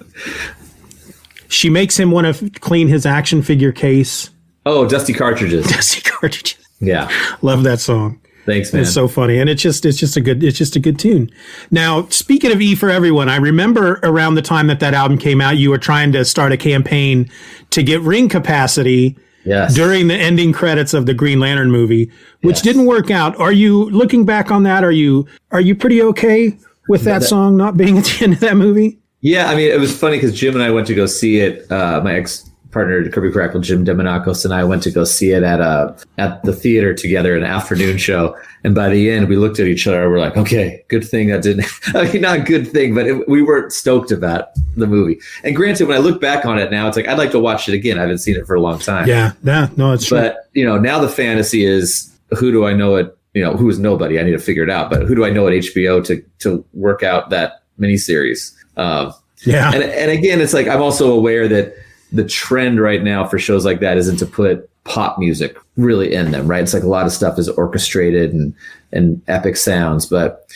she 1.48 1.68
makes 1.70 1.96
him 1.98 2.10
want 2.10 2.34
to 2.36 2.50
clean 2.60 2.88
his 2.88 3.04
action 3.06 3.42
figure 3.42 3.72
case. 3.72 4.30
oh, 4.66 4.88
Dusty 4.88 5.12
Cartridges. 5.12 5.66
Dusty 5.70 6.00
cartridges. 6.00 6.56
Yeah. 6.80 7.10
Love 7.42 7.64
that 7.64 7.80
song. 7.80 8.20
Thanks, 8.48 8.72
man. 8.72 8.82
It's 8.82 8.94
so 8.94 9.08
funny, 9.08 9.38
and 9.38 9.50
it's 9.50 9.60
just 9.60 9.84
it's 9.84 9.98
just 9.98 10.16
a 10.16 10.22
good 10.22 10.42
it's 10.42 10.56
just 10.56 10.74
a 10.74 10.80
good 10.80 10.98
tune. 10.98 11.30
Now, 11.70 12.08
speaking 12.08 12.50
of 12.50 12.62
E 12.62 12.74
for 12.74 12.88
Everyone, 12.88 13.28
I 13.28 13.36
remember 13.36 14.00
around 14.02 14.36
the 14.36 14.42
time 14.42 14.68
that 14.68 14.80
that 14.80 14.94
album 14.94 15.18
came 15.18 15.42
out, 15.42 15.58
you 15.58 15.68
were 15.68 15.76
trying 15.78 16.12
to 16.12 16.24
start 16.24 16.50
a 16.50 16.56
campaign 16.56 17.30
to 17.70 17.82
get 17.82 18.00
ring 18.00 18.26
capacity 18.30 19.18
yes. 19.44 19.74
during 19.74 20.08
the 20.08 20.14
ending 20.14 20.54
credits 20.54 20.94
of 20.94 21.04
the 21.04 21.12
Green 21.12 21.40
Lantern 21.40 21.70
movie, 21.70 22.10
which 22.40 22.56
Yes. 22.56 22.62
didn't 22.62 22.86
work 22.86 23.10
out. 23.10 23.38
Are 23.38 23.52
you 23.52 23.90
looking 23.90 24.24
back 24.24 24.50
on 24.50 24.62
that? 24.62 24.82
Are 24.82 24.92
you 24.92 25.26
are 25.50 25.60
you 25.60 25.74
pretty 25.74 26.00
okay 26.02 26.56
with 26.88 27.02
that 27.02 27.22
song 27.22 27.58
not 27.58 27.76
being 27.76 27.98
at 27.98 28.04
the 28.06 28.24
end 28.24 28.32
of 28.32 28.40
that 28.40 28.56
movie? 28.56 28.98
Yeah, 29.20 29.50
I 29.50 29.56
mean, 29.56 29.70
it 29.70 29.78
was 29.78 29.94
funny 29.94 30.16
because 30.16 30.32
Jim 30.32 30.54
and 30.54 30.62
I 30.62 30.70
went 30.70 30.86
to 30.86 30.94
go 30.94 31.04
see 31.04 31.40
it. 31.40 31.70
Uh, 31.70 32.00
my 32.02 32.14
ex 32.14 32.47
partner, 32.70 33.08
Kirby 33.08 33.30
Krackle, 33.30 33.62
Jim 33.62 33.84
Demonakos, 33.84 34.44
and 34.44 34.52
I 34.52 34.64
went 34.64 34.82
to 34.82 34.90
go 34.90 35.04
see 35.04 35.30
it 35.30 35.42
at 35.42 35.60
uh, 35.60 35.94
at 36.18 36.42
the 36.44 36.52
theater 36.52 36.94
together, 36.94 37.36
an 37.36 37.44
afternoon 37.44 37.98
show. 37.98 38.36
And 38.64 38.74
by 38.74 38.88
the 38.88 39.10
end, 39.10 39.28
we 39.28 39.36
looked 39.36 39.58
at 39.58 39.66
each 39.66 39.86
other. 39.86 40.02
and 40.02 40.12
We're 40.12 40.18
like, 40.18 40.36
okay, 40.36 40.84
good 40.88 41.06
thing 41.06 41.28
that 41.28 41.42
didn't. 41.42 41.66
I 41.94 42.10
mean, 42.12 42.22
not 42.22 42.38
a 42.38 42.42
good 42.42 42.68
thing, 42.68 42.94
but 42.94 43.06
it, 43.06 43.28
we 43.28 43.42
weren't 43.42 43.72
stoked 43.72 44.10
about 44.10 44.48
the 44.76 44.86
movie. 44.86 45.18
And 45.44 45.56
granted, 45.56 45.88
when 45.88 45.96
I 45.96 46.00
look 46.00 46.20
back 46.20 46.44
on 46.44 46.58
it 46.58 46.70
now, 46.70 46.88
it's 46.88 46.96
like 46.96 47.08
I'd 47.08 47.18
like 47.18 47.30
to 47.32 47.40
watch 47.40 47.68
it 47.68 47.74
again. 47.74 47.98
I 47.98 48.02
haven't 48.02 48.18
seen 48.18 48.36
it 48.36 48.46
for 48.46 48.54
a 48.54 48.60
long 48.60 48.78
time. 48.78 49.08
Yeah, 49.08 49.32
yeah, 49.42 49.68
no, 49.76 49.92
it's 49.92 50.06
true. 50.06 50.18
But 50.18 50.48
you 50.52 50.64
know, 50.64 50.78
now 50.78 50.98
the 51.00 51.08
fantasy 51.08 51.64
is 51.64 52.12
who 52.36 52.52
do 52.52 52.66
I 52.66 52.74
know 52.74 52.96
at 52.96 53.14
you 53.34 53.42
know 53.42 53.56
who 53.56 53.68
is 53.68 53.78
nobody? 53.78 54.18
I 54.18 54.22
need 54.22 54.32
to 54.32 54.38
figure 54.38 54.62
it 54.62 54.70
out. 54.70 54.90
But 54.90 55.02
who 55.02 55.14
do 55.14 55.24
I 55.24 55.30
know 55.30 55.46
at 55.46 55.54
HBO 55.54 56.04
to 56.04 56.22
to 56.40 56.64
work 56.74 57.02
out 57.02 57.30
that 57.30 57.62
miniseries? 57.80 58.54
Um, 58.76 59.12
yeah, 59.44 59.72
and 59.72 59.82
and 59.82 60.10
again, 60.10 60.40
it's 60.40 60.52
like 60.52 60.66
I'm 60.66 60.82
also 60.82 61.12
aware 61.12 61.48
that 61.48 61.74
the 62.12 62.24
trend 62.24 62.80
right 62.80 63.02
now 63.02 63.26
for 63.26 63.38
shows 63.38 63.64
like 63.64 63.80
that 63.80 63.96
isn't 63.96 64.16
to 64.18 64.26
put 64.26 64.68
pop 64.84 65.18
music 65.18 65.56
really 65.76 66.14
in 66.14 66.30
them, 66.30 66.46
right? 66.48 66.62
It's 66.62 66.72
like 66.74 66.82
a 66.82 66.88
lot 66.88 67.06
of 67.06 67.12
stuff 67.12 67.38
is 67.38 67.48
orchestrated 67.48 68.32
and 68.32 68.54
and 68.92 69.20
epic 69.28 69.56
sounds, 69.56 70.06
but 70.06 70.48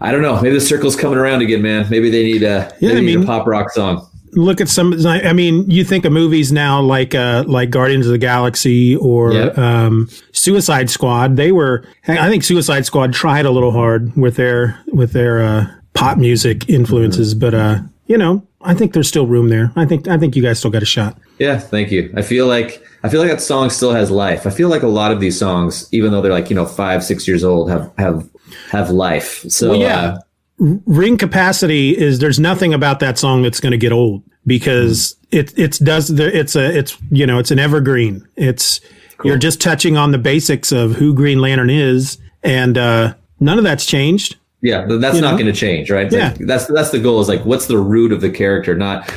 I 0.00 0.12
don't 0.12 0.22
know. 0.22 0.40
Maybe 0.40 0.54
the 0.54 0.60
circle's 0.60 0.94
coming 0.96 1.18
around 1.18 1.42
again, 1.42 1.62
man. 1.62 1.86
Maybe 1.90 2.10
they 2.10 2.22
need 2.24 2.42
a 2.42 2.72
Yeah, 2.80 2.92
I 2.92 3.00
mean- 3.00 3.22
a 3.22 3.26
pop 3.26 3.46
rock 3.46 3.70
song. 3.70 4.06
look 4.36 4.60
at 4.60 4.68
some. 4.68 4.92
I 5.06 5.32
mean, 5.32 5.68
you 5.70 5.84
think 5.84 6.04
of 6.04 6.12
movies 6.12 6.50
now 6.52 6.80
like 6.80 7.14
uh, 7.14 7.44
like 7.46 7.70
Guardians 7.70 8.06
of 8.06 8.12
the 8.12 8.18
Galaxy 8.18 8.96
or 8.96 9.32
Yep. 9.32 9.58
um, 9.58 10.08
Suicide 10.32 10.90
Squad. 10.90 11.36
They 11.36 11.52
were. 11.52 11.84
I 12.08 12.28
think 12.28 12.42
Suicide 12.44 12.84
Squad 12.86 13.12
tried 13.12 13.46
a 13.46 13.50
little 13.50 13.70
hard 13.72 14.14
with 14.16 14.34
their 14.36 14.78
with 14.92 15.12
their 15.12 15.40
uh, 15.42 15.66
pop 15.94 16.18
music 16.18 16.68
influences, 16.68 17.32
but 17.34 17.54
uh, 17.54 17.78
you 18.06 18.18
know, 18.18 18.46
I 18.60 18.74
think 18.74 18.92
there's 18.92 19.08
still 19.08 19.26
room 19.26 19.48
there. 19.48 19.72
I 19.76 19.84
think 19.86 20.08
I 20.08 20.18
think 20.18 20.36
you 20.36 20.42
guys 20.42 20.58
still 20.58 20.70
got 20.70 20.82
a 20.82 20.86
shot. 20.86 21.18
Yeah, 21.38 21.58
thank 21.58 21.90
you. 21.90 22.12
I 22.16 22.22
feel 22.22 22.46
like 22.46 22.82
I 23.02 23.08
feel 23.08 23.20
like 23.20 23.30
that 23.30 23.40
song 23.40 23.70
still 23.70 23.92
has 23.92 24.10
life. 24.10 24.46
I 24.46 24.50
feel 24.50 24.68
like 24.68 24.82
a 24.82 24.88
lot 24.88 25.12
of 25.12 25.20
these 25.20 25.38
songs, 25.38 25.88
even 25.92 26.12
though 26.12 26.22
they're 26.22 26.32
like 26.32 26.50
you 26.50 26.56
know 26.56 26.66
five 26.66 27.02
six 27.04 27.26
years 27.28 27.44
old, 27.44 27.70
have 27.70 27.92
have 27.98 28.28
have 28.70 28.90
life. 28.90 29.44
So 29.48 29.70
Well, 29.70 29.80
yeah. 29.80 30.16
uh, 30.60 30.76
ring 30.86 31.18
capacity 31.18 31.96
is 31.96 32.18
there's 32.20 32.38
nothing 32.38 32.72
about 32.72 33.00
that 33.00 33.18
song 33.18 33.42
that's 33.42 33.60
going 33.60 33.72
to 33.72 33.78
get 33.78 33.92
old 33.92 34.22
because 34.46 35.16
it 35.30 35.52
it's 35.58 35.78
does 35.78 36.08
the 36.08 36.36
it's 36.36 36.54
a 36.54 36.78
it's 36.78 36.96
you 37.10 37.26
know 37.26 37.38
it's 37.38 37.50
an 37.50 37.58
evergreen 37.58 38.26
it's 38.36 38.80
you're 39.24 39.38
just 39.38 39.60
touching 39.60 39.96
on 39.96 40.12
the 40.12 40.18
basics 40.18 40.70
of 40.70 40.92
who 40.92 41.12
green 41.14 41.40
lantern 41.40 41.70
is 41.70 42.18
and 42.44 42.78
uh 42.78 43.14
none 43.40 43.58
of 43.58 43.64
that's 43.64 43.84
changed 43.86 44.36
yeah, 44.64 44.84
th- 44.86 45.00
that's 45.00 45.18
not 45.20 45.34
going 45.38 45.46
to 45.46 45.52
change, 45.52 45.90
right? 45.90 46.06
It's 46.06 46.14
Yeah. 46.14 46.28
like, 46.30 46.38
that's 46.38 46.66
that's 46.66 46.90
the 46.90 46.98
goal. 46.98 47.20
Is 47.20 47.28
like 47.28 47.44
what's 47.44 47.66
the 47.66 47.78
root 47.78 48.10
of 48.12 48.20
the 48.20 48.30
character, 48.30 48.74
not 48.74 49.12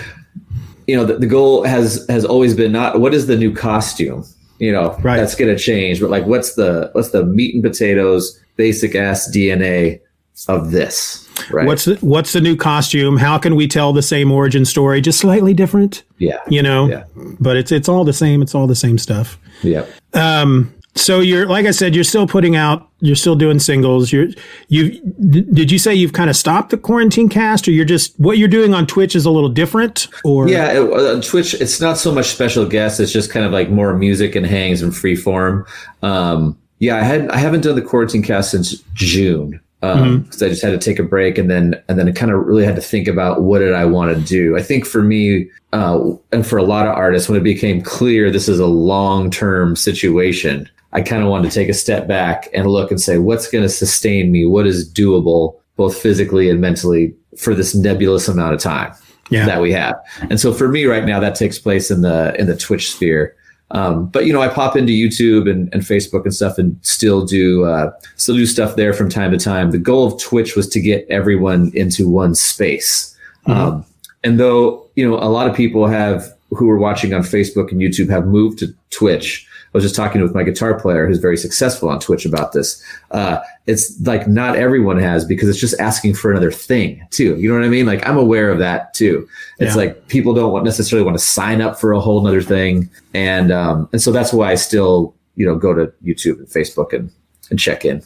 you 0.87 0.95
know 0.95 1.05
the, 1.05 1.17
the 1.17 1.25
goal 1.27 1.63
has 1.63 2.05
has 2.09 2.23
always 2.25 2.53
been 2.53 2.71
not 2.71 2.99
what 2.99 3.13
is 3.13 3.25
the 3.27 3.35
new 3.37 3.53
costume, 3.53 4.23
you 4.59 4.71
know, 4.71 4.95
Right. 5.01 5.17
that's 5.17 5.35
going 5.35 5.53
to 5.55 5.61
change, 5.61 5.99
but 6.01 6.09
like 6.09 6.25
what's 6.25 6.53
the 6.55 6.89
what's 6.93 7.09
the 7.11 7.23
meat 7.25 7.55
and 7.55 7.63
potatoes 7.63 8.39
basic 8.57 8.93
ass 8.95 9.29
DNA 9.33 9.99
of 10.47 10.71
this, 10.71 11.27
right? 11.51 11.65
what's 11.65 11.85
the, 11.85 11.95
what's 12.01 12.33
the 12.33 12.41
new 12.41 12.55
costume 12.55 13.17
how 13.17 13.37
can 13.39 13.55
we 13.55 13.67
tell 13.67 13.91
the 13.91 14.01
same 14.03 14.31
origin 14.31 14.65
story 14.65 15.01
just 15.01 15.19
slightly 15.19 15.53
different 15.53 16.03
yeah, 16.19 16.37
you 16.47 16.61
know 16.61 16.87
Yeah. 16.87 17.03
but 17.39 17.57
it's 17.57 17.71
it's 17.71 17.89
all 17.89 18.03
the 18.05 18.13
same 18.13 18.43
it's 18.43 18.53
all 18.53 18.67
the 18.67 18.75
same 18.75 18.97
stuff 18.99 19.39
yeah. 19.63 19.85
Um, 20.13 20.71
so 20.97 21.19
you're 21.19 21.45
like 21.45 21.65
i 21.65 21.71
said 21.71 21.93
you're 21.93 22.03
still 22.03 22.27
putting 22.27 22.55
out 22.55 22.89
you're 22.99 23.15
still 23.15 23.35
doing 23.35 23.59
singles 23.59 24.11
you're 24.11 24.27
you 24.67 24.99
did 25.29 25.71
you 25.71 25.77
say 25.77 25.93
you've 25.93 26.13
kind 26.13 26.29
of 26.29 26.35
stopped 26.35 26.71
the 26.71 26.77
quarantine 26.77 27.29
cast 27.29 27.67
or 27.67 27.71
you're 27.71 27.85
just 27.85 28.19
what 28.19 28.37
you're 28.37 28.47
doing 28.47 28.73
on 28.73 28.85
twitch 28.87 29.15
is 29.15 29.25
a 29.25 29.31
little 29.31 29.49
different 29.49 30.07
or 30.23 30.47
Yeah, 30.47 30.71
it, 30.71 30.79
uh, 30.79 31.13
on 31.13 31.21
Twitch, 31.21 31.53
it's 31.55 31.79
not 31.79 31.97
so 31.97 32.11
much 32.11 32.27
special 32.27 32.65
guests. 32.65 32.99
It's 32.99 33.11
just 33.11 33.31
kind 33.31 33.45
of 33.45 33.51
like 33.51 33.69
more 33.69 33.95
music 33.95 34.35
and 34.35 34.45
hangs 34.45 34.81
and 34.81 34.95
free 34.95 35.15
form. 35.15 35.65
Um, 36.01 36.57
yeah, 36.79 36.97
I 36.97 37.03
had 37.03 37.29
I 37.29 37.37
haven't 37.37 37.61
done 37.61 37.75
the 37.75 37.81
quarantine 37.81 38.23
cast 38.23 38.51
since 38.51 38.83
June 38.93 39.59
because 39.81 40.41
I 40.41 40.49
just 40.49 40.63
had 40.63 40.71
to 40.71 40.77
take 40.77 40.99
a 40.99 41.03
break 41.03 41.37
and 41.37 41.49
then 41.49 41.81
and 41.87 41.99
then 41.99 42.07
I 42.07 42.11
kind 42.11 42.31
of 42.31 42.45
really 42.45 42.65
had 42.65 42.75
to 42.75 42.81
think 42.81 43.07
about 43.07 43.41
what 43.41 43.59
did 43.59 43.73
I 43.73 43.85
want 43.85 44.15
to 44.15 44.21
do. 44.21 44.57
I 44.57 44.61
think 44.61 44.85
for 44.85 45.01
me 45.01 45.49
uh, 45.73 46.11
and 46.31 46.45
for 46.45 46.57
a 46.57 46.63
lot 46.63 46.87
of 46.87 46.95
artists, 46.95 47.29
when 47.29 47.37
it 47.37 47.43
became 47.43 47.81
clear 47.81 48.31
this 48.31 48.47
is 48.47 48.59
a 48.59 48.67
long 48.67 49.29
term 49.29 49.75
situation, 49.75 50.69
I 50.93 51.01
kind 51.01 51.21
of 51.23 51.29
wanted 51.29 51.49
to 51.49 51.55
take 51.55 51.69
a 51.69 51.73
step 51.73 52.07
back 52.07 52.49
and 52.53 52.67
look 52.67 52.91
and 52.91 52.99
say 53.01 53.17
what's 53.17 53.49
going 53.49 53.63
to 53.63 53.69
sustain 53.69 54.31
me, 54.31 54.45
what 54.45 54.65
is 54.67 54.89
doable 54.91 55.55
both 55.75 55.97
physically 55.97 56.49
and 56.49 56.59
mentally 56.59 57.13
for 57.37 57.53
this 57.53 57.75
nebulous 57.75 58.27
amount 58.27 58.53
of 58.55 58.59
time 58.59 58.93
Yeah. 59.29 59.45
that 59.45 59.61
we 59.61 59.71
have. 59.73 59.95
And 60.29 60.39
so 60.39 60.53
for 60.53 60.67
me 60.69 60.85
right 60.85 61.05
now, 61.05 61.19
that 61.19 61.35
takes 61.35 61.59
place 61.59 61.91
in 61.91 62.01
the 62.01 62.35
in 62.39 62.47
the 62.47 62.55
Twitch 62.55 62.91
sphere. 62.91 63.35
Um, 63.71 64.07
but 64.07 64.25
you 64.25 64.31
know, 64.33 64.41
I 64.41 64.47
pop 64.47 64.77
into 64.77 64.93
YouTube 64.93 65.49
and, 65.51 65.71
and 65.73 65.83
Facebook 65.83 66.23
and 66.23 66.33
stuff, 66.33 66.57
and 66.57 66.79
still 66.83 67.25
do 67.25 67.65
uh, 67.65 67.91
still 68.15 68.35
do 68.35 68.45
stuff 68.45 68.75
there 68.77 68.93
from 68.93 69.09
time 69.09 69.31
to 69.31 69.37
time. 69.37 69.71
The 69.71 69.77
goal 69.77 70.07
of 70.07 70.21
Twitch 70.21 70.55
was 70.55 70.69
to 70.69 70.79
get 70.79 71.05
everyone 71.09 71.71
into 71.73 72.07
one 72.09 72.33
space. 72.33 73.13
Um, 73.45 73.85
and 74.23 74.39
though 74.39 74.89
you 74.95 75.07
know, 75.07 75.15
a 75.17 75.29
lot 75.29 75.47
of 75.49 75.55
people 75.55 75.85
have 75.87 76.33
who 76.51 76.69
are 76.69 76.77
watching 76.77 77.13
on 77.13 77.21
Facebook 77.21 77.71
and 77.71 77.81
YouTube 77.81 78.09
have 78.09 78.25
moved 78.25 78.59
to 78.59 78.73
Twitch. 78.89 79.46
I 79.73 79.77
was 79.77 79.83
just 79.83 79.95
talking 79.95 80.21
with 80.21 80.33
my 80.33 80.43
guitar 80.43 80.79
player 80.79 81.05
who's 81.07 81.19
very 81.19 81.37
successful 81.37 81.89
on 81.89 81.99
Twitch 81.99 82.25
about 82.25 82.53
this. 82.53 82.81
Uh, 83.11 83.39
it's 83.67 83.99
like 84.01 84.27
not 84.27 84.55
everyone 84.55 84.97
has 84.97 85.25
because 85.25 85.49
it's 85.49 85.59
just 85.59 85.79
asking 85.79 86.13
for 86.15 86.31
another 86.31 86.51
thing 86.51 87.05
too. 87.11 87.35
You 87.37 87.49
know 87.49 87.55
what 87.55 87.65
I 87.65 87.69
mean? 87.69 87.85
Like 87.85 88.07
I'm 88.07 88.17
aware 88.17 88.49
of 88.49 88.59
that 88.59 88.93
too. 88.93 89.27
It's 89.59 89.71
Yeah. 89.75 89.81
like 89.81 90.07
people 90.07 90.33
don't 90.33 90.51
want 90.53 90.65
necessarily 90.65 91.05
want 91.05 91.17
to 91.17 91.23
sign 91.23 91.61
up 91.61 91.79
for 91.79 91.91
a 91.91 91.99
whole 91.99 92.21
nother 92.23 92.41
thing. 92.41 92.89
And, 93.13 93.51
um, 93.51 93.89
and 93.91 94.01
so 94.01 94.11
that's 94.11 94.31
why 94.33 94.51
I 94.51 94.55
still, 94.55 95.13
you 95.35 95.45
know, 95.45 95.55
go 95.55 95.73
to 95.73 95.91
YouTube 96.03 96.39
and 96.39 96.47
Facebook 96.47 96.93
and, 96.93 97.11
and 97.49 97.59
check 97.59 97.83
in. 97.85 98.01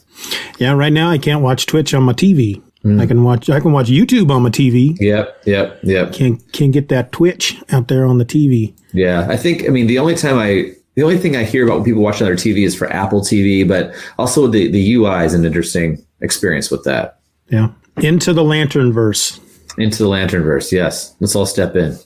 Yeah, 0.58 0.74
right 0.74 0.92
now 0.92 1.10
I 1.10 1.18
can't 1.20 1.42
watch 1.42 1.68
Twitch 1.68 1.94
on 1.94 2.04
my 2.04 2.14
TV. 2.14 2.62
Mm. 2.84 3.00
I 3.00 3.06
can 3.06 3.24
watch 3.24 3.48
I 3.48 3.60
can 3.60 3.72
watch 3.72 3.88
YouTube 3.90 4.32
on 4.32 4.42
my 4.42 4.50
TV. 4.50 4.98
Yep. 5.00 5.44
Yep. 5.46 5.80
Yep. 5.84 6.14
Can't 6.14 6.52
can't 6.52 6.72
get 6.72 6.90
that 6.90 7.12
Twitch 7.12 7.62
out 7.72 7.88
there 7.88 8.06
on 8.08 8.18
the 8.18 8.26
TV. 8.26 8.74
Yeah, 8.92 9.28
I 9.30 9.38
think 9.38 9.66
I 9.66 9.70
mean 9.70 9.86
the 9.86 10.00
only 10.00 10.16
time 10.16 10.40
I 10.40 10.72
the 10.96 11.04
only 11.04 11.18
thing 11.18 11.36
I 11.36 11.44
hear 11.44 11.64
about 11.66 11.76
when 11.78 11.84
people 11.86 12.02
watch 12.02 12.22
on 12.22 12.26
their 12.26 12.36
TV 12.36 12.66
is 12.66 12.76
for 12.76 12.92
Apple 12.92 13.22
TV, 13.22 13.68
but 13.68 13.94
also 14.18 14.48
the 14.48 14.70
the 14.70 14.94
UI 14.96 15.26
is 15.26 15.34
an 15.34 15.46
interesting 15.46 16.04
experience 16.22 16.70
with 16.72 16.84
that. 16.84 17.20
Yeah. 17.50 17.70
Into 17.98 18.34
the 18.34 18.44
Lantern 18.44 18.92
verse. 18.94 19.40
Into 19.78 20.04
the 20.04 20.10
lantern 20.10 20.44
verse, 20.44 20.72
yes. 20.72 21.16
Let's 21.22 21.34
all 21.36 21.46
step 21.46 21.76
in. 21.78 21.98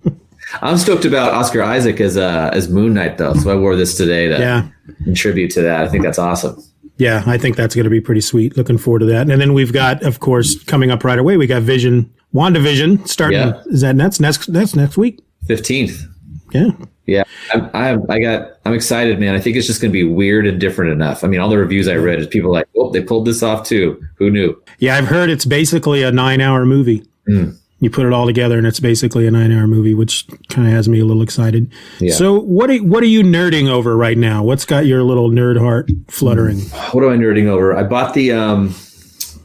I'm 0.62 0.76
stoked 0.76 1.04
about 1.04 1.32
Oscar 1.34 1.62
Isaac 1.62 2.00
as 2.00 2.16
uh, 2.16 2.50
as 2.52 2.68
Moon 2.68 2.92
Knight 2.94 3.18
though, 3.18 3.32
so 3.34 3.50
I 3.50 3.56
wore 3.56 3.74
this 3.74 3.96
today 3.96 4.28
to 4.28 4.38
Yeah. 4.38 4.68
in 5.06 5.14
tribute 5.14 5.50
to 5.52 5.62
that. 5.62 5.82
I 5.84 5.88
think 5.88 6.04
that's 6.04 6.18
awesome. 6.18 6.62
Yeah, 6.98 7.22
I 7.26 7.36
think 7.38 7.56
that's 7.56 7.74
going 7.74 7.84
to 7.84 7.90
be 7.90 8.00
pretty 8.00 8.20
sweet. 8.22 8.56
Looking 8.56 8.78
forward 8.78 9.00
to 9.00 9.06
that. 9.06 9.28
And 9.30 9.40
then 9.40 9.52
we've 9.54 9.72
got, 9.72 10.02
of 10.02 10.20
course, 10.20 10.62
coming 10.64 10.90
up 10.90 11.04
right 11.04 11.18
away, 11.18 11.36
we 11.36 11.46
got 11.46 11.60
Vision, 11.62 12.10
WandaVision 12.34 13.06
starting. 13.08 13.38
Yeah. 13.40 13.62
Is 13.66 13.80
that 13.82 13.96
next 13.96 14.20
next 14.20 14.52
that's 14.52 14.74
next 14.76 14.96
week? 14.96 15.20
Fifteenth. 15.46 16.04
Yeah. 16.52 16.70
Yeah, 17.06 17.22
I'm, 17.54 17.70
I'm, 17.72 18.10
I 18.10 18.18
got, 18.18 18.58
I'm 18.64 18.74
excited, 18.74 19.20
man. 19.20 19.34
I 19.34 19.40
think 19.40 19.56
it's 19.56 19.66
just 19.66 19.80
going 19.80 19.90
to 19.90 19.92
be 19.92 20.04
weird 20.04 20.46
and 20.46 20.60
different 20.60 20.92
enough. 20.92 21.22
I 21.22 21.28
mean, 21.28 21.40
all 21.40 21.48
the 21.48 21.58
reviews 21.58 21.86
I 21.86 21.94
read 21.94 22.18
is 22.18 22.26
people 22.26 22.52
like, 22.52 22.68
oh, 22.76 22.90
they 22.90 23.02
pulled 23.02 23.26
this 23.26 23.42
off 23.42 23.64
too. 23.66 24.02
Who 24.16 24.30
knew? 24.30 24.60
Yeah, 24.78 24.96
I've 24.96 25.06
heard 25.06 25.30
it's 25.30 25.44
basically 25.44 26.02
a 26.02 26.10
nine 26.10 26.40
hour 26.40 26.66
movie. 26.66 27.06
Mm. 27.28 27.56
You 27.78 27.90
put 27.90 28.06
it 28.06 28.12
all 28.12 28.24
together, 28.24 28.56
and 28.56 28.66
it's 28.66 28.80
basically 28.80 29.26
a 29.26 29.30
nine 29.30 29.52
hour 29.52 29.66
movie, 29.66 29.92
which 29.92 30.26
kind 30.48 30.66
of 30.66 30.72
has 30.72 30.88
me 30.88 30.98
a 30.98 31.04
little 31.04 31.22
excited. 31.22 31.70
Yeah. 32.00 32.14
So, 32.14 32.40
what 32.40 32.70
are, 32.70 32.78
what 32.78 33.02
are 33.02 33.06
you 33.06 33.22
nerding 33.22 33.68
over 33.68 33.96
right 33.96 34.16
now? 34.16 34.42
What's 34.42 34.64
got 34.64 34.86
your 34.86 35.02
little 35.02 35.30
nerd 35.30 35.60
heart 35.60 35.90
fluttering? 36.08 36.60
What 36.92 37.04
am 37.04 37.10
I 37.10 37.16
nerding 37.16 37.46
over? 37.46 37.76
I 37.76 37.82
bought 37.82 38.14
the, 38.14 38.32
um, 38.32 38.74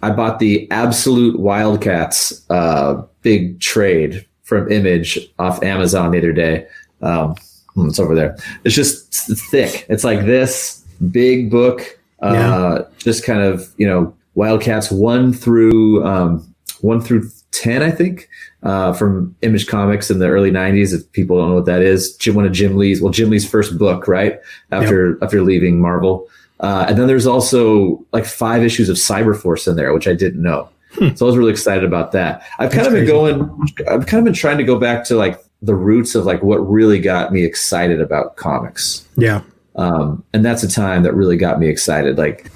I 0.01 0.11
bought 0.11 0.39
the 0.39 0.71
Absolute 0.71 1.39
Wildcats 1.39 2.49
uh, 2.49 3.03
big 3.21 3.59
trade 3.59 4.25
from 4.43 4.71
Image 4.71 5.19
off 5.37 5.61
Amazon 5.61 6.11
the 6.11 6.17
other 6.17 6.33
day. 6.33 6.67
Um, 7.01 7.35
hmm, 7.75 7.87
it's 7.87 7.99
over 7.99 8.15
there. 8.15 8.35
It's 8.63 8.75
just 8.75 9.29
it's 9.29 9.49
thick. 9.49 9.85
It's 9.89 10.03
like 10.03 10.25
this 10.25 10.83
big 11.11 11.49
book. 11.51 11.81
Uh, 12.21 12.33
Yeah. 12.33 12.81
Just 12.99 13.25
kind 13.25 13.41
of 13.41 13.67
you 13.77 13.87
know 13.87 14.13
Wildcats 14.35 14.91
one 14.91 15.33
through 15.33 16.05
um, 16.05 16.53
one 16.81 17.01
through 17.01 17.29
ten, 17.51 17.81
I 17.83 17.91
think, 17.91 18.29
uh, 18.63 18.93
from 18.93 19.35
Image 19.41 19.67
Comics 19.67 20.09
in 20.09 20.19
the 20.19 20.27
early 20.27 20.51
'90s. 20.51 20.93
If 20.93 21.11
people 21.11 21.37
don't 21.37 21.49
know 21.49 21.55
what 21.55 21.65
that 21.65 21.81
is, 21.81 22.15
Jim 22.17 22.35
one 22.35 22.45
of 22.45 22.51
Jim 22.53 22.77
Lee's 22.77 23.01
well 23.01 23.11
Jim 23.11 23.29
Lee's 23.29 23.49
first 23.49 23.77
book, 23.77 24.07
right 24.07 24.39
after 24.71 25.21
after 25.23 25.41
leaving 25.41 25.81
Marvel. 25.81 26.27
Uh, 26.59 26.85
and 26.87 26.95
then 26.97 27.07
there's 27.07 27.25
also 27.25 28.05
like 28.13 28.23
five 28.23 28.63
issues 28.63 28.87
of 28.87 28.95
Cyberforce 28.95 29.67
in 29.67 29.75
there, 29.75 29.93
which 29.93 30.07
I 30.07 30.13
didn't 30.13 30.43
know. 30.43 30.69
So 31.15 31.25
I 31.25 31.27
was 31.27 31.37
really 31.37 31.51
excited 31.51 31.83
about 31.83 32.11
that. 32.11 32.43
I've 32.59 32.69
kind 32.71 32.85
of 32.85 32.93
been 32.93 33.05
crazy. 33.07 33.11
going, 33.13 33.67
I've 33.89 34.05
kind 34.05 34.19
of 34.19 34.25
been 34.25 34.33
trying 34.33 34.57
to 34.59 34.63
go 34.63 34.77
back 34.77 35.05
to 35.05 35.15
like 35.15 35.41
the 35.61 35.75
roots 35.75 36.15
of 36.15 36.25
like 36.25 36.41
what 36.41 36.57
really 36.57 36.99
got 36.99 37.31
me 37.31 37.43
excited 37.43 38.01
about 38.01 38.35
comics. 38.35 39.07
Yeah. 39.15 39.41
Um, 39.75 40.23
and 40.33 40.43
that's 40.43 40.63
a 40.63 40.67
time 40.67 41.03
that 41.03 41.13
really 41.13 41.37
got 41.37 41.59
me 41.59 41.67
excited. 41.67 42.17
Like 42.17 42.51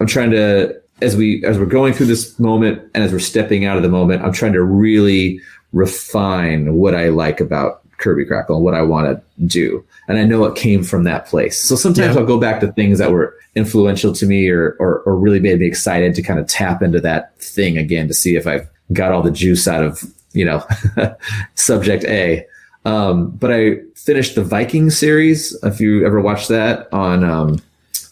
I'm 0.00 0.06
trying 0.06 0.30
to, 0.32 0.80
as 1.00 1.16
we, 1.16 1.44
as 1.44 1.58
we're 1.58 1.66
going 1.66 1.92
through 1.94 2.06
this 2.06 2.38
moment 2.38 2.82
and 2.94 3.02
as 3.02 3.10
we're 3.10 3.18
stepping 3.18 3.64
out 3.64 3.76
of 3.76 3.82
the 3.82 3.88
moment, 3.88 4.22
I'm 4.22 4.32
trying 4.32 4.52
to 4.52 4.62
really 4.62 5.40
refine 5.72 6.74
what 6.74 6.94
I 6.94 7.08
like 7.08 7.40
about 7.40 7.80
Kirby 7.98 8.26
Krackle 8.26 8.56
and 8.56 8.64
what 8.64 8.74
I 8.74 8.82
want 8.82 9.06
to 9.06 9.44
do. 9.46 9.84
And 10.08 10.18
I 10.18 10.24
know 10.24 10.44
it 10.44 10.54
came 10.54 10.82
from 10.82 11.04
that 11.04 11.26
place. 11.26 11.60
So 11.60 11.74
sometimes 11.74 12.14
Yeah. 12.14 12.20
I'll 12.20 12.26
go 12.26 12.38
back 12.38 12.60
to 12.60 12.70
things 12.72 12.98
that 12.98 13.12
were 13.12 13.34
influential 13.54 14.12
to 14.12 14.26
me 14.26 14.48
or, 14.48 14.76
or, 14.78 15.00
or 15.00 15.16
really 15.16 15.40
made 15.40 15.58
me 15.58 15.66
excited 15.66 16.14
to 16.14 16.22
kind 16.22 16.38
of 16.38 16.46
tap 16.46 16.82
into 16.82 17.00
that 17.00 17.36
thing 17.38 17.78
again 17.78 18.08
to 18.08 18.14
see 18.14 18.36
if 18.36 18.46
I've 18.46 18.68
got 18.92 19.12
all 19.12 19.22
the 19.22 19.30
juice 19.30 19.66
out 19.66 19.84
of, 19.84 20.02
you 20.34 20.44
know, 20.44 20.64
subject 21.54 22.04
A. 22.04 22.46
Um, 22.84 23.30
but 23.30 23.52
I 23.52 23.76
finished 23.94 24.34
the 24.34 24.42
Viking 24.42 24.90
series. 24.90 25.56
If 25.62 25.80
you 25.80 26.04
ever 26.06 26.20
watched 26.20 26.48
that 26.48 26.92
on, 26.92 27.22
um, 27.24 27.60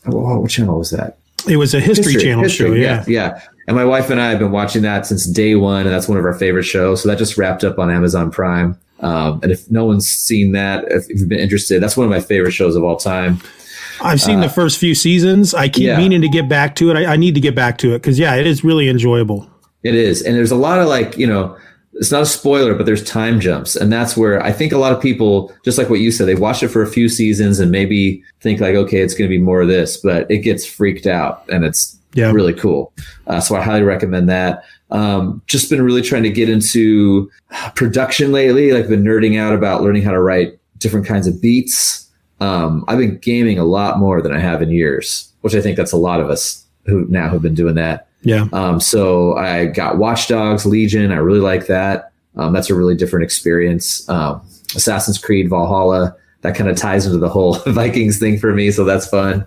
oh, 0.06 0.38
what 0.40 0.50
channel 0.50 0.78
was 0.78 0.90
that? 0.90 1.16
It 1.48 1.56
was 1.56 1.74
a 1.74 1.80
History, 1.80 2.14
Channel 2.16 2.44
History, 2.44 2.68
show. 2.68 2.74
yeah, 2.74 3.04
Yeah. 3.08 3.32
yeah. 3.34 3.42
And 3.66 3.76
my 3.76 3.84
wife 3.84 4.10
and 4.10 4.20
I 4.20 4.30
have 4.30 4.38
been 4.38 4.50
watching 4.50 4.82
that 4.82 5.06
since 5.06 5.26
day 5.26 5.54
one, 5.54 5.82
and 5.86 5.90
that's 5.90 6.08
one 6.08 6.18
of 6.18 6.24
our 6.24 6.34
favorite 6.34 6.64
shows. 6.64 7.02
So 7.02 7.08
that 7.08 7.18
just 7.18 7.38
wrapped 7.38 7.64
up 7.64 7.78
on 7.78 7.90
Amazon 7.90 8.30
Prime. 8.30 8.76
Um, 9.00 9.40
and 9.42 9.50
if 9.50 9.70
no 9.70 9.84
one's 9.86 10.06
seen 10.08 10.52
that, 10.52 10.84
if, 10.90 11.08
if 11.08 11.20
you've 11.20 11.28
been 11.28 11.38
interested, 11.40 11.82
that's 11.82 11.96
one 11.96 12.04
of 12.04 12.10
my 12.10 12.20
favorite 12.20 12.50
shows 12.52 12.76
of 12.76 12.84
all 12.84 12.96
time. 12.96 13.40
I've 14.02 14.20
seen 14.20 14.40
the 14.40 14.48
first 14.48 14.78
few 14.78 14.94
seasons. 14.94 15.54
I 15.54 15.68
keep 15.68 15.84
Uh, 15.88 15.92
yeah. 15.92 15.98
meaning 15.98 16.20
to 16.22 16.28
get 16.28 16.48
back 16.48 16.74
to 16.76 16.90
it. 16.90 16.96
I, 16.96 17.12
I 17.12 17.16
need 17.16 17.34
to 17.34 17.40
get 17.40 17.54
back 17.54 17.78
to 17.78 17.94
it 17.94 18.00
because, 18.00 18.18
yeah, 18.18 18.34
it 18.34 18.46
is 18.46 18.62
really 18.64 18.88
enjoyable. 18.88 19.48
It 19.82 19.94
is. 19.94 20.22
And 20.22 20.34
there's 20.36 20.50
a 20.50 20.56
lot 20.56 20.78
of 20.78 20.88
like, 20.88 21.16
you 21.16 21.26
know, 21.26 21.56
it's 22.00 22.10
not 22.10 22.22
a 22.22 22.26
spoiler, 22.26 22.74
but 22.74 22.86
there's 22.86 23.04
time 23.04 23.38
jumps. 23.40 23.76
And 23.76 23.92
that's 23.92 24.16
where 24.16 24.42
I 24.42 24.50
think 24.52 24.72
a 24.72 24.78
lot 24.78 24.92
of 24.92 25.00
people, 25.00 25.52
just 25.64 25.76
like 25.78 25.90
what 25.90 26.00
you 26.00 26.10
said, 26.10 26.26
they 26.26 26.34
watch 26.34 26.62
it 26.62 26.68
for 26.68 26.82
a 26.82 26.86
few 26.86 27.08
seasons 27.08 27.60
and 27.60 27.70
maybe 27.70 28.24
think 28.40 28.58
like, 28.58 28.74
okay, 28.74 29.00
it's 29.00 29.14
going 29.14 29.28
to 29.30 29.36
be 29.36 29.40
more 29.42 29.60
of 29.60 29.68
this, 29.68 29.98
but 29.98 30.28
it 30.30 30.38
gets 30.38 30.64
freaked 30.64 31.06
out 31.06 31.44
and 31.50 31.62
it's 31.64 31.98
Yeah. 32.14 32.32
really 32.32 32.54
cool. 32.54 32.92
Uh, 33.26 33.38
so 33.38 33.54
I 33.54 33.60
highly 33.62 33.82
recommend 33.82 34.28
that. 34.30 34.64
Um, 34.90 35.42
just 35.46 35.68
been 35.70 35.82
really 35.82 36.02
trying 36.02 36.22
to 36.24 36.30
get 36.30 36.48
into 36.48 37.30
production 37.76 38.32
lately, 38.32 38.72
like 38.72 38.88
been 38.88 39.04
nerding 39.04 39.38
out 39.38 39.54
about 39.54 39.82
learning 39.82 40.02
how 40.02 40.12
to 40.12 40.20
write 40.20 40.58
different 40.78 41.06
kinds 41.06 41.26
of 41.26 41.40
beats. 41.40 42.10
Um, 42.40 42.84
I've 42.88 42.98
been 42.98 43.18
gaming 43.18 43.58
a 43.58 43.64
lot 43.64 43.98
more 43.98 44.22
than 44.22 44.32
I 44.32 44.38
have 44.38 44.62
in 44.62 44.70
years, 44.70 45.30
which 45.42 45.54
I 45.54 45.60
think 45.60 45.76
that's 45.76 45.92
a 45.92 45.98
lot 45.98 46.20
of 46.20 46.30
us 46.30 46.64
who 46.86 47.04
now 47.10 47.28
have 47.28 47.42
been 47.42 47.54
doing 47.54 47.74
that. 47.74 48.08
Yeah. 48.22 48.48
Um, 48.52 48.80
so 48.80 49.36
I 49.36 49.66
got 49.66 49.98
Watch 49.98 50.28
Dogs 50.28 50.66
Legion. 50.66 51.12
I 51.12 51.16
really 51.16 51.40
like 51.40 51.66
that. 51.66 52.12
Um, 52.36 52.52
that's 52.52 52.70
a 52.70 52.74
really 52.74 52.94
different 52.94 53.24
experience. 53.24 54.08
Um, 54.08 54.42
Assassin's 54.74 55.18
Creed 55.18 55.48
Valhalla. 55.48 56.16
That 56.42 56.54
kind 56.54 56.70
of 56.70 56.76
ties 56.76 57.04
into 57.04 57.18
the 57.18 57.28
whole 57.28 57.54
Vikings 57.66 58.18
thing 58.18 58.38
for 58.38 58.54
me, 58.54 58.70
so 58.70 58.84
that's 58.84 59.06
fun. 59.06 59.46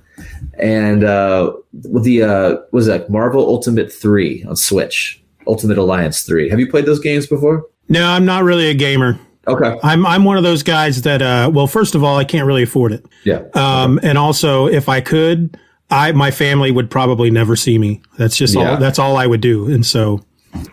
And 0.59 1.03
uh, 1.03 1.53
the 1.73 2.23
uh, 2.23 2.57
was 2.71 2.85
that 2.85 3.09
Marvel 3.09 3.47
Ultimate 3.47 3.91
Three 3.91 4.43
on 4.43 4.55
Switch, 4.55 5.21
Ultimate 5.47 5.79
Alliance 5.79 6.21
Three. 6.21 6.49
Have 6.49 6.59
you 6.59 6.69
played 6.69 6.85
those 6.85 6.99
games 6.99 7.25
before? 7.25 7.65
No, 7.89 8.05
I'm 8.07 8.25
not 8.25 8.43
really 8.43 8.67
a 8.69 8.75
gamer. 8.75 9.19
Okay. 9.47 9.77
I'm 9.83 10.05
I'm 10.05 10.23
one 10.23 10.37
of 10.37 10.43
those 10.43 10.63
guys 10.63 11.01
that 11.01 11.21
uh 11.21 11.51
well 11.53 11.67
first 11.67 11.95
of 11.95 12.03
all 12.03 12.17
I 12.17 12.23
can't 12.23 12.47
really 12.47 12.63
afford 12.63 12.93
it. 12.93 13.05
Yeah. 13.25 13.43
Um 13.55 13.99
and 14.01 14.17
also 14.17 14.67
if 14.67 14.87
I 14.87 15.01
could 15.01 15.59
I 15.89 16.11
my 16.13 16.31
family 16.31 16.71
would 16.71 16.89
probably 16.89 17.29
never 17.31 17.55
see 17.55 17.77
me. 17.77 18.01
That's 18.17 18.35
just 18.37 18.55
Yeah. 18.55 18.71
all 18.71 18.77
that's 18.77 18.99
all 18.99 19.17
I 19.17 19.27
would 19.27 19.41
do. 19.41 19.71
And 19.71 19.85
so 19.85 20.23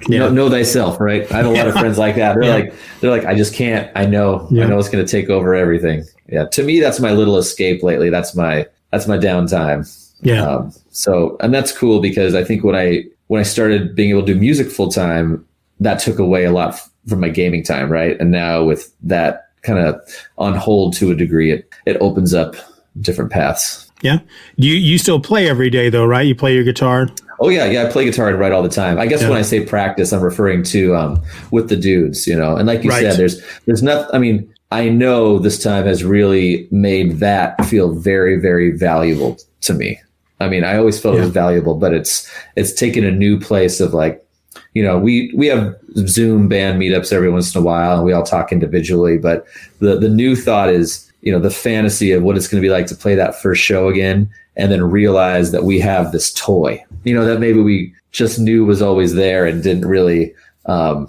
yeah. 0.08 0.20
know, 0.20 0.30
know 0.30 0.50
thyself, 0.50 1.00
right? 1.00 1.30
I 1.32 1.38
have 1.38 1.46
a 1.46 1.50
lot 1.50 1.66
of 1.66 1.72
friends 1.78 1.98
like 1.98 2.16
that. 2.16 2.34
They're 2.34 2.44
Yeah. 2.44 2.54
like, 2.54 2.74
they're 3.00 3.10
like, 3.10 3.24
I 3.24 3.34
just 3.34 3.54
can't. 3.54 3.90
I 3.96 4.06
know. 4.06 4.46
I 4.50 4.66
know 4.66 4.78
it's 4.78 4.88
going 4.90 5.04
to 5.04 5.10
take 5.10 5.30
over 5.30 5.54
everything. 5.54 6.04
Yeah. 6.28 6.44
To 6.46 6.62
me, 6.62 6.80
that's 6.80 7.00
my 7.00 7.12
little 7.12 7.38
escape 7.38 7.82
lately. 7.82 8.10
That's 8.10 8.34
my, 8.36 8.66
that's 8.92 9.06
my 9.06 9.16
downtime. 9.16 9.88
yeah. 10.22 10.44
Um, 10.46 10.72
so, 10.90 11.36
and 11.40 11.54
that's 11.54 11.72
cool 11.76 12.00
because 12.00 12.34
I 12.34 12.44
think 12.44 12.62
when 12.62 12.76
I, 12.76 13.04
when 13.28 13.40
I 13.40 13.44
started 13.44 13.94
being 13.96 14.10
able 14.10 14.20
to 14.26 14.34
do 14.34 14.38
music 14.38 14.70
full 14.70 14.90
time, 14.90 15.46
that 15.80 15.98
took 15.98 16.18
away 16.18 16.44
a 16.44 16.52
lot 16.52 16.74
f- 16.74 16.90
from 17.08 17.20
my 17.20 17.30
gaming 17.30 17.64
time. 17.64 17.90
Right. 17.90 18.20
And 18.20 18.30
now 18.30 18.62
with 18.64 18.92
that 19.02 19.48
kind 19.62 19.78
of 19.78 19.98
on 20.36 20.54
hold 20.54 20.94
to 20.96 21.10
a 21.10 21.14
degree, 21.14 21.52
it, 21.52 21.72
it 21.86 21.96
opens 22.02 22.34
up 22.34 22.54
different 23.00 23.30
paths. 23.32 23.89
Yeah. 24.02 24.18
Do 24.58 24.66
You 24.66 24.74
you 24.74 24.98
still 24.98 25.20
play 25.20 25.48
every 25.48 25.70
day 25.70 25.90
though, 25.90 26.06
right? 26.06 26.26
You 26.26 26.34
play 26.34 26.54
your 26.54 26.64
guitar? 26.64 27.08
Oh 27.40 27.48
yeah, 27.48 27.64
yeah. 27.66 27.84
I 27.86 27.90
play 27.90 28.04
guitar 28.04 28.28
and 28.28 28.38
write 28.38 28.52
all 28.52 28.62
the 28.62 28.68
time. 28.68 28.98
I 28.98 29.06
guess 29.06 29.22
Yeah. 29.22 29.30
when 29.30 29.38
I 29.38 29.42
say 29.42 29.64
practice, 29.64 30.12
I'm 30.12 30.20
referring 30.20 30.62
to 30.64 30.94
um, 30.94 31.22
with 31.50 31.68
the 31.68 31.76
dudes, 31.76 32.26
you 32.26 32.36
know. 32.36 32.56
And 32.56 32.66
like 32.66 32.84
you 32.84 32.90
Right. 32.90 33.02
said, 33.02 33.16
there's 33.16 33.40
there's 33.66 33.82
nothing. 33.82 34.10
I 34.12 34.18
mean, 34.18 34.46
I 34.70 34.88
know 34.88 35.38
this 35.38 35.62
time 35.62 35.86
has 35.86 36.04
really 36.04 36.68
made 36.70 37.18
that 37.20 37.64
feel 37.64 37.92
very 37.94 38.36
very 38.36 38.70
valuable 38.76 39.38
to 39.62 39.74
me. 39.74 39.98
I 40.38 40.48
mean, 40.48 40.64
I 40.64 40.76
always 40.78 40.98
felt 41.00 41.16
it 41.16 41.20
was 41.20 41.30
valuable, 41.30 41.74
but 41.74 41.92
it's 41.94 42.30
it's 42.56 42.72
taken 42.72 43.04
a 43.04 43.10
new 43.10 43.38
place 43.40 43.80
of 43.80 43.92
like, 43.94 44.24
you 44.74 44.82
know, 44.82 44.98
we 44.98 45.32
we 45.34 45.46
have 45.48 45.74
Zoom 46.06 46.48
band 46.48 46.80
meetups 46.80 47.12
every 47.12 47.30
once 47.30 47.54
in 47.54 47.60
a 47.60 47.64
while, 47.64 47.96
and 47.96 48.04
we 48.04 48.12
all 48.12 48.22
talk 48.22 48.52
individually. 48.52 49.16
But 49.18 49.46
the 49.80 49.96
the 49.98 50.08
new 50.08 50.36
thought 50.36 50.68
is, 50.70 51.09
you 51.22 51.32
know, 51.32 51.38
the 51.38 51.50
fantasy 51.50 52.12
of 52.12 52.22
what 52.22 52.36
it's 52.36 52.48
going 52.48 52.62
to 52.62 52.66
be 52.66 52.72
like 52.72 52.86
to 52.86 52.94
play 52.94 53.14
that 53.14 53.40
first 53.40 53.62
show 53.62 53.88
again, 53.88 54.30
and 54.56 54.70
then 54.70 54.82
realize 54.82 55.52
that 55.52 55.64
we 55.64 55.80
have 55.80 56.12
this 56.12 56.32
toy, 56.32 56.82
you 57.04 57.14
know, 57.14 57.24
that 57.24 57.40
maybe 57.40 57.60
we 57.60 57.94
just 58.12 58.38
knew 58.38 58.64
was 58.64 58.82
always 58.82 59.14
there 59.14 59.46
and 59.46 59.62
didn't 59.62 59.86
really 59.86 60.34
um, 60.66 61.08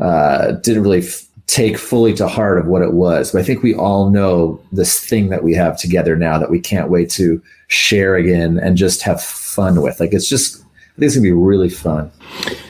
uh, 0.00 0.52
didn't 0.52 0.82
really 0.82 0.98
f- 0.98 1.26
take 1.46 1.78
fully 1.78 2.14
to 2.14 2.28
heart 2.28 2.58
of 2.58 2.66
what 2.66 2.82
it 2.82 2.92
was. 2.92 3.32
But 3.32 3.40
I 3.40 3.44
think 3.44 3.62
we 3.62 3.74
all 3.74 4.10
know 4.10 4.60
this 4.72 4.98
thing 5.00 5.28
that 5.30 5.42
we 5.42 5.54
have 5.54 5.78
together 5.78 6.16
now 6.16 6.38
that 6.38 6.50
we 6.50 6.60
can't 6.60 6.90
wait 6.90 7.10
to 7.10 7.42
share 7.68 8.16
again 8.16 8.58
and 8.58 8.76
just 8.76 9.02
have 9.02 9.22
fun 9.22 9.82
with. 9.82 10.00
Like 10.00 10.12
it's 10.12 10.28
just, 10.28 10.62
I 10.62 10.64
think 10.98 11.06
it's 11.06 11.14
gonna 11.16 11.24
be 11.24 11.32
really 11.32 11.70
fun. 11.70 12.10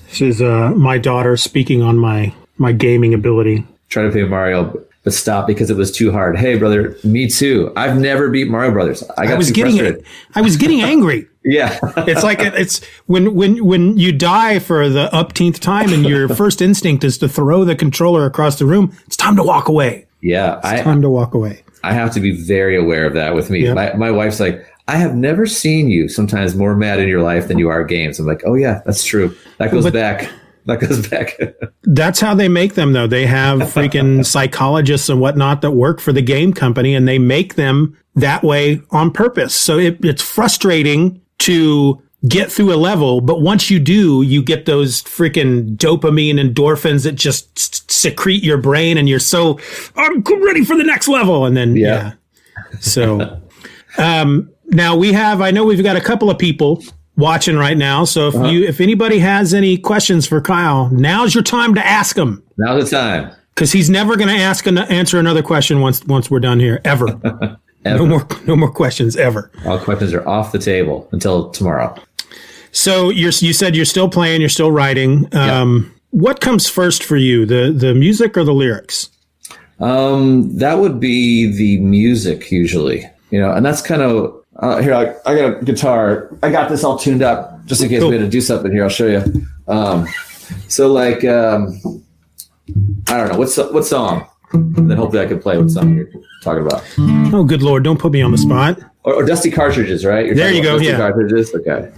This 0.08 0.20
is 0.20 0.42
uh 0.42 0.70
my 0.70 0.98
daughter 0.98 1.36
speaking 1.36 1.82
on 1.82 1.98
my 1.98 2.32
my 2.58 2.72
gaming 2.72 3.14
ability. 3.14 3.66
Try 3.88 4.04
to 4.04 4.10
play 4.10 4.24
Mario, 4.24 4.82
but 5.02 5.12
stop 5.14 5.46
because 5.46 5.70
it 5.70 5.76
was 5.76 5.90
too 5.90 6.12
hard. 6.12 6.36
Hey, 6.38 6.56
brother, 6.58 6.96
me 7.04 7.28
too. 7.28 7.72
I've 7.76 7.98
never 7.98 8.28
beat 8.28 8.48
Mario 8.48 8.70
Brothers. 8.72 9.02
I 9.16 9.24
got 9.26 9.34
I 9.34 9.36
was 9.38 9.50
getting 9.50 9.76
frustrated. 9.78 10.06
I 10.34 10.40
was 10.42 10.56
getting 10.56 10.82
angry. 10.82 11.26
Yeah, 11.42 11.78
It's 11.96 12.22
like 12.22 12.40
it's 12.40 12.84
when 13.06 13.34
when 13.34 13.64
when 13.64 13.96
you 13.96 14.12
die 14.12 14.58
for 14.58 14.90
the 14.90 15.08
upteenth 15.10 15.58
time 15.58 15.90
and 15.90 16.04
your 16.04 16.28
first 16.28 16.60
instinct 16.60 17.02
is 17.02 17.16
to 17.16 17.30
throw 17.30 17.64
the 17.64 17.74
controller 17.74 18.26
across 18.26 18.58
the 18.58 18.66
room. 18.66 18.94
It's 19.06 19.16
time 19.16 19.36
to 19.36 19.42
walk 19.42 19.66
away. 19.66 20.06
yeah. 20.20 20.60
I, 20.62 20.82
Time 20.82 21.00
to 21.00 21.08
walk 21.08 21.32
away. 21.32 21.62
I 21.82 21.94
have 21.94 22.12
to 22.12 22.20
be 22.20 22.32
very 22.32 22.76
aware 22.76 23.06
of 23.06 23.14
that 23.14 23.34
with 23.34 23.48
me. 23.48 23.72
My, 23.72 23.94
my 23.94 24.10
wife's 24.10 24.38
like, 24.38 24.62
I 24.86 24.96
have 24.98 25.14
never 25.14 25.46
seen 25.46 25.88
you 25.88 26.10
sometimes 26.10 26.54
more 26.54 26.76
mad 26.76 27.00
in 27.00 27.08
your 27.08 27.22
life 27.22 27.48
than 27.48 27.56
you 27.58 27.70
are 27.70 27.84
games. 27.84 28.20
I'm 28.20 28.26
like, 28.26 28.42
oh 28.44 28.54
yeah, 28.54 28.82
that's 28.84 29.02
true. 29.02 29.34
That 29.56 29.70
goes 29.70 29.84
But- 29.84 29.94
back. 29.94 30.30
That 30.70 30.80
goes 30.80 31.06
back. 31.08 31.38
That's 31.82 32.20
how 32.20 32.34
they 32.34 32.48
make 32.48 32.74
them, 32.74 32.92
though. 32.92 33.06
They 33.06 33.26
have 33.26 33.58
freaking 33.60 34.24
psychologists 34.34 35.08
and 35.08 35.20
whatnot 35.20 35.60
that 35.62 35.72
work 35.72 36.00
for 36.00 36.12
the 36.12 36.22
game 36.22 36.52
company, 36.52 36.94
and 36.94 37.06
they 37.06 37.18
make 37.18 37.56
them 37.56 37.96
that 38.14 38.42
way 38.42 38.80
on 38.90 39.10
purpose. 39.10 39.54
So 39.54 39.78
it, 39.78 40.04
it's 40.04 40.22
frustrating 40.22 41.20
to 41.40 42.00
get 42.28 42.52
through 42.52 42.72
a 42.72 42.76
level, 42.76 43.20
but 43.20 43.40
once 43.40 43.70
you 43.70 43.78
do, 43.78 44.22
you 44.22 44.42
get 44.42 44.66
those 44.66 45.02
freaking 45.02 45.76
dopamine 45.76 46.34
endorphins 46.34 47.04
that 47.04 47.12
just 47.12 47.48
s- 47.58 47.82
secrete 47.88 48.42
your 48.42 48.58
brain 48.58 48.98
and 48.98 49.08
you're 49.08 49.18
so 49.18 49.58
I'm 49.96 50.22
ready 50.22 50.64
for 50.64 50.76
the 50.76 50.84
next 50.84 51.08
level 51.08 51.46
and 51.46 51.56
then 51.56 51.76
yeah. 51.76 52.12
Yeah. 52.72 52.78
So 52.80 53.40
um 53.96 54.50
now 54.66 54.96
we 54.96 55.12
have 55.14 55.40
I 55.40 55.50
know 55.50 55.64
we've 55.64 55.82
got 55.82 55.96
a 55.96 56.00
couple 56.00 56.28
of 56.28 56.38
people 56.38 56.82
watching 57.16 57.56
right 57.56 57.76
now. 57.76 58.04
So 58.04 58.28
if 58.28 58.34
you 58.52 58.64
if 58.66 58.80
anybody 58.80 59.18
has 59.18 59.52
any 59.54 59.76
questions 59.78 60.26
for 60.26 60.40
Kyle, 60.40 60.88
now's 60.90 61.34
your 61.34 61.44
time 61.44 61.74
to 61.74 61.86
ask 61.86 62.16
him 62.16 62.42
Now's 62.56 62.90
the 62.90 62.96
time. 62.96 63.30
cuz 63.56 63.72
he's 63.72 63.90
never 63.90 64.16
going 64.16 64.28
to 64.28 64.42
ask 64.42 64.66
an, 64.66 64.78
answer 64.78 65.18
another 65.18 65.42
question 65.42 65.80
once 65.80 66.04
once 66.06 66.30
we're 66.30 66.40
done 66.40 66.60
here 66.60 66.80
ever. 66.84 67.06
No 67.82 68.04
more 68.04 68.26
no 68.46 68.56
more 68.56 68.70
questions 68.70 69.16
ever. 69.16 69.50
All 69.64 69.78
questions 69.78 70.12
are 70.12 70.26
off 70.28 70.52
the 70.52 70.58
table 70.58 71.08
until 71.12 71.48
tomorrow. 71.48 71.94
So 72.72 73.08
you're 73.08 73.32
you 73.40 73.54
said 73.54 73.74
you're 73.74 73.86
still 73.86 74.08
playing, 74.10 74.40
you're 74.42 74.50
still 74.50 74.70
writing. 74.70 75.26
Um, 75.34 75.90
What 76.10 76.40
comes 76.42 76.68
first 76.68 77.02
for 77.02 77.16
you, 77.16 77.46
the 77.46 77.72
the 77.72 77.94
music 77.94 78.36
or 78.36 78.44
the 78.44 78.52
lyrics? 78.52 79.08
Um, 79.80 80.54
that 80.58 80.78
would 80.78 81.00
be 81.00 81.50
the 81.50 81.78
music 81.80 82.50
usually, 82.52 83.06
you 83.30 83.40
know, 83.40 83.50
and 83.50 83.64
that's 83.64 83.80
kind 83.80 84.02
of 84.02 84.39
uh, 84.60 84.80
here. 84.82 84.94
I, 84.94 85.14
I 85.30 85.34
got 85.36 85.62
a 85.62 85.64
guitar. 85.64 86.28
I 86.42 86.50
got 86.50 86.68
this 86.68 86.84
all 86.84 86.98
tuned 86.98 87.22
up 87.22 87.64
just 87.66 87.82
in 87.82 87.88
case 87.88 88.00
Cool. 88.00 88.10
we 88.10 88.16
had 88.16 88.24
to 88.24 88.28
do 88.30 88.40
something 88.40 88.70
here. 88.72 88.82
I'll 88.84 88.88
show 88.90 89.06
you. 89.06 89.46
Um, 89.68 90.06
so 90.68 90.92
like, 90.92 91.24
um, 91.24 91.80
I 93.08 93.16
don't 93.16 93.32
know 93.32 93.38
what 93.38 93.48
so- 93.50 93.70
what 93.72 93.84
song. 93.84 94.26
And 94.52 94.90
then 94.90 94.96
hopefully 94.96 95.22
I 95.22 95.26
can 95.26 95.38
play 95.40 95.56
what 95.58 95.70
song 95.70 95.94
you're 95.94 96.08
talking 96.42 96.66
about, 96.66 96.82
Oh, 97.32 97.44
good 97.44 97.62
lord! 97.62 97.84
Don't 97.84 98.00
put 98.00 98.10
me 98.10 98.20
on 98.20 98.32
the 98.32 98.38
spot. 98.38 98.80
or, 99.04 99.14
or 99.14 99.24
dusty 99.24 99.48
cartridges, 99.48 100.04
right? 100.04 100.26
You're 100.26 100.34
There 100.34 100.52
you 100.52 100.60
go, 100.60 100.72
Dusty 100.72 100.86
yeah. 100.88 100.96
cartridges. 100.96 101.54
Okay. 101.54 101.92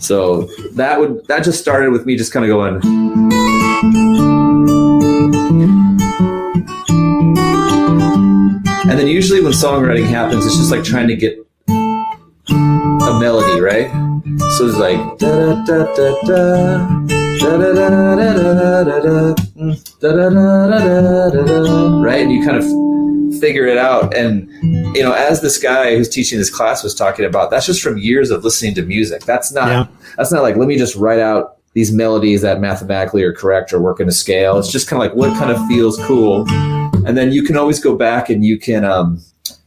So 0.00 0.48
that 0.72 0.98
would 0.98 1.26
that 1.28 1.44
just 1.44 1.60
started 1.60 1.92
with 1.92 2.06
me 2.06 2.16
just 2.16 2.32
kind 2.32 2.46
of 2.46 2.48
going. 2.48 2.80
And 8.84 8.98
then 8.98 9.06
usually 9.06 9.40
when 9.42 9.52
songwriting 9.52 10.06
happens, 10.06 10.44
it's 10.44 10.56
just 10.56 10.70
like 10.70 10.84
trying 10.84 11.08
to 11.08 11.16
get 11.16 11.38
a 13.08 13.18
melody, 13.20 13.60
right? 13.60 13.90
So 14.56 14.66
it's 14.68 14.76
like 14.78 14.98
da 15.18 15.54
da 15.64 15.84
da 15.94 16.22
da 16.22 16.98
da 17.38 17.58
da 17.58 17.58
da 17.58 17.72
da 17.72 17.90
da 17.90 18.32
da 18.32 18.84
da 18.84 19.00
da 19.00 19.34
mm, 19.56 20.00
da 20.00 20.12
da 20.12 20.28
da 20.30 20.68
da 20.68 21.00
da 21.00 21.44
da 21.44 21.64
da 21.64 22.00
right? 22.02 22.20
And 22.22 22.32
you 22.32 22.44
kind 22.44 22.56
of 22.58 22.64
figure 23.40 23.66
it 23.66 23.78
out. 23.78 24.14
And 24.16 24.48
you 24.96 25.02
know, 25.02 25.12
as 25.12 25.40
this 25.40 25.58
guy 25.58 25.96
who's 25.96 26.08
teaching 26.08 26.38
this 26.38 26.50
class 26.50 26.82
was 26.84 26.94
talking 26.94 27.24
about, 27.24 27.50
that's 27.50 27.66
just 27.66 27.82
from 27.82 27.98
years 27.98 28.30
of 28.30 28.44
listening 28.44 28.74
to 28.76 28.82
music. 28.82 29.24
That's 29.24 29.52
not 29.52 29.68
Yeah. 29.68 29.86
that's 30.16 30.30
not 30.32 30.42
like 30.42 30.56
let 30.56 30.68
me 30.68 30.76
just 30.78 30.94
write 30.96 31.18
out 31.20 31.56
these 31.74 31.90
melodies 31.90 32.42
that 32.42 32.60
mathematically 32.60 33.22
are 33.22 33.32
correct 33.32 33.72
or 33.72 33.80
work 33.80 33.98
in 33.98 34.06
a 34.08 34.12
scale. 34.12 34.58
It's 34.58 34.70
just 34.70 34.86
kind 34.88 35.02
of 35.02 35.08
like 35.08 35.16
what 35.16 35.36
kind 35.38 35.50
of 35.50 35.66
feels 35.66 35.98
cool. 36.04 36.44
And 37.06 37.16
then 37.16 37.32
you 37.32 37.42
can 37.42 37.56
always 37.56 37.80
go 37.80 37.96
back 37.96 38.28
and 38.28 38.44
you 38.44 38.58
can 38.58 38.84
um, 38.84 39.20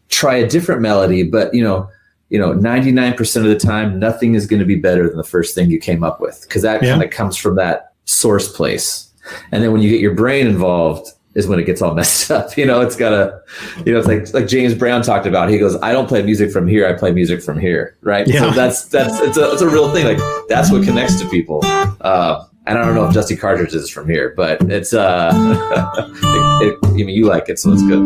try 0.10 0.36
a 0.36 0.48
different 0.48 0.82
melody, 0.82 1.24
but 1.24 1.52
you 1.54 1.64
know, 1.64 1.90
you 2.30 2.40
know, 2.40 2.54
99% 2.54 3.36
of 3.38 3.44
the 3.44 3.56
time, 3.58 4.00
nothing 4.00 4.34
is 4.36 4.48
going 4.48 4.60
to 4.60 4.66
be 4.66 4.76
better 4.76 5.08
than 5.08 5.18
the 5.18 5.24
first 5.24 5.54
thing 5.56 5.70
you 5.70 5.80
came 5.80 6.04
up 6.04 6.20
with 6.20 6.42
because 6.48 6.62
that 6.64 6.82
Yeah. 6.82 6.92
kind 6.92 7.04
of 7.04 7.10
comes 7.12 7.38
from 7.38 7.56
that 7.58 7.94
source 8.06 8.52
place. 8.52 9.12
And 9.52 9.64
then 9.64 9.72
when 9.72 9.82
you 9.82 9.90
get 9.90 10.00
your 10.02 10.14
brain 10.16 10.48
involved 10.48 11.08
is 11.36 11.48
when 11.48 11.60
it 11.60 11.66
gets 11.66 11.82
all 11.82 11.94
messed 12.00 12.32
up. 12.32 12.58
You 12.58 12.66
know, 12.66 12.82
it's 12.82 12.96
got 12.96 13.10
to, 13.10 13.42
you 13.86 13.92
know, 13.94 14.00
it's 14.00 14.08
like, 14.08 14.34
like 14.34 14.48
James 14.48 14.74
Brown 14.74 15.02
talked 15.02 15.26
about, 15.26 15.50
he 15.50 15.58
goes, 15.58 15.76
I 15.82 15.92
don't 15.92 16.08
play 16.08 16.24
music 16.24 16.50
from 16.52 16.66
here. 16.68 16.88
I 16.88 16.94
play 16.94 17.12
music 17.12 17.42
from 17.44 17.60
here. 17.60 17.98
Right. 18.02 18.26
Yeah. 18.28 18.40
So 18.40 18.52
that's, 18.52 18.86
that's, 18.86 19.20
it's 19.20 19.38
a, 19.38 19.52
it's 19.52 19.62
a 19.62 19.70
real 19.70 19.92
thing. 19.94 20.06
Like 20.06 20.20
that's 20.48 20.72
what 20.72 20.84
connects 20.84 21.20
to 21.22 21.30
people. 21.30 21.60
Uh, 22.02 22.46
and 22.68 22.78
I 22.78 22.86
don't 22.86 22.96
know 22.96 23.06
if 23.06 23.14
Dusty 23.14 23.36
Cartridge 23.36 23.74
is 23.74 23.90
from 23.90 24.10
here, 24.10 24.34
but 24.36 24.62
it's, 24.64 24.94
uh, 24.94 25.32
it, 26.62 26.68
it, 26.68 26.80
I 26.84 26.92
mean, 26.92 27.10
you 27.10 27.26
like 27.26 27.48
it, 27.50 27.60
so 27.60 27.72
it's 27.72 27.84
good. 27.84 28.06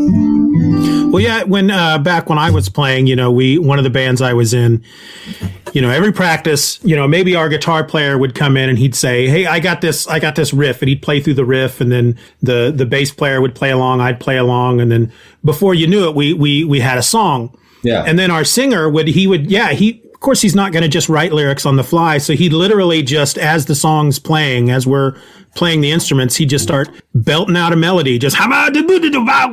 Well, 1.11 1.21
yeah, 1.21 1.43
when 1.43 1.71
uh, 1.71 1.97
back 1.97 2.29
when 2.29 2.37
I 2.37 2.51
was 2.51 2.69
playing, 2.69 3.07
you 3.07 3.15
know, 3.15 3.31
we 3.31 3.57
one 3.57 3.79
of 3.79 3.83
the 3.83 3.89
bands 3.89 4.21
I 4.21 4.33
was 4.33 4.53
in, 4.53 4.83
you 5.73 5.81
know, 5.81 5.89
every 5.89 6.11
practice, 6.11 6.79
you 6.83 6.95
know, 6.95 7.07
maybe 7.07 7.35
our 7.35 7.49
guitar 7.49 7.83
player 7.83 8.17
would 8.17 8.35
come 8.35 8.55
in 8.57 8.69
and 8.69 8.77
he'd 8.77 8.93
say, 8.93 9.27
"Hey, 9.27 9.47
I 9.47 9.59
got 9.59 9.81
this, 9.81 10.07
I 10.07 10.19
got 10.19 10.35
this 10.35 10.53
riff," 10.53 10.83
and 10.83 10.89
he'd 10.89 11.01
play 11.01 11.19
through 11.19 11.33
the 11.33 11.45
riff, 11.45 11.81
and 11.81 11.91
then 11.91 12.17
the 12.41 12.71
the 12.75 12.85
bass 12.85 13.11
player 13.11 13.41
would 13.41 13.55
play 13.55 13.71
along, 13.71 14.01
I'd 14.01 14.19
play 14.19 14.37
along, 14.37 14.81
and 14.81 14.91
then 14.91 15.11
before 15.43 15.73
you 15.73 15.87
knew 15.87 16.07
it, 16.07 16.15
we 16.15 16.33
we 16.33 16.63
we 16.63 16.79
had 16.79 16.99
a 16.99 17.03
song. 17.03 17.57
Yeah. 17.81 18.03
And 18.05 18.19
then 18.19 18.29
our 18.29 18.43
singer 18.43 18.89
would 18.89 19.07
he 19.07 19.25
would 19.25 19.49
yeah 19.49 19.69
he 19.71 20.03
of 20.19 20.21
course 20.21 20.41
he's 20.41 20.53
not 20.55 20.73
going 20.73 20.83
to 20.83 20.89
just 20.89 21.07
write 21.07 21.31
lyrics 21.31 21.65
on 21.65 21.77
the 21.77 21.83
fly 21.83 22.17
so 22.17 22.33
he'd 22.33 22.51
literally 22.51 23.01
just 23.01 23.37
as 23.37 23.67
the 23.67 23.75
song's 23.75 24.19
playing 24.19 24.69
as 24.69 24.85
we're 24.85 25.15
playing 25.55 25.79
the 25.79 25.89
instruments 25.89 26.35
he'd 26.35 26.49
just 26.49 26.63
start 26.63 26.89
belting 27.15 27.55
out 27.55 27.71
a 27.71 27.75
melody 27.77 28.19
just 28.19 28.35
how 28.35 28.45
about 28.45 28.73
the 28.73 28.83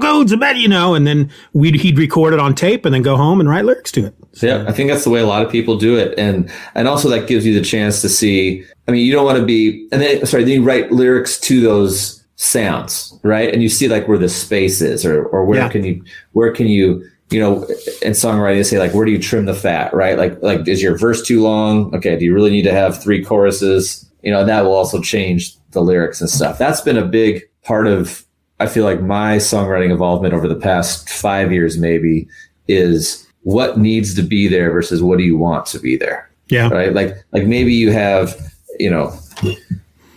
goes 0.00 0.32
about 0.32 0.56
you 0.56 0.68
know 0.68 0.94
and 0.94 1.06
then 1.06 1.30
we'd 1.52 1.76
he'd 1.76 1.98
record 1.98 2.32
it 2.34 2.40
on 2.40 2.54
tape 2.54 2.84
and 2.84 2.94
then 2.94 3.02
go 3.02 3.16
home 3.16 3.40
and 3.40 3.48
write 3.48 3.64
lyrics 3.64 3.92
to 3.92 4.06
it. 4.06 4.14
Yeah, 4.42 4.64
I 4.68 4.72
think 4.72 4.90
that's 4.90 5.04
the 5.04 5.10
way 5.10 5.20
a 5.20 5.26
lot 5.26 5.44
of 5.44 5.50
people 5.50 5.78
do 5.78 5.96
it, 5.96 6.18
and 6.18 6.50
and 6.74 6.88
also 6.88 7.08
that 7.10 7.26
gives 7.28 7.46
you 7.46 7.54
the 7.54 7.64
chance 7.64 8.02
to 8.02 8.08
see. 8.08 8.64
I 8.88 8.90
mean, 8.90 9.06
you 9.06 9.12
don't 9.12 9.24
want 9.24 9.38
to 9.38 9.44
be, 9.46 9.88
and 9.92 10.02
then 10.02 10.26
sorry, 10.26 10.44
then 10.44 10.52
you 10.54 10.62
write 10.62 10.92
lyrics 10.92 11.40
to 11.40 11.60
those 11.60 12.22
sounds, 12.36 13.18
right? 13.22 13.52
And 13.52 13.62
you 13.62 13.68
see 13.68 13.88
like 13.88 14.06
where 14.08 14.18
the 14.18 14.28
space 14.28 14.80
is, 14.80 15.04
or 15.06 15.24
or 15.26 15.44
where 15.44 15.60
Yeah. 15.60 15.68
can 15.68 15.84
you 15.84 16.02
where 16.32 16.52
can 16.52 16.66
you 16.68 17.02
you 17.30 17.40
know 17.40 17.64
in 18.02 18.12
songwriting 18.12 18.56
they 18.56 18.62
say 18.62 18.78
like 18.78 18.94
where 18.94 19.04
do 19.04 19.12
you 19.12 19.18
trim 19.20 19.46
the 19.46 19.54
fat, 19.54 19.92
right? 19.94 20.16
Like 20.18 20.40
like 20.42 20.66
is 20.68 20.82
your 20.82 20.96
verse 20.96 21.26
too 21.26 21.42
long? 21.42 21.94
Okay, 21.94 22.16
do 22.18 22.24
you 22.24 22.32
really 22.34 22.50
need 22.50 22.62
to 22.62 22.72
have 22.72 23.02
three 23.02 23.24
choruses? 23.24 24.08
You 24.22 24.32
know, 24.32 24.40
and 24.40 24.48
that 24.48 24.64
will 24.64 24.74
also 24.74 25.00
change 25.00 25.56
the 25.70 25.80
lyrics 25.80 26.20
and 26.20 26.28
stuff. 26.30 26.58
That's 26.58 26.80
been 26.80 26.96
a 26.96 27.04
big 27.04 27.42
part 27.62 27.86
of 27.86 28.24
I 28.58 28.66
feel 28.66 28.84
like 28.84 29.02
my 29.02 29.36
songwriting 29.36 29.90
involvement 29.90 30.34
over 30.34 30.48
the 30.48 30.56
past 30.56 31.10
five 31.10 31.52
years 31.52 31.76
maybe 31.78 32.26
is 32.68 33.26
what 33.42 33.78
needs 33.78 34.14
to 34.14 34.22
be 34.22 34.48
there 34.48 34.70
versus 34.72 35.02
what 35.02 35.18
do 35.18 35.24
you 35.24 35.36
want 35.36 35.66
to 35.66 35.78
be 35.78 35.96
there 35.96 36.28
Yeah. 36.48 36.68
right 36.68 36.92
like 36.92 37.14
like 37.32 37.44
maybe 37.46 37.72
you 37.72 37.92
have 37.92 38.34
you 38.80 38.90
know 38.90 39.16
i 39.42 39.44
don't 39.44 39.56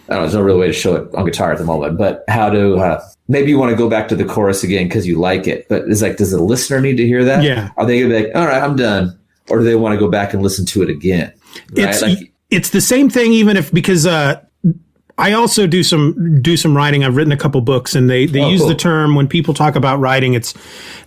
know 0.10 0.20
there's 0.22 0.34
no 0.34 0.42
real 0.42 0.58
way 0.58 0.66
to 0.68 0.74
show 0.74 0.96
it 0.96 1.14
on 1.14 1.26
guitar 1.26 1.52
at 1.52 1.60
the 1.60 1.64
moment 1.64 1.98
but 1.98 2.24
how 2.28 2.50
to 2.50 2.78
uh, 2.78 3.00
maybe 3.30 3.50
you 3.52 3.58
want 3.58 3.70
to 3.72 3.78
go 3.78 3.88
back 3.90 4.08
to 4.10 4.16
the 4.16 4.26
chorus 4.26 4.64
again 4.64 4.88
because 4.88 5.08
you 5.08 5.18
like 5.18 5.48
it 5.48 5.66
but 5.70 5.84
it's 5.88 6.02
like 6.02 6.18
does 6.18 6.32
the 6.32 6.44
listener 6.44 6.82
need 6.82 6.98
to 6.98 7.06
hear 7.08 7.24
that 7.24 7.44
Yeah. 7.44 7.70
are 7.78 7.86
they 7.86 8.02
gonna 8.02 8.14
be 8.14 8.24
like 8.26 8.36
all 8.36 8.46
right 8.46 8.62
i'm 8.62 8.76
done 8.76 9.18
or 9.50 9.60
do 9.60 9.64
they 9.64 9.76
want 9.76 9.94
to 9.94 10.00
go 10.00 10.10
back 10.10 10.34
and 10.34 10.44
listen 10.44 10.66
to 10.68 10.82
it 10.84 10.90
again 10.90 11.32
right 11.78 11.90
It's 11.90 12.02
like 12.02 12.32
it's 12.50 12.72
the 12.72 12.82
same 12.82 13.10
thing 13.10 13.32
even 13.32 13.56
if 13.56 13.72
because 13.72 14.06
uh 14.06 14.42
I 15.18 15.34
also 15.34 15.68
do 15.68 15.84
some 15.84 16.42
do 16.42 16.56
some 16.56 16.78
writing. 16.78 17.04
I've 17.04 17.18
written 17.18 17.34
a 17.34 17.38
couple 17.38 17.60
books, 17.60 17.94
and 17.94 18.10
they, 18.10 18.26
they 18.26 18.40
Oh, 18.42 18.50
use 18.50 18.62
cool. 18.62 18.70
the 18.70 18.76
term 18.76 19.16
when 19.16 19.28
people 19.28 19.54
talk 19.54 19.76
about 19.76 20.00
writing. 20.00 20.34
It's 20.34 20.54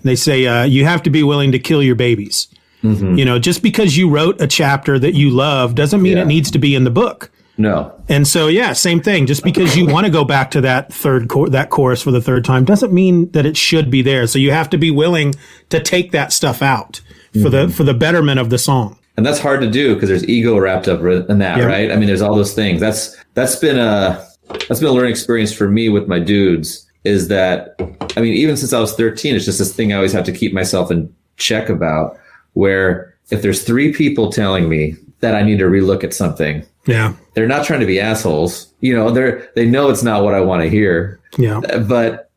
they 0.03 0.17
say 0.17 0.45
uh, 0.47 0.65
you 0.65 0.85
have 0.85 1.03
to 1.05 1.11
be 1.11 1.23
willing 1.23 1.51
to 1.53 1.59
kill 1.59 1.83
your 1.83 1.95
babies. 1.95 2.47
You 2.83 3.25
know, 3.25 3.39
just 3.39 3.63
because 3.63 3.97
you 3.97 4.11
wrote 4.11 4.39
a 4.39 4.47
chapter 4.47 4.99
that 4.99 5.15
you 5.15 5.31
love 5.31 5.75
doesn't 5.75 6.03
mean 6.03 6.19
Yeah. 6.19 6.25
it 6.25 6.27
needs 6.27 6.51
to 6.51 6.59
be 6.59 6.75
in 6.75 6.85
the 6.85 6.91
book. 6.91 7.31
No 7.59 7.93
And 8.09 8.27
so, 8.27 8.49
yeah, 8.49 8.73
same 8.73 9.01
thing. 9.01 9.27
Just 9.27 9.45
because 9.45 9.77
you 9.77 9.87
want 9.87 10.07
to 10.07 10.13
go 10.13 10.25
back 10.25 10.51
to 10.53 10.61
that 10.63 10.93
third 10.93 11.29
chor- 11.29 11.51
that 11.51 11.71
chorus 11.71 12.03
for 12.03 12.11
the 12.11 12.21
third 12.21 12.45
time 12.45 12.65
doesn't 12.65 12.93
mean 12.93 13.31
that 13.33 13.47
it 13.47 13.57
should 13.57 13.91
be 13.91 14.03
there. 14.03 14.27
So 14.27 14.39
you 14.39 14.51
have 14.51 14.71
to 14.71 14.79
be 14.79 14.91
willing 14.91 15.35
to 15.71 15.81
take 15.81 16.13
that 16.13 16.33
stuff 16.33 16.63
out 16.63 17.01
for 17.33 17.49
the 17.51 17.65
mm-hmm. 17.65 17.73
for 17.73 17.85
the 17.85 17.95
betterment 17.95 18.41
of 18.41 18.51
the 18.51 18.59
song. 18.59 18.99
and 19.17 19.27
that's 19.27 19.39
hard 19.39 19.61
to 19.61 19.71
do 19.71 19.95
because 19.95 20.09
there's 20.09 20.27
ego 20.29 20.59
wrapped 20.59 20.89
up 20.89 21.01
in 21.03 21.39
that, 21.39 21.59
Yeah. 21.59 21.65
right? 21.65 21.91
I 21.93 21.97
mean, 21.97 22.07
there's 22.07 22.23
all 22.23 22.35
those 22.35 22.55
things. 22.55 22.81
That's 22.81 23.17
that's 23.35 23.57
been 23.57 23.79
a 23.79 24.27
that's 24.69 24.81
been 24.81 24.89
a 24.89 24.93
learning 24.93 25.11
experience 25.11 25.53
for 25.53 25.69
me 25.69 25.89
with 25.89 26.09
my 26.09 26.19
dudes. 26.19 26.87
Is 27.05 27.29
that 27.29 27.75
I 28.17 28.21
mean, 28.21 28.35
even 28.35 28.57
since 28.57 28.73
I 28.73 28.81
was 28.81 28.95
13, 28.95 29.35
it's 29.35 29.45
just 29.45 29.59
this 29.59 29.75
thing 29.75 29.93
I 29.93 29.97
always 29.97 30.13
have 30.13 30.25
to 30.25 30.33
keep 30.33 30.53
myself 30.53 30.91
in 30.91 31.15
check 31.37 31.69
about. 31.69 32.19
Where 32.55 33.15
if 33.31 33.41
there's 33.43 33.65
three 33.65 33.93
people 33.93 34.31
telling 34.31 34.69
me 34.69 34.95
that 35.23 35.35
I 35.35 35.43
need 35.43 35.59
to 35.59 35.65
relook 35.65 36.05
at 36.05 36.15
something, 36.15 36.65
Yeah, 36.87 37.15
they're 37.35 37.49
not 37.49 37.65
trying 37.65 37.81
to 37.81 37.87
be 37.87 37.99
assholes. 37.99 38.73
You 38.81 38.95
know, 38.95 39.11
they're 39.11 39.51
they 39.57 39.65
know 39.67 39.89
it's 39.89 40.03
not 40.03 40.23
what 40.23 40.35
I 40.35 40.41
want 40.41 40.63
to 40.63 40.69
hear 40.69 41.21
yeah, 41.39 41.61
but 41.89 42.31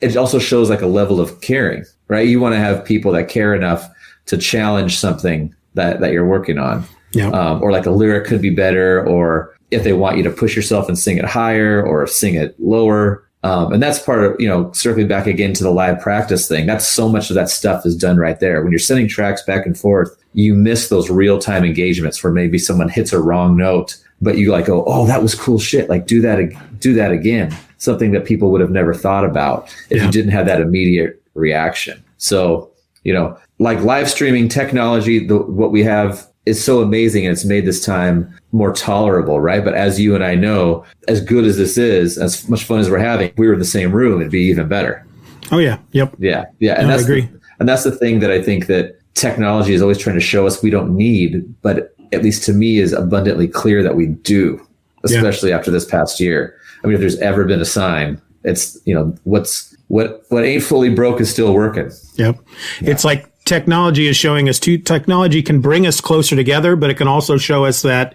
it 0.00 0.16
also 0.16 0.38
shows 0.38 0.70
like 0.70 0.82
a 0.82 0.86
level 0.86 1.20
of 1.20 1.40
caring, 1.40 1.84
right? 2.08 2.28
You 2.28 2.40
want 2.40 2.54
to 2.54 2.58
have 2.60 2.84
people 2.84 3.12
that 3.12 3.28
care 3.28 3.54
enough 3.54 3.88
to 4.26 4.36
challenge 4.36 4.98
something 4.98 5.54
that, 5.74 6.00
that 6.00 6.12
you're 6.12 6.26
working 6.26 6.58
on. 6.58 6.84
yeah. 7.12 7.28
Um, 7.28 7.62
or 7.62 7.72
like 7.72 7.86
a 7.86 7.90
lyric 7.90 8.26
could 8.26 8.42
be 8.42 8.50
better, 8.50 9.06
or 9.06 9.56
if 9.70 9.84
they 9.84 9.92
want 9.92 10.16
you 10.16 10.22
to 10.24 10.30
push 10.30 10.54
yourself 10.54 10.88
and 10.88 10.98
sing 10.98 11.16
it 11.18 11.24
higher 11.24 11.84
or 11.84 12.06
sing 12.06 12.34
it 12.34 12.58
lower. 12.60 13.25
Um, 13.42 13.72
and 13.72 13.82
that's 13.82 14.00
part 14.00 14.24
of, 14.24 14.40
you 14.40 14.48
know, 14.48 14.72
circling 14.72 15.06
back 15.06 15.26
again 15.26 15.52
to 15.54 15.62
the 15.62 15.70
live 15.70 16.00
practice 16.00 16.48
thing. 16.48 16.66
That's 16.66 16.86
so 16.86 17.08
much 17.08 17.30
of 17.30 17.34
that 17.34 17.48
stuff 17.48 17.86
is 17.86 17.96
done 17.96 18.16
right 18.16 18.40
there. 18.40 18.62
When 18.62 18.72
you're 18.72 18.78
sending 18.78 19.06
tracks 19.08 19.42
back 19.42 19.66
and 19.66 19.78
forth, 19.78 20.16
you 20.32 20.54
miss 20.54 20.88
those 20.88 21.10
real 21.10 21.38
time 21.38 21.64
engagements 21.64 22.22
where 22.24 22.32
maybe 22.32 22.58
someone 22.58 22.88
hits 22.88 23.12
a 23.12 23.20
wrong 23.20 23.56
note, 23.56 23.96
but 24.20 24.36
you 24.36 24.50
like 24.50 24.66
go, 24.66 24.84
oh, 24.86 25.06
that 25.06 25.22
was 25.22 25.34
cool 25.34 25.58
shit. 25.58 25.88
Like 25.88 26.06
do 26.06 26.20
that, 26.22 26.50
do 26.80 26.92
that 26.94 27.12
again. 27.12 27.56
Something 27.78 28.10
that 28.12 28.24
people 28.24 28.50
would 28.50 28.60
have 28.60 28.70
never 28.70 28.94
thought 28.94 29.24
about 29.24 29.68
if 29.90 29.98
Yeah. 29.98 30.06
you 30.06 30.10
didn't 30.10 30.32
have 30.32 30.46
that 30.46 30.60
immediate 30.60 31.22
reaction. 31.34 32.02
So, 32.18 32.70
you 33.04 33.12
know, 33.12 33.38
like 33.58 33.80
live 33.82 34.10
streaming 34.10 34.48
technology, 34.48 35.24
the, 35.24 35.38
what 35.38 35.70
we 35.70 35.82
have 35.84 36.26
is 36.46 36.62
so 36.62 36.80
amazing 36.80 37.26
and 37.26 37.32
it's 37.32 37.44
made 37.44 37.66
this 37.66 37.84
time 37.84 38.32
more 38.52 38.72
tolerable, 38.72 39.40
right? 39.40 39.64
But 39.64 39.74
as 39.74 40.00
you 40.00 40.14
and 40.14 40.24
I 40.24 40.34
know, 40.36 40.84
as 41.08 41.20
good 41.20 41.44
as 41.44 41.56
this 41.56 41.76
is, 41.76 42.16
as 42.18 42.48
much 42.48 42.64
fun 42.64 42.78
as 42.78 42.88
we're 42.88 42.98
having, 42.98 43.30
if 43.30 43.36
we 43.36 43.46
were 43.48 43.54
in 43.54 43.58
the 43.58 43.64
same 43.64 43.90
room, 43.92 44.20
it'd 44.20 44.30
be 44.32 44.42
even 44.42 44.68
better. 44.68 45.04
Oh 45.52 45.58
yeah. 45.58 45.78
Yep. 45.92 46.14
Yeah. 46.18 46.44
Yeah. 46.60 46.74
And 46.78 46.86
No, 46.88 46.94
I 46.94 46.96
that's 46.96 47.02
agree. 47.04 47.22
The, 47.22 47.40
and 47.60 47.68
that's 47.68 47.82
the 47.84 47.90
thing 47.92 48.20
that 48.20 48.30
I 48.30 48.40
think 48.40 48.66
that 48.66 49.00
technology 49.14 49.74
is 49.74 49.82
always 49.82 49.98
trying 49.98 50.16
to 50.16 50.20
show 50.20 50.46
us 50.46 50.62
we 50.62 50.70
don't 50.70 50.96
need, 50.96 51.42
but 51.62 51.94
at 52.12 52.22
least 52.22 52.44
to 52.44 52.52
me 52.52 52.78
is 52.78 52.92
abundantly 52.92 53.48
clear 53.48 53.82
that 53.82 53.96
we 53.96 54.06
do, 54.06 54.60
Yeah. 55.08 55.16
especially 55.18 55.52
after 55.52 55.70
this 55.72 55.84
past 55.84 56.20
year. 56.20 56.54
I 56.84 56.86
mean, 56.86 56.94
if 56.94 57.00
there's 57.00 57.18
ever 57.18 57.44
been 57.44 57.60
a 57.60 57.64
sign, 57.64 58.20
it's, 58.44 58.78
you 58.84 58.94
know, 58.94 59.12
what's, 59.24 59.76
what, 59.88 60.22
what 60.28 60.44
ain't 60.44 60.62
fully 60.62 60.90
broke 60.90 61.20
is 61.20 61.28
still 61.30 61.52
working. 61.52 61.90
Yep. 62.14 62.38
It's 62.82 63.04
like 63.04 63.28
technology 63.46 64.06
is 64.06 64.16
showing 64.16 64.48
us 64.48 64.60
too. 64.60 64.76
Technology 64.76 65.42
can 65.42 65.60
bring 65.62 65.86
us 65.86 66.00
closer 66.00 66.36
together, 66.36 66.76
but 66.76 66.90
it 66.90 66.94
can 66.94 67.08
also 67.08 67.38
show 67.38 67.64
us 67.64 67.80
that 67.82 68.14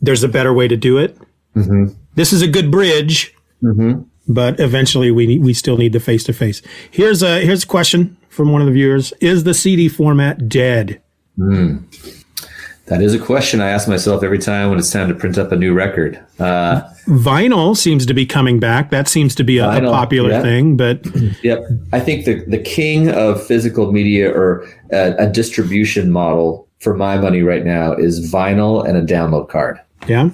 there's 0.00 0.22
a 0.22 0.28
better 0.28 0.52
way 0.52 0.68
to 0.68 0.76
do 0.76 0.98
it. 0.98 1.18
Mm-hmm. 1.56 1.94
This 2.14 2.32
is 2.32 2.42
a 2.42 2.46
good 2.46 2.70
bridge, 2.70 3.34
mm-hmm. 3.62 4.02
but 4.28 4.60
eventually 4.60 5.10
we 5.10 5.26
need, 5.26 5.42
we 5.42 5.54
still 5.54 5.76
need 5.76 5.92
the 5.92 6.00
face 6.00 6.22
to 6.24 6.32
face. 6.32 6.62
Here's 6.90 7.22
a 7.22 7.44
here's 7.44 7.64
a 7.64 7.66
question 7.66 8.16
from 8.28 8.52
one 8.52 8.60
of 8.60 8.66
the 8.66 8.72
viewers: 8.72 9.12
Is 9.20 9.44
the 9.44 9.54
CD 9.54 9.88
format 9.88 10.48
dead? 10.48 11.00
Hmm. 11.36 11.78
That 12.92 13.00
is 13.00 13.14
a 13.14 13.18
question 13.18 13.62
I 13.62 13.70
ask 13.70 13.88
myself 13.88 14.22
every 14.22 14.38
time 14.38 14.68
when 14.68 14.78
it's 14.78 14.90
time 14.90 15.08
to 15.08 15.14
print 15.14 15.38
up 15.38 15.50
a 15.50 15.56
new 15.56 15.72
record. 15.72 16.22
Uh, 16.38 16.82
Vinyl 17.06 17.74
seems 17.74 18.04
to 18.04 18.12
be 18.12 18.26
coming 18.26 18.60
back. 18.60 18.90
That 18.90 19.08
seems 19.08 19.34
to 19.36 19.44
be 19.44 19.56
a, 19.56 19.66
a 19.66 19.80
popular 19.80 20.28
yeah. 20.28 20.42
thing, 20.42 20.76
but 20.76 21.06
Yep. 21.42 21.64
I 21.94 22.00
think 22.00 22.26
the, 22.26 22.44
the 22.44 22.58
king 22.58 23.08
of 23.08 23.42
physical 23.46 23.92
media 23.92 24.30
or 24.30 24.68
a, 24.90 25.14
a 25.20 25.26
distribution 25.26 26.10
model 26.10 26.68
for 26.80 26.94
my 26.94 27.16
money 27.16 27.40
right 27.40 27.64
now 27.64 27.94
is 27.94 28.30
vinyl 28.30 28.86
and 28.86 28.98
a 28.98 29.02
download 29.02 29.48
card 29.48 29.80
yeah, 30.06 30.28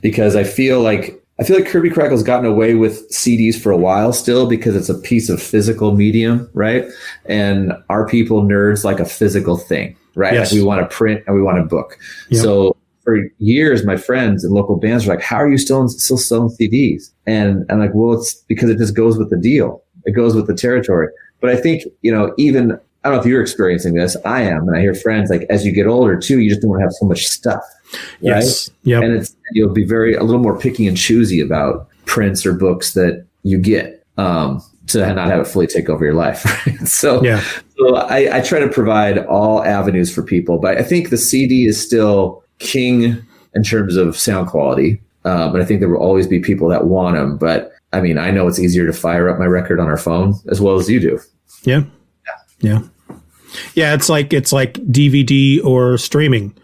because 0.00 0.34
I 0.34 0.44
feel 0.44 0.80
like 0.80 1.22
I 1.40 1.44
feel 1.44 1.56
like 1.56 1.68
Kirby 1.68 1.90
Krackle's 1.90 2.24
gotten 2.24 2.46
away 2.46 2.74
with 2.74 3.08
CDs 3.10 3.60
for 3.60 3.70
a 3.70 3.76
while 3.76 4.12
still 4.12 4.48
because 4.48 4.74
it's 4.74 4.88
a 4.88 4.98
piece 4.98 5.28
of 5.28 5.40
physical 5.40 5.94
medium, 5.94 6.50
right? 6.52 6.84
And 7.26 7.72
our 7.88 8.08
people 8.08 8.42
nerds 8.42 8.82
like 8.84 8.98
a 8.98 9.04
physical 9.04 9.56
thing, 9.56 9.96
right? 10.16 10.34
Yes. 10.34 10.50
Like 10.50 10.60
we 10.60 10.66
want 10.66 10.80
to 10.80 10.94
print 10.94 11.22
and 11.26 11.36
we 11.36 11.42
want 11.42 11.58
to 11.58 11.64
book. 11.64 11.96
Yep. 12.30 12.42
So 12.42 12.76
for 13.04 13.16
years, 13.38 13.86
my 13.86 13.96
friends 13.96 14.44
and 14.44 14.52
local 14.52 14.76
bands 14.76 15.06
were 15.06 15.14
like, 15.14 15.22
"How 15.22 15.36
are 15.36 15.48
you 15.48 15.58
still 15.58 15.88
still 15.88 16.18
selling 16.18 16.50
CDs?" 16.50 17.10
And 17.26 17.64
I'm 17.70 17.78
like, 17.78 17.94
"Well, 17.94 18.18
it's 18.18 18.34
because 18.48 18.68
it 18.68 18.78
just 18.78 18.94
goes 18.94 19.16
with 19.16 19.30
the 19.30 19.38
deal. 19.38 19.82
It 20.04 20.12
goes 20.12 20.34
with 20.34 20.48
the 20.48 20.54
territory." 20.54 21.08
But 21.40 21.50
I 21.50 21.56
think 21.56 21.84
you 22.02 22.12
know, 22.12 22.34
even 22.36 22.72
I 22.72 23.08
don't 23.08 23.16
know 23.16 23.20
if 23.20 23.26
you're 23.26 23.40
experiencing 23.40 23.94
this. 23.94 24.16
I 24.24 24.42
am, 24.42 24.66
and 24.68 24.76
I 24.76 24.80
hear 24.80 24.94
friends 24.94 25.30
like, 25.30 25.46
as 25.48 25.64
you 25.64 25.72
get 25.72 25.86
older 25.86 26.18
too, 26.18 26.40
you 26.40 26.50
just 26.50 26.62
don't 26.62 26.70
want 26.70 26.80
to 26.80 26.84
have 26.84 26.92
so 26.92 27.06
much 27.06 27.26
stuff, 27.26 27.62
right? 27.94 28.00
yes, 28.20 28.70
yep. 28.82 29.02
And 29.02 29.14
it's 29.14 29.34
you'll 29.52 29.72
be 29.72 29.84
very 29.84 30.14
a 30.14 30.22
little 30.22 30.40
more 30.40 30.58
picky 30.58 30.86
and 30.86 30.96
choosy 30.96 31.40
about 31.40 31.88
prints 32.06 32.44
or 32.46 32.52
books 32.52 32.94
that 32.94 33.24
you 33.42 33.58
get 33.58 34.04
um, 34.16 34.62
to 34.88 34.98
not 35.14 35.28
have 35.28 35.40
it 35.40 35.46
fully 35.46 35.66
take 35.66 35.88
over 35.88 36.04
your 36.04 36.14
life. 36.14 36.44
Right? 36.66 36.88
So, 36.88 37.22
Yeah. 37.22 37.42
so 37.76 37.96
I, 37.96 38.38
I 38.38 38.40
try 38.40 38.58
to 38.60 38.68
provide 38.68 39.18
all 39.26 39.62
avenues 39.64 40.12
for 40.14 40.22
people, 40.22 40.58
but 40.58 40.76
I 40.78 40.82
think 40.82 41.10
the 41.10 41.18
CD 41.18 41.66
is 41.66 41.80
still 41.80 42.42
king 42.58 43.22
in 43.54 43.62
terms 43.62 43.96
of 43.96 44.16
sound 44.16 44.48
quality. 44.48 45.00
Uh, 45.24 45.50
but 45.50 45.60
I 45.60 45.64
think 45.64 45.80
there 45.80 45.88
will 45.88 46.00
always 46.02 46.26
be 46.26 46.40
people 46.40 46.68
that 46.68 46.86
want 46.86 47.16
them. 47.16 47.36
But 47.36 47.72
I 47.92 48.00
mean, 48.00 48.18
I 48.18 48.30
know 48.30 48.46
it's 48.48 48.58
easier 48.58 48.86
to 48.86 48.92
fire 48.92 49.28
up 49.28 49.38
my 49.38 49.46
record 49.46 49.78
on 49.80 49.86
our 49.86 49.96
phone 49.98 50.34
as 50.48 50.60
well 50.60 50.76
as 50.76 50.88
you 50.88 51.00
do. 51.00 51.18
Yeah. 51.64 51.82
Yeah. 52.26 52.38
Yeah. 52.60 53.14
Yeah, 53.74 53.94
it's 53.94 54.08
like 54.08 54.32
it's 54.32 54.52
like 54.52 54.74
DVD 54.74 55.62
or 55.64 55.96
streaming. 55.98 56.54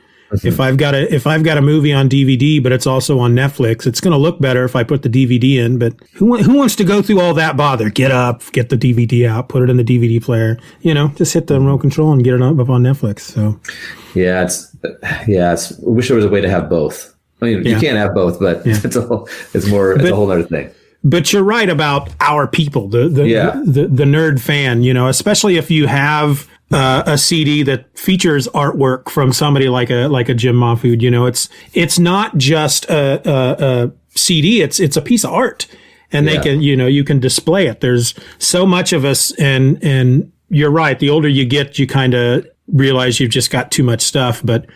Mm-hmm. 0.41 0.49
If 0.49 0.61
I've 0.61 0.76
got 0.76 0.95
a 0.95 1.12
if 1.14 1.26
I've 1.26 1.43
got 1.43 1.59
a 1.59 1.62
movie 1.62 1.93
on 1.93 2.09
DVD, 2.09 2.62
but 2.62 2.72
it's 2.72 2.87
also 2.87 3.18
on 3.18 3.35
Netflix, 3.35 3.87
it's 3.87 4.01
going 4.01 4.12
to 4.12 4.18
look 4.18 4.41
better 4.41 4.64
if 4.64 4.74
I 4.76 4.82
put 4.85 5.03
the 5.03 5.09
DVD 5.09 5.64
in. 5.64 5.78
But 5.78 5.95
who 6.14 6.37
who 6.43 6.55
wants 6.55 6.76
to 6.76 6.85
go 6.85 7.03
through 7.03 7.20
all 7.20 7.35
that 7.35 7.57
bother? 7.57 7.91
Get 7.91 8.11
up, 8.11 8.43
get 8.53 8.68
the 8.70 8.76
DVD 8.76 9.28
out, 9.28 9.49
put 9.49 9.62
it 9.62 9.70
in 9.70 9.76
the 9.76 9.85
DVD 9.85 10.22
player. 10.22 10.59
You 10.82 10.95
know, 10.95 11.09
just 11.16 11.32
hit 11.35 11.47
the 11.47 11.55
remote 11.55 11.78
control 11.78 12.12
and 12.12 12.22
get 12.24 12.35
it 12.35 12.43
up 12.43 12.59
on 12.68 12.82
Netflix. 12.82 13.20
So 13.20 13.59
Yeah, 14.14 14.45
it's 14.45 14.74
yeah. 15.28 15.53
It's, 15.53 15.72
I 15.72 15.76
wish 15.82 16.09
there 16.09 16.16
was 16.16 16.24
a 16.24 16.28
way 16.28 16.41
to 16.41 16.49
have 16.51 16.68
both. 16.68 17.14
I 17.43 17.47
mean, 17.47 17.64
Yeah. 17.64 17.74
you 17.74 17.80
can't 17.80 17.97
have 17.99 18.14
both, 18.14 18.41
but 18.41 18.62
it's 18.66 18.97
a 18.97 19.03
whole, 19.03 19.28
it's 19.53 19.66
more 19.68 19.93
it's 19.93 20.03
But- 20.03 20.12
a 20.12 20.16
whole 20.16 20.30
other 20.30 20.43
thing. 20.45 20.70
but 21.03 21.32
you're 21.32 21.43
right 21.45 21.68
about 21.68 22.09
our 22.20 22.47
people, 22.47 22.89
the 22.89 23.09
the 23.09 23.28
Yeah. 23.28 23.61
the, 23.66 23.87
the 23.89 24.05
nerd 24.05 24.41
fan. 24.41 24.82
You 24.82 24.95
know, 24.95 25.09
especially 25.09 25.57
if 25.59 25.70
you 25.70 25.87
have 25.87 26.49
uh, 26.73 27.03
a 27.07 27.19
CD 27.19 27.62
that 27.62 27.97
features 27.99 28.49
artwork 28.49 29.09
from 29.11 29.33
somebody 29.33 29.69
like 29.69 29.91
a 29.91 30.09
like 30.09 30.29
a 30.29 30.35
Jim 30.35 30.57
Mahfood. 30.57 31.01
You 31.03 31.11
know, 31.11 31.27
it's 31.27 31.49
it's 31.73 31.99
not 31.99 32.37
just 32.39 32.85
a, 32.87 33.21
a, 33.29 33.85
a 33.87 33.93
CD; 34.17 34.62
it's 34.62 34.81
it's 34.81 34.97
a 34.97 35.03
piece 35.03 35.25
of 35.25 35.31
art, 35.33 35.67
and 36.12 36.27
they 36.27 36.39
can 36.39 36.61
you 36.62 36.77
know 36.77 36.87
you 36.87 37.05
can 37.05 37.21
display 37.21 37.67
it. 37.67 37.81
There's 37.81 38.15
so 38.39 38.67
much 38.67 38.93
of 38.93 39.05
us, 39.05 39.33
and 39.39 39.83
and 39.83 40.31
you're 40.49 40.71
right. 40.71 40.99
The 40.99 41.11
older 41.11 41.29
you 41.29 41.45
get, 41.45 41.79
you 41.79 41.87
kind 41.87 42.15
of 42.15 42.47
realize 42.69 43.21
you've 43.21 43.31
just 43.31 43.51
got 43.51 43.71
too 43.71 43.83
much 43.83 44.01
stuff, 44.01 44.41
but 44.45 44.67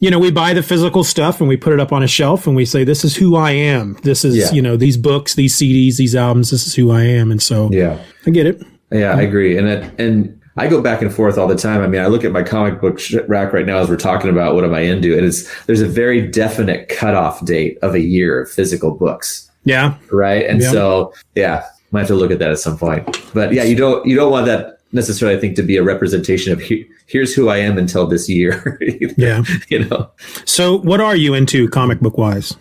you 0.00 0.10
know, 0.10 0.18
we 0.18 0.30
buy 0.30 0.52
the 0.52 0.62
physical 0.62 1.02
stuff 1.04 1.40
and 1.40 1.48
we 1.48 1.56
put 1.56 1.72
it 1.72 1.80
up 1.80 1.90
on 1.92 2.02
a 2.02 2.06
shelf 2.06 2.46
and 2.46 2.54
we 2.54 2.64
say, 2.66 2.84
this 2.84 3.04
is 3.04 3.16
who 3.16 3.36
I 3.36 3.52
am. 3.52 3.96
This 4.02 4.22
is, 4.24 4.36
Yeah. 4.36 4.50
you 4.52 4.60
know, 4.60 4.76
these 4.76 4.98
books, 4.98 5.34
these 5.34 5.56
CDs, 5.56 5.96
these 5.96 6.14
albums, 6.14 6.50
this 6.50 6.66
is 6.66 6.74
who 6.74 6.90
I 6.90 7.02
am. 7.04 7.30
And 7.30 7.40
so 7.40 7.70
Yeah. 7.72 7.98
I 8.26 8.30
get 8.30 8.46
it. 8.46 8.62
Yeah, 8.92 9.16
I 9.16 9.22
agree, 9.22 9.56
and 9.56 9.66
it, 9.66 9.90
and 9.98 10.38
I 10.56 10.68
go 10.68 10.80
back 10.80 11.02
and 11.02 11.12
forth 11.12 11.36
all 11.36 11.48
the 11.48 11.56
time. 11.56 11.80
I 11.80 11.86
mean, 11.88 12.00
I 12.00 12.06
look 12.06 12.22
at 12.24 12.30
my 12.32 12.42
comic 12.42 12.80
book 12.80 13.00
rack 13.26 13.52
right 13.52 13.66
now 13.66 13.78
as 13.78 13.88
we're 13.88 13.96
talking 13.96 14.30
about 14.30 14.54
what 14.54 14.64
am 14.64 14.72
I 14.74 14.80
into, 14.80 15.16
and 15.16 15.26
it's 15.26 15.48
there's 15.66 15.80
a 15.80 15.88
very 15.88 16.26
definite 16.28 16.88
cutoff 16.88 17.44
date 17.44 17.78
of 17.82 17.94
a 17.94 18.00
year 18.00 18.40
of 18.42 18.50
physical 18.50 18.92
books, 18.92 19.50
Yeah. 19.64 19.94
right? 20.12 20.46
And 20.46 20.60
Yeah. 20.60 20.70
so, 20.70 21.12
yeah, 21.34 21.64
might 21.90 22.00
have 22.00 22.08
to 22.08 22.14
look 22.14 22.30
at 22.30 22.38
that 22.38 22.50
at 22.50 22.58
some 22.58 22.78
point. 22.78 23.20
But 23.34 23.52
yeah, 23.52 23.64
you 23.64 23.74
don't 23.76 24.06
you 24.06 24.14
don't 24.14 24.30
want 24.30 24.46
that 24.46 24.78
necessarily. 24.92 25.36
I 25.36 25.40
think 25.40 25.56
to 25.56 25.62
be 25.62 25.76
a 25.76 25.82
representation 25.82 26.52
of 26.52 26.60
he, 26.60 26.86
here's 27.06 27.34
who 27.34 27.48
I 27.48 27.56
am 27.58 27.76
until 27.76 28.06
this 28.06 28.28
year. 28.28 28.78
Yeah. 29.16 29.42
you 29.68 29.84
know. 29.86 30.08
So 30.44 30.78
what 30.78 31.00
are 31.00 31.16
you 31.16 31.34
into 31.34 31.68
comic 31.68 31.98
book 32.00 32.16
wise? 32.16 32.56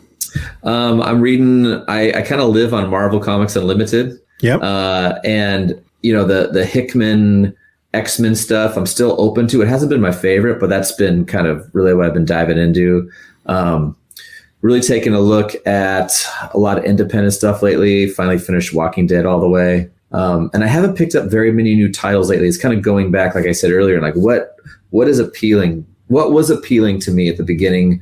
Um, 0.64 1.00
I'm 1.02 1.22
reading. 1.22 1.84
I, 1.88 2.12
I 2.12 2.22
kind 2.24 2.42
of 2.42 2.50
live 2.50 2.74
on 2.74 2.90
Marvel 2.90 3.20
Comics 3.20 3.56
Unlimited. 3.56 4.20
Yep. 4.42 4.62
uh, 4.64 5.20
and 5.24 5.80
you 6.02 6.12
know 6.12 6.26
the 6.26 6.50
the 6.52 6.66
Hickman 6.66 7.56
X 7.94 8.20
Men 8.20 8.36
stuff. 8.36 8.76
I'm 8.76 8.86
still 8.86 9.16
open 9.20 9.48
to. 9.50 9.62
It 9.62 9.68
hasn't 9.68 9.90
been 9.90 10.02
my 10.02 10.12
favorite, 10.12 10.60
but 10.60 10.70
that's 10.70 10.92
been 10.94 11.26
kind 11.26 11.48
of 11.48 11.70
really 11.74 11.94
what 11.94 12.06
I've 12.06 12.14
been 12.14 12.26
diving 12.26 12.58
into. 12.58 13.10
Um, 13.46 13.96
really 14.62 14.82
taking 14.82 15.14
a 15.14 15.20
look 15.20 15.56
at 15.68 16.26
a 16.54 16.58
lot 16.58 16.78
of 16.78 16.86
independent 16.86 17.34
stuff 17.34 17.62
lately. 17.62 18.08
Finally 18.08 18.40
finished 18.40 18.74
Walking 18.74 19.06
Dead 19.08 19.26
all 19.26 19.40
the 19.40 19.50
way. 19.50 19.90
Um, 20.12 20.50
and 20.54 20.64
I 20.64 20.68
haven't 20.68 20.96
picked 20.96 21.16
up 21.16 21.30
very 21.30 21.52
many 21.52 21.76
new 21.76 21.92
titles 21.92 22.30
lately. 22.30 22.48
It's 22.48 22.58
kind 22.58 22.74
of 22.76 22.84
going 22.84 23.12
back, 23.12 23.36
like 23.36 23.46
I 23.46 23.52
said 23.52 23.72
earlier, 23.72 24.00
like 24.02 24.16
what 24.16 24.56
what 24.92 25.08
is 25.08 25.20
appealing? 25.20 25.86
What 26.08 26.32
was 26.32 26.50
appealing 26.50 27.00
to 27.02 27.12
me 27.12 27.30
at 27.30 27.38
the 27.38 27.44
beginning 27.44 28.00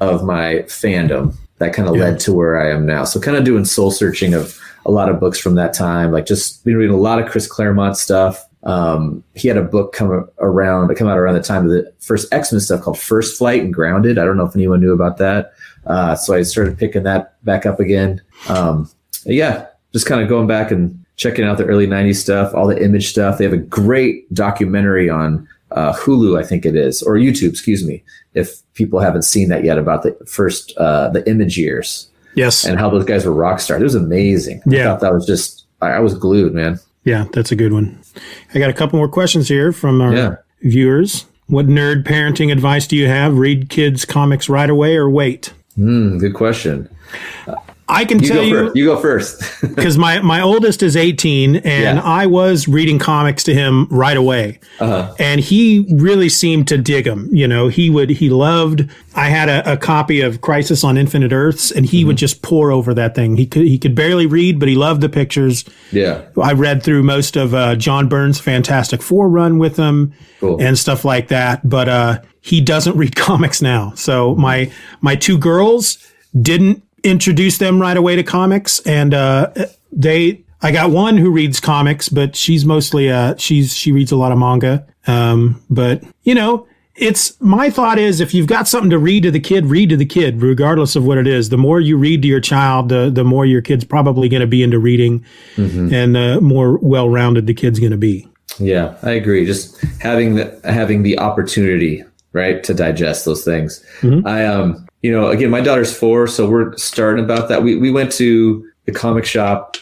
of 0.00 0.24
my 0.24 0.60
fandom 0.66 1.34
that 1.58 1.72
kind 1.72 1.88
of 1.88 1.96
Yeah. 1.96 2.04
led 2.04 2.20
to 2.20 2.32
where 2.32 2.60
I 2.60 2.70
am 2.70 2.86
now. 2.86 3.04
So 3.04 3.18
kind 3.20 3.36
of 3.36 3.44
doing 3.44 3.64
soul 3.64 3.90
searching 3.90 4.34
of 4.34 4.58
a 4.86 4.90
lot 4.92 5.08
of 5.08 5.18
books 5.18 5.38
from 5.38 5.56
that 5.56 5.72
time, 5.74 6.12
like 6.12 6.24
just 6.26 6.64
been 6.64 6.76
reading 6.76 6.94
a 6.94 6.98
lot 6.98 7.20
of 7.20 7.28
Chris 7.28 7.46
Claremont 7.48 7.96
stuff. 7.96 8.47
Um, 8.64 9.22
he 9.34 9.48
had 9.48 9.56
a 9.56 9.62
book 9.62 9.92
come 9.92 10.28
around, 10.40 10.94
come 10.96 11.08
out 11.08 11.18
around 11.18 11.34
the 11.34 11.42
time 11.42 11.64
of 11.64 11.70
the 11.70 11.92
first 12.00 12.32
X 12.32 12.52
Men 12.52 12.60
stuff 12.60 12.82
called 12.82 12.98
First 12.98 13.38
Flight 13.38 13.62
and 13.62 13.72
Grounded. 13.72 14.18
I 14.18 14.24
don't 14.24 14.36
know 14.36 14.46
if 14.46 14.56
anyone 14.56 14.80
knew 14.80 14.92
about 14.92 15.16
that. 15.18 15.52
Uh, 15.86 16.14
so 16.14 16.34
I 16.34 16.42
started 16.42 16.76
picking 16.76 17.04
that 17.04 17.42
back 17.44 17.66
up 17.66 17.80
again. 17.80 18.20
Um, 18.48 18.90
yeah, 19.24 19.66
just 19.92 20.06
kind 20.06 20.20
of 20.20 20.28
going 20.28 20.46
back 20.46 20.70
and 20.70 21.04
checking 21.16 21.44
out 21.44 21.58
the 21.58 21.64
early 21.64 21.86
90s 21.86 22.16
stuff, 22.16 22.54
all 22.54 22.66
the 22.66 22.82
image 22.82 23.08
stuff. 23.08 23.38
They 23.38 23.44
have 23.44 23.52
a 23.52 23.56
great 23.58 24.32
documentary 24.34 25.08
on 25.10 25.48
uh, 25.72 25.92
Hulu, 25.92 26.38
I 26.38 26.46
think 26.46 26.64
it 26.64 26.76
is, 26.76 27.02
or 27.02 27.14
YouTube, 27.14 27.50
excuse 27.50 27.86
me, 27.86 28.02
if 28.34 28.62
people 28.74 29.00
haven't 29.00 29.22
seen 29.22 29.48
that 29.48 29.64
yet 29.64 29.78
about 29.78 30.02
the 30.02 30.16
first, 30.26 30.76
uh, 30.78 31.08
the 31.10 31.28
image 31.28 31.58
years 31.58 32.08
yes. 32.34 32.64
and 32.64 32.78
how 32.78 32.88
those 32.88 33.04
guys 33.04 33.24
were 33.26 33.32
rock 33.32 33.60
stars. 33.60 33.80
It 33.80 33.84
was 33.84 33.94
amazing. 33.94 34.62
I 34.66 34.70
Yeah. 34.74 34.84
thought 34.84 35.00
that 35.00 35.12
was 35.12 35.26
just, 35.26 35.66
I, 35.82 35.88
I 35.92 35.98
was 35.98 36.14
glued, 36.14 36.54
man. 36.54 36.78
Yeah. 37.08 37.24
That's 37.32 37.50
a 37.52 37.56
good 37.56 37.72
one. 37.72 37.98
I 38.54 38.58
got 38.58 38.70
a 38.70 38.74
couple 38.74 38.98
more 38.98 39.08
questions 39.08 39.48
here 39.48 39.72
from 39.72 40.00
our 40.00 40.14
Yeah. 40.14 40.34
viewers. 40.62 41.24
What 41.46 41.66
nerd 41.66 42.04
parenting 42.04 42.52
advice 42.52 42.86
do 42.86 42.96
you 42.96 43.08
have? 43.08 43.38
Read 43.38 43.68
kids 43.70 44.04
comics 44.04 44.48
right 44.48 44.68
away 44.68 44.96
or 44.96 45.08
wait? 45.08 45.52
Mm, 45.78 46.20
good 46.20 46.34
question. 46.34 46.88
I 47.90 48.04
can 48.04 48.22
You 48.22 48.28
tell 48.28 48.42
you 48.44 48.54
first. 48.54 48.76
You 48.76 48.84
go 48.84 49.00
first. 49.00 49.42
because 49.74 49.96
my 49.96 50.20
my 50.20 50.40
oldest 50.42 50.82
is 50.82 50.96
18 50.96 51.56
and 51.56 51.64
Yeah. 51.98 52.02
i 52.04 52.26
was 52.26 52.68
reading 52.68 52.98
comics 52.98 53.42
to 53.44 53.54
him 53.54 53.86
right 53.90 54.16
away 54.16 54.60
Uh-huh. 54.78 55.14
and 55.18 55.40
he 55.40 55.86
really 55.98 56.28
seemed 56.28 56.68
to 56.68 56.76
dig 56.78 57.04
them 57.06 57.28
you 57.32 57.48
know 57.48 57.68
he 57.68 57.88
would 57.90 58.10
he 58.10 58.28
loved 58.30 58.86
i 59.14 59.28
had 59.30 59.48
a, 59.48 59.72
a 59.72 59.76
copy 59.76 60.20
of 60.20 60.40
crisis 60.42 60.84
on 60.84 60.98
infinite 60.98 61.32
earths 61.32 61.70
and 61.70 61.86
he 61.86 62.04
would 62.04 62.16
Mm-hmm. 62.16 62.18
just 62.26 62.42
pore 62.42 62.70
over 62.70 62.92
that 62.94 63.14
thing 63.14 63.36
he 63.36 63.46
could 63.46 63.62
he 63.66 63.78
could 63.78 63.94
barely 63.94 64.26
read 64.26 64.58
but 64.58 64.68
he 64.68 64.74
loved 64.74 65.00
the 65.00 65.08
pictures 65.08 65.64
yeah. 65.92 66.22
i 66.42 66.52
read 66.52 66.82
through 66.82 67.02
most 67.02 67.36
of 67.36 67.54
uh, 67.54 67.74
John 67.76 68.08
Byrne's 68.08 68.40
fantastic 68.40 69.00
four 69.02 69.28
run 69.28 69.58
with 69.58 69.76
him 69.76 70.12
Cool. 70.40 70.60
and 70.62 70.76
stuff 70.78 71.04
like 71.04 71.28
that 71.28 71.66
but 71.68 71.88
uh 71.88 72.20
he 72.40 72.60
doesn't 72.60 72.96
read 73.02 73.16
comics 73.16 73.62
now 73.62 73.92
so 73.94 74.34
my 74.34 74.70
my 75.00 75.16
two 75.16 75.38
girls 75.38 75.98
didn't 76.40 76.82
introduce 77.02 77.58
them 77.58 77.80
right 77.80 77.96
away 77.96 78.16
to 78.16 78.22
comics 78.22 78.80
and 78.80 79.14
uh 79.14 79.52
they 79.92 80.44
I 80.60 80.72
got 80.72 80.90
one 80.90 81.16
who 81.16 81.30
reads 81.30 81.60
comics, 81.60 82.08
but 82.08 82.34
she's 82.34 82.64
mostly 82.64 83.10
uh 83.10 83.36
she's 83.36 83.74
she 83.74 83.92
reads 83.92 84.12
a 84.12 84.16
lot 84.16 84.32
of 84.32 84.38
manga. 84.38 84.86
Um 85.06 85.62
but 85.70 86.02
you 86.22 86.34
know, 86.34 86.66
it's 86.96 87.40
my 87.40 87.70
thought 87.70 87.98
is 87.98 88.20
if 88.20 88.34
you've 88.34 88.48
got 88.48 88.66
something 88.66 88.90
to 88.90 88.98
read 88.98 89.22
to 89.22 89.30
the 89.30 89.40
kid, 89.40 89.66
read 89.66 89.88
to 89.90 89.96
the 89.96 90.04
kid 90.04 90.42
regardless 90.42 90.96
of 90.96 91.04
what 91.04 91.16
it 91.18 91.26
is. 91.28 91.48
The 91.48 91.56
more 91.56 91.80
you 91.80 91.96
read 91.96 92.22
to 92.22 92.28
your 92.28 92.40
child, 92.40 92.88
the 92.88 93.08
the 93.08 93.24
more 93.24 93.46
your 93.46 93.62
kid's 93.62 93.84
probably 93.84 94.28
going 94.28 94.40
to 94.40 94.46
be 94.48 94.62
into 94.62 94.78
reading 94.78 95.24
and 95.92 96.14
the 96.16 96.40
more 96.40 96.78
well-rounded 96.78 97.46
the 97.46 97.54
kid's 97.54 97.78
going 97.78 97.92
to 97.92 97.98
be. 97.98 98.28
Yeah, 98.58 98.96
I 99.02 99.12
agree. 99.12 99.46
Just 99.46 99.80
having 100.00 100.34
the 100.34 100.60
having 100.64 101.04
the 101.04 101.18
opportunity, 101.18 102.02
right, 102.32 102.64
to 102.64 102.74
digest 102.74 103.24
those 103.24 103.44
things. 103.44 103.84
I 104.26 104.44
um, 104.44 104.87
you 105.02 105.12
know, 105.12 105.28
again, 105.28 105.50
my 105.50 105.60
daughter's 105.60 105.96
four, 105.96 106.26
so 106.26 106.48
we're 106.48 106.76
starting 106.76 107.24
about 107.24 107.48
that. 107.48 107.62
We 107.62 107.76
we 107.76 107.90
went 107.90 108.12
to 108.12 108.66
the 108.84 108.92
comic 108.92 109.24
shop 109.24 109.76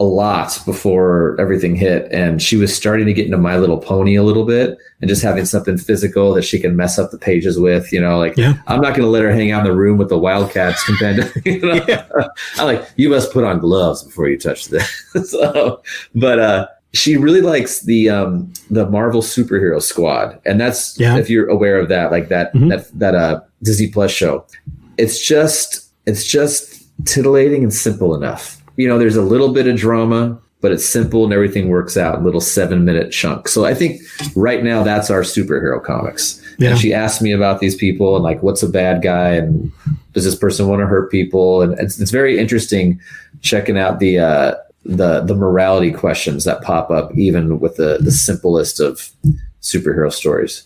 a 0.00 0.04
lot 0.04 0.58
before 0.64 1.36
everything 1.40 1.76
hit, 1.76 2.10
and 2.10 2.42
she 2.42 2.56
was 2.56 2.74
starting 2.74 3.06
to 3.06 3.12
get 3.12 3.26
into 3.26 3.38
My 3.38 3.56
Little 3.56 3.78
Pony 3.78 4.16
a 4.16 4.24
little 4.24 4.44
bit, 4.44 4.76
and 5.00 5.08
just 5.08 5.22
having 5.22 5.44
something 5.44 5.78
physical 5.78 6.34
that 6.34 6.42
she 6.42 6.58
can 6.58 6.74
mess 6.74 6.98
up 6.98 7.12
the 7.12 7.18
pages 7.18 7.56
with. 7.58 7.92
You 7.92 8.00
know, 8.00 8.18
like 8.18 8.36
Yeah. 8.36 8.54
I'm 8.66 8.80
not 8.80 8.90
going 8.90 9.02
to 9.02 9.08
let 9.08 9.22
her 9.22 9.32
hang 9.32 9.52
out 9.52 9.64
in 9.64 9.70
the 9.70 9.78
room 9.78 9.98
with 9.98 10.08
the 10.08 10.18
Wildcats 10.18 10.82
compendium. 10.84 11.30
You 11.44 11.60
know? 11.60 12.28
I'm 12.56 12.66
like, 12.66 12.84
you 12.96 13.10
must 13.10 13.32
put 13.32 13.44
on 13.44 13.60
gloves 13.60 14.02
before 14.02 14.28
you 14.28 14.38
touch 14.38 14.66
this. 14.66 14.90
so, 15.30 15.82
but 16.14 16.38
uh, 16.40 16.66
she 16.94 17.16
really 17.16 17.40
likes 17.40 17.80
the 17.80 18.08
um, 18.10 18.52
the 18.70 18.88
Marvel 18.88 19.22
superhero 19.22 19.80
squad, 19.80 20.38
and 20.44 20.60
that's 20.60 20.98
Yeah. 20.98 21.16
if 21.16 21.30
you're 21.30 21.48
aware 21.48 21.78
of 21.78 21.88
that, 21.88 22.10
like 22.10 22.28
that 22.28 22.52
Mhm. 22.54 22.68
that 22.70 22.98
that 22.98 23.14
uh, 23.14 23.40
Disney 23.62 23.88
Plus 23.88 24.10
show. 24.10 24.44
It's 24.98 25.20
just 25.24 25.86
it's 26.06 26.24
just 26.26 26.82
titillating 27.06 27.62
and 27.62 27.72
simple 27.72 28.14
enough. 28.14 28.58
You 28.76 28.88
know, 28.88 28.98
there's 28.98 29.16
a 29.16 29.22
little 29.22 29.52
bit 29.52 29.66
of 29.66 29.76
drama, 29.76 30.38
but 30.60 30.72
it's 30.72 30.84
simple 30.84 31.24
and 31.24 31.32
everything 31.32 31.68
works 31.68 31.96
out 31.96 32.18
in 32.18 32.24
little 32.24 32.40
seven 32.40 32.84
minute 32.84 33.10
chunk. 33.10 33.48
So 33.48 33.64
I 33.64 33.74
think 33.74 34.00
right 34.36 34.62
now 34.62 34.82
that's 34.82 35.10
our 35.10 35.22
superhero 35.22 35.82
comics. 35.82 36.40
Yeah. 36.58 36.70
And 36.70 36.78
she 36.78 36.92
asked 36.92 37.22
me 37.22 37.32
about 37.32 37.60
these 37.60 37.74
people 37.74 38.14
and 38.16 38.22
like, 38.22 38.42
what's 38.42 38.62
a 38.62 38.68
bad 38.68 39.02
guy 39.02 39.30
and 39.30 39.72
does 40.12 40.24
this 40.24 40.34
person 40.36 40.68
want 40.68 40.80
to 40.80 40.86
hurt 40.86 41.10
people? 41.10 41.62
And 41.62 41.78
it's, 41.78 41.98
it's 42.00 42.10
very 42.10 42.38
interesting 42.38 43.00
checking 43.40 43.78
out 43.78 43.98
the 43.98 44.18
uh, 44.18 44.54
the 44.84 45.20
the 45.20 45.34
morality 45.34 45.92
questions 45.92 46.44
that 46.44 46.62
pop 46.62 46.90
up 46.90 47.16
even 47.16 47.60
with 47.60 47.76
the 47.76 47.98
the 48.00 48.10
simplest 48.10 48.80
of 48.80 49.10
superhero 49.60 50.12
stories. 50.12 50.64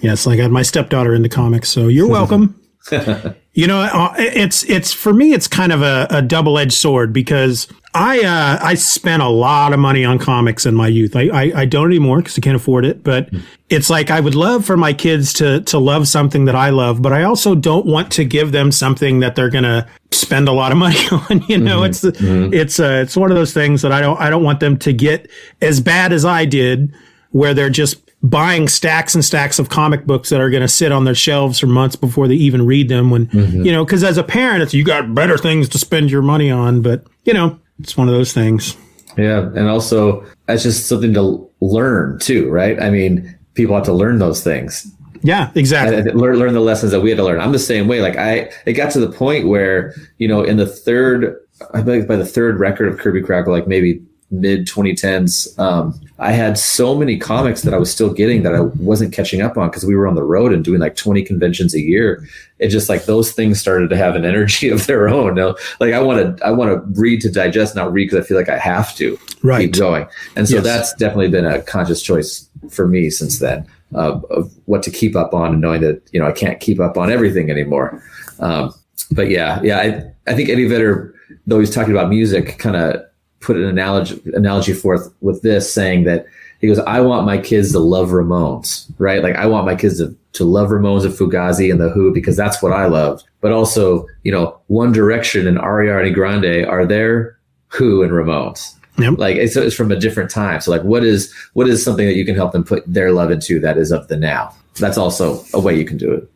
Yes, 0.00 0.26
I 0.26 0.36
got 0.36 0.50
my 0.50 0.62
stepdaughter 0.62 1.14
into 1.14 1.28
comics, 1.28 1.68
so 1.68 1.88
you're 1.88 2.08
welcome. 2.18 2.56
you 3.52 3.66
know, 3.66 3.80
uh, 3.80 4.14
it's 4.18 4.64
it's 4.64 4.92
for 4.92 5.12
me, 5.12 5.32
it's 5.32 5.48
kind 5.48 5.72
of 5.72 5.82
a, 5.82 6.06
a 6.10 6.22
double 6.22 6.58
edged 6.58 6.72
sword 6.72 7.12
because 7.12 7.66
I 7.92 8.20
uh, 8.20 8.58
I 8.62 8.74
spent 8.74 9.22
a 9.22 9.28
lot 9.28 9.72
of 9.72 9.80
money 9.80 10.04
on 10.04 10.18
comics 10.18 10.64
in 10.64 10.74
my 10.74 10.86
youth. 10.86 11.16
I 11.16 11.28
I, 11.28 11.52
I 11.62 11.64
don't 11.64 11.86
anymore 11.86 12.18
because 12.18 12.38
I 12.38 12.40
can't 12.40 12.56
afford 12.56 12.84
it. 12.84 13.02
But 13.02 13.30
it's 13.68 13.90
like 13.90 14.10
I 14.10 14.20
would 14.20 14.34
love 14.34 14.64
for 14.64 14.76
my 14.76 14.92
kids 14.92 15.32
to 15.34 15.60
to 15.62 15.78
love 15.78 16.06
something 16.06 16.44
that 16.44 16.54
I 16.54 16.70
love, 16.70 17.02
but 17.02 17.12
I 17.12 17.24
also 17.24 17.54
don't 17.54 17.86
want 17.86 18.12
to 18.12 18.24
give 18.24 18.52
them 18.52 18.70
something 18.70 19.20
that 19.20 19.34
they're 19.34 19.50
gonna 19.50 19.88
spend 20.12 20.48
a 20.48 20.52
lot 20.52 20.70
of 20.70 20.78
money 20.86 21.00
on. 21.10 21.42
You 21.48 21.58
know, 21.58 21.82
it's 21.82 22.04
it's 22.04 22.78
uh, 22.78 23.00
it's 23.02 23.16
one 23.16 23.30
of 23.30 23.36
those 23.36 23.52
things 23.52 23.82
that 23.82 23.92
I 23.92 24.00
don't 24.00 24.20
I 24.20 24.30
don't 24.30 24.44
want 24.44 24.60
them 24.60 24.76
to 24.78 24.92
get 24.92 25.28
as 25.60 25.80
bad 25.80 26.12
as 26.12 26.24
I 26.24 26.44
did, 26.44 26.94
where 27.30 27.54
they're 27.54 27.70
just 27.70 28.00
buying 28.22 28.68
stacks 28.68 29.14
and 29.14 29.24
stacks 29.24 29.58
of 29.58 29.70
comic 29.70 30.04
books 30.06 30.28
that 30.28 30.40
are 30.40 30.50
going 30.50 30.60
to 30.60 30.68
sit 30.68 30.92
on 30.92 31.04
their 31.04 31.14
shelves 31.14 31.58
for 31.58 31.66
months 31.66 31.96
before 31.96 32.28
they 32.28 32.34
even 32.34 32.66
read 32.66 32.88
them 32.88 33.10
when 33.10 33.30
you 33.64 33.72
know 33.72 33.82
because 33.82 34.04
as 34.04 34.18
a 34.18 34.22
parent 34.22 34.62
it's 34.62 34.74
you 34.74 34.84
got 34.84 35.14
better 35.14 35.38
things 35.38 35.70
to 35.70 35.78
spend 35.78 36.10
your 36.10 36.20
money 36.20 36.50
on 36.50 36.82
but 36.82 37.02
you 37.24 37.32
know 37.32 37.58
it's 37.80 37.96
one 37.96 38.08
of 38.08 38.14
those 38.14 38.32
things 38.32 38.76
Yeah, 39.16 39.40
and 39.40 39.68
also 39.68 40.24
that's 40.46 40.62
just 40.62 40.86
something 40.86 41.12
to 41.14 41.48
learn 41.60 42.18
too, 42.20 42.48
right? 42.48 42.80
I 42.80 42.90
mean, 42.90 43.36
people 43.54 43.74
have 43.74 43.84
to 43.84 43.92
learn 43.92 44.18
those 44.18 44.42
things. 44.42 44.86
yeah 45.22 45.50
exactly 45.54 45.96
and 45.98 46.20
learn 46.20 46.38
learn 46.38 46.54
the 46.54 46.60
lessons 46.60 46.92
that 46.92 47.00
we 47.00 47.10
had 47.10 47.16
to 47.18 47.24
learn. 47.24 47.40
I'm 47.40 47.52
the 47.52 47.58
same 47.58 47.88
way. 47.88 48.00
Like 48.00 48.16
I, 48.16 48.50
it 48.66 48.74
got 48.74 48.90
to 48.92 49.00
the 49.00 49.10
point 49.10 49.48
where 49.48 49.94
you 50.18 50.28
know, 50.28 50.42
in 50.42 50.56
the 50.56 50.66
third, 50.66 51.36
I 51.74 51.82
think 51.82 52.06
by 52.08 52.16
the 52.16 52.24
third 52.24 52.58
record 52.58 52.88
of 52.88 52.98
Kirby 52.98 53.20
Krackle, 53.22 53.48
like 53.48 53.66
maybe 53.66 54.00
mid 54.30 54.66
2010s, 54.66 55.58
um, 55.58 55.98
I 56.18 56.32
had 56.32 56.56
so 56.58 56.94
many 56.94 57.18
comics 57.18 57.62
that 57.62 57.74
I 57.74 57.78
was 57.78 57.90
still 57.90 58.12
getting 58.12 58.42
that 58.44 58.54
I 58.54 58.60
wasn't 58.60 59.12
catching 59.12 59.40
up 59.42 59.56
on 59.56 59.68
because 59.70 59.84
we 59.84 59.96
were 59.96 60.06
on 60.06 60.14
the 60.14 60.22
road 60.22 60.52
and 60.52 60.64
doing 60.64 60.80
like 60.80 60.94
20 60.94 61.22
conventions 61.24 61.74
a 61.74 61.80
year. 61.80 62.26
It 62.58 62.68
just 62.68 62.88
like 62.88 63.06
those 63.06 63.32
things 63.32 63.58
started 63.58 63.90
to 63.90 63.96
have 63.96 64.14
an 64.16 64.24
energy 64.24 64.68
of 64.76 64.86
their 64.86 65.08
own. 65.08 65.34
No, 65.34 65.56
like 65.80 65.92
I 65.94 66.00
want 66.00 66.38
to, 66.38 66.46
I 66.46 66.50
want 66.50 66.70
to 66.70 67.00
read 67.00 67.20
to 67.22 67.30
digest, 67.30 67.74
not 67.74 67.92
read 67.92 68.10
because 68.10 68.24
I 68.24 68.28
feel 68.28 68.36
like 68.36 68.48
I 68.48 68.58
have 68.58 68.94
to 68.96 69.18
Right. 69.42 69.62
keep 69.72 69.78
going. 69.80 70.06
And 70.36 70.46
so 70.48 70.56
Yes. 70.56 70.64
that's 70.64 70.94
definitely 70.94 71.28
been 71.28 71.46
a 71.46 71.62
conscious 71.62 72.02
choice 72.02 72.46
for 72.68 72.86
me 72.86 73.08
since 73.10 73.38
then 73.38 73.66
uh, 73.94 74.20
of 74.30 74.52
what 74.66 74.82
to 74.84 74.90
keep 74.90 75.16
up 75.16 75.32
on 75.34 75.52
and 75.52 75.60
knowing 75.62 75.80
that, 75.80 76.02
you 76.12 76.20
know, 76.20 76.26
I 76.26 76.32
can't 76.32 76.60
keep 76.60 76.78
up 76.78 76.98
on 76.98 77.10
everything 77.10 77.50
anymore. 77.50 78.02
Um, 78.38 78.74
but 79.10 79.30
yeah, 79.30 79.60
yeah, 79.62 79.78
I, 79.78 80.30
I 80.30 80.34
think 80.34 80.50
Eddie 80.50 80.68
Vedder, 80.68 81.14
though 81.46 81.58
he's 81.58 81.74
talking 81.74 81.92
about 81.92 82.10
music, 82.10 82.58
kind 82.58 82.76
of 82.76 83.02
put 83.40 83.56
an 83.56 83.64
analogy, 83.64 84.20
analogy 84.34 84.72
forth 84.72 85.12
with 85.20 85.42
this 85.42 85.72
saying 85.72 86.04
that 86.04 86.26
he 86.60 86.66
goes, 86.66 86.78
I 86.80 87.00
want 87.00 87.26
my 87.26 87.38
kids 87.38 87.72
to 87.72 87.78
love 87.78 88.10
Ramones, 88.10 88.90
right? 88.98 89.22
Like 89.22 89.36
I 89.36 89.46
want 89.46 89.64
my 89.66 89.74
kids 89.74 89.98
to, 89.98 90.14
to 90.34 90.44
love 90.44 90.68
Ramones 90.68 91.04
and 91.04 91.14
Fugazi 91.14 91.70
and 91.70 91.80
the 91.80 91.88
Who 91.88 92.12
because 92.12 92.36
that's 92.36 92.62
what 92.62 92.72
I 92.72 92.86
loved. 92.86 93.24
But 93.40 93.52
also, 93.52 94.06
you 94.24 94.32
know, 94.32 94.60
One 94.66 94.92
Direction 94.92 95.46
and 95.46 95.58
Ariana 95.58 96.12
Grande 96.12 96.66
are 96.66 96.84
there, 96.84 97.38
Who 97.68 98.02
and 98.02 98.12
Ramones 98.12 98.74
Yep. 99.00 99.18
like 99.18 99.36
it's, 99.36 99.56
it's 99.56 99.74
from 99.74 99.90
a 99.90 99.96
different 99.96 100.30
time 100.30 100.60
so 100.60 100.70
like 100.70 100.82
what 100.82 101.04
is 101.04 101.32
what 101.54 101.68
is 101.68 101.82
something 101.82 102.06
that 102.06 102.16
you 102.16 102.24
can 102.26 102.34
help 102.34 102.52
them 102.52 102.64
put 102.64 102.82
their 102.86 103.12
love 103.12 103.30
into 103.30 103.58
that 103.60 103.78
is 103.78 103.92
of 103.92 104.08
the 104.08 104.16
now 104.16 104.54
that's 104.78 104.98
also 104.98 105.42
a 105.54 105.60
way 105.60 105.76
you 105.76 105.84
can 105.84 105.96
do 105.96 106.12
it 106.12 106.28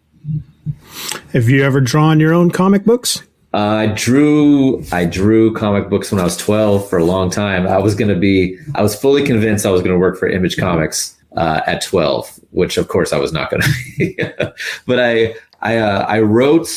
have 1.32 1.48
you 1.48 1.62
ever 1.62 1.80
drawn 1.80 2.20
your 2.20 2.32
own 2.32 2.50
comic 2.50 2.84
books 2.84 3.22
uh, 3.54 3.56
i 3.56 3.86
drew 3.86 4.82
i 4.92 5.04
drew 5.04 5.54
comic 5.54 5.88
books 5.88 6.10
when 6.10 6.20
i 6.20 6.24
was 6.24 6.36
12 6.36 6.88
for 6.88 6.98
a 6.98 7.04
long 7.04 7.30
time 7.30 7.66
i 7.66 7.78
was 7.78 7.94
going 7.94 8.08
to 8.08 8.18
be 8.18 8.58
i 8.74 8.82
was 8.82 8.94
fully 8.94 9.22
convinced 9.22 9.64
i 9.64 9.70
was 9.70 9.80
going 9.80 9.94
to 9.94 9.98
work 9.98 10.18
for 10.18 10.28
image 10.28 10.56
comics 10.56 11.16
uh, 11.36 11.60
at 11.66 11.82
12 11.82 12.40
which 12.50 12.76
of 12.76 12.88
course 12.88 13.12
i 13.12 13.18
was 13.18 13.32
not 13.32 13.50
going 13.50 13.62
to 13.98 14.54
but 14.86 14.98
i 14.98 15.34
i 15.62 15.76
uh, 15.76 16.04
i 16.06 16.20
wrote 16.20 16.68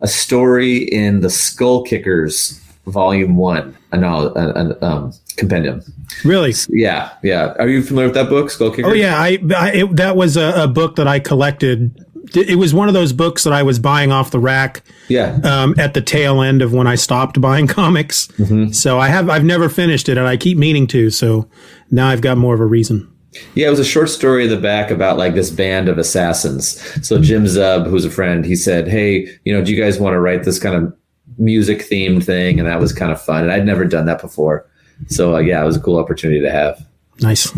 a 0.00 0.08
story 0.08 0.78
in 0.78 1.20
the 1.20 1.28
Skullkickers 1.28 2.58
volume 2.86 3.36
one 3.36 3.76
an, 3.92 4.02
an, 4.02 4.76
um, 4.82 5.12
compendium 5.36 5.82
really 6.24 6.52
Yeah, 6.68 7.10
yeah. 7.22 7.54
Are 7.58 7.68
you 7.68 7.82
familiar 7.82 8.08
with 8.08 8.14
that 8.16 8.28
book, 8.28 8.48
Skullkickers? 8.48 8.90
oh 8.90 8.92
yeah 8.92 9.18
i, 9.18 9.38
I 9.56 9.70
it, 9.72 9.96
that 9.96 10.16
was 10.16 10.36
a, 10.36 10.64
a 10.64 10.68
book 10.68 10.96
that 10.96 11.06
i 11.06 11.20
collected 11.20 12.04
it 12.36 12.56
was 12.56 12.72
one 12.74 12.88
of 12.88 12.94
those 12.94 13.12
books 13.12 13.44
that 13.44 13.52
i 13.52 13.62
was 13.62 13.78
buying 13.78 14.12
off 14.12 14.30
the 14.30 14.38
rack 14.38 14.82
yeah. 15.12 15.38
um, 15.44 15.74
at 15.78 15.94
the 15.94 16.00
tail 16.00 16.42
end 16.42 16.62
of 16.62 16.72
when 16.72 16.86
I 16.86 16.94
stopped 16.94 17.40
buying 17.40 17.66
comics. 17.78 18.28
So 18.72 18.98
I 18.98 19.08
have 19.08 19.28
I've 19.28 19.44
never 19.44 19.68
finished 19.68 20.08
it, 20.08 20.18
and 20.18 20.26
I 20.26 20.36
keep 20.36 20.58
meaning 20.58 20.86
to. 20.88 21.10
So 21.10 21.48
now 21.90 22.08
I've 22.08 22.20
got 22.20 22.38
more 22.38 22.54
of 22.54 22.60
a 22.60 22.66
reason. 22.66 23.08
Yeah, 23.54 23.68
it 23.68 23.70
was 23.70 23.78
a 23.78 23.84
short 23.84 24.10
story 24.10 24.44
in 24.44 24.50
the 24.50 24.58
back 24.58 24.90
about 24.90 25.16
like 25.16 25.34
this 25.34 25.50
band 25.50 25.88
of 25.88 25.96
assassins. 25.96 26.78
So 27.06 27.20
Jim 27.20 27.44
Zub, 27.44 27.86
who's 27.86 28.04
a 28.04 28.10
friend, 28.10 28.44
he 28.44 28.56
said, 28.56 28.88
"Hey, 28.88 29.28
you 29.44 29.52
know, 29.52 29.64
do 29.64 29.72
you 29.72 29.82
guys 29.82 29.98
want 29.98 30.14
to 30.14 30.20
write 30.20 30.44
this 30.44 30.58
kind 30.58 30.74
of 30.74 30.94
music 31.38 31.78
themed 31.80 32.24
thing?" 32.24 32.58
And 32.58 32.68
that 32.68 32.80
was 32.80 32.92
kind 32.92 33.12
of 33.12 33.20
fun. 33.20 33.44
And 33.44 33.52
I'd 33.52 33.66
never 33.66 33.84
done 33.84 34.06
that 34.06 34.20
before, 34.20 34.68
so 35.08 35.36
uh, 35.36 35.38
yeah, 35.38 35.62
it 35.62 35.66
was 35.66 35.76
a 35.76 35.80
cool 35.80 35.98
opportunity 35.98 36.40
to 36.40 36.50
have. 36.50 36.86
Nice, 37.20 37.52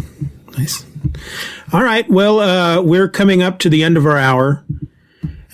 nice. 0.56 0.84
All 1.72 1.82
right. 1.82 2.08
Well, 2.08 2.40
uh, 2.40 2.82
we're 2.82 3.08
coming 3.08 3.42
up 3.42 3.58
to 3.60 3.68
the 3.68 3.82
end 3.82 3.96
of 3.96 4.06
our 4.06 4.18
hour, 4.18 4.64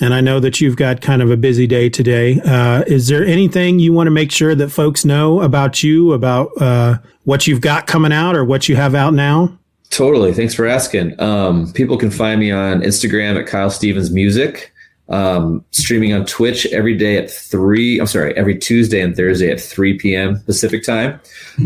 and 0.00 0.14
I 0.14 0.20
know 0.20 0.40
that 0.40 0.60
you've 0.60 0.76
got 0.76 1.00
kind 1.00 1.22
of 1.22 1.30
a 1.30 1.36
busy 1.36 1.66
day 1.66 1.88
today. 1.88 2.40
Uh, 2.40 2.82
is 2.86 3.08
there 3.08 3.24
anything 3.24 3.78
you 3.78 3.92
want 3.92 4.06
to 4.06 4.10
make 4.10 4.30
sure 4.32 4.54
that 4.54 4.70
folks 4.70 5.04
know 5.04 5.40
about 5.40 5.82
you, 5.82 6.12
about 6.12 6.50
uh, 6.60 6.98
what 7.24 7.46
you've 7.46 7.60
got 7.60 7.86
coming 7.86 8.12
out, 8.12 8.36
or 8.36 8.44
what 8.44 8.68
you 8.68 8.76
have 8.76 8.94
out 8.94 9.14
now? 9.14 9.56
Totally. 9.90 10.32
Thanks 10.32 10.54
for 10.54 10.66
asking. 10.66 11.20
Um, 11.20 11.72
people 11.72 11.98
can 11.98 12.10
find 12.10 12.38
me 12.38 12.52
on 12.52 12.80
Instagram 12.82 13.38
at 13.38 13.46
Kyle 13.46 13.70
Stevens 13.70 14.10
Music. 14.10 14.72
Um, 15.10 15.64
streaming 15.72 16.12
on 16.12 16.24
Twitch 16.24 16.66
every 16.66 16.96
day 16.96 17.18
at 17.18 17.28
three. 17.28 17.98
I'm 17.98 18.06
sorry, 18.06 18.32
every 18.36 18.56
Tuesday 18.56 19.00
and 19.00 19.16
Thursday 19.16 19.50
at 19.50 19.60
3 19.60 19.98
p.m. 19.98 20.40
Pacific 20.46 20.84
time. 20.84 21.20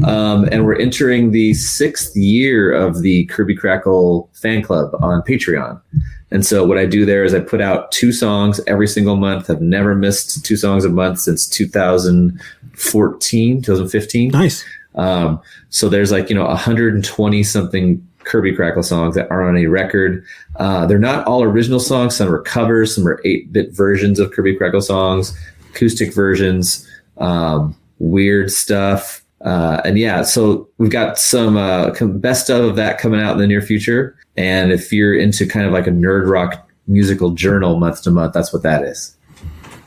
Um, 0.05 0.49
and 0.51 0.64
we're 0.64 0.80
entering 0.80 1.30
the 1.30 1.53
sixth 1.53 2.16
year 2.16 2.72
of 2.72 3.03
the 3.03 3.26
Kirby 3.26 3.55
Krackle 3.55 4.34
fan 4.34 4.62
club 4.62 4.97
on 5.03 5.20
Patreon. 5.22 5.78
And 6.30 6.45
so 6.45 6.64
what 6.64 6.78
I 6.78 6.86
do 6.86 7.05
there 7.05 7.22
is 7.22 7.34
I 7.34 7.40
put 7.40 7.61
out 7.61 7.92
two 7.92 8.12
songs 8.12 8.61
every 8.66 8.88
single 8.88 9.16
month. 9.16 9.51
I've 9.51 9.61
never 9.61 9.95
missed 9.95 10.45
two 10.45 10.57
songs 10.57 10.84
a 10.84 10.88
month 10.88 11.20
since 11.20 11.47
2014, 11.47 13.62
2015. 13.62 14.30
Nice. 14.30 14.64
Um, 14.97 15.40
so 15.68 15.88
there's 15.88 16.11
like, 16.11 16.28
you 16.28 16.34
know, 16.34 16.47
120 16.47 17.42
something 17.42 18.07
Kirby 18.25 18.53
Krackle 18.53 18.85
songs 18.85 19.14
that 19.14 19.31
aren't 19.31 19.51
on 19.51 19.57
any 19.57 19.66
record. 19.66 20.25
Uh, 20.57 20.87
they're 20.87 20.99
not 20.99 21.27
all 21.27 21.43
original 21.43 21.81
songs. 21.81 22.16
Some 22.16 22.33
are 22.33 22.43
covers, 22.43 22.95
some 22.95 23.07
are 23.07 23.20
8 23.25 23.53
bit 23.53 23.72
versions 23.72 24.18
of 24.18 24.33
Kirby 24.33 24.57
Krackle 24.57 24.83
songs, 24.83 25.37
acoustic 25.70 26.14
versions, 26.14 26.89
um, 27.18 27.77
weird 27.99 28.51
stuff. 28.51 29.25
Uh, 29.45 29.81
and 29.85 29.99
yeah, 29.99 30.22
so 30.22 30.68
we've 30.79 30.91
got 30.91 31.18
some 31.18 31.57
uh, 31.57 31.91
best 32.14 32.51
of 32.51 32.77
that 32.77 32.99
coming 32.99 33.20
out 33.20 33.33
in 33.33 33.39
the 33.39 33.47
near 33.47 33.61
future. 33.61 34.16
And 34.37 34.72
if 34.72 34.93
you're 34.93 35.14
into 35.14 35.47
kind 35.47 35.66
of 35.66 35.72
like 35.72 35.87
a 35.87 35.91
nerd 35.91 36.31
rock 36.31 36.68
musical 36.87 37.31
journal 37.31 37.79
month 37.79 38.03
to 38.03 38.11
month, 38.11 38.33
that's 38.33 38.53
what 38.53 38.62
that 38.62 38.83
is. 38.85 39.16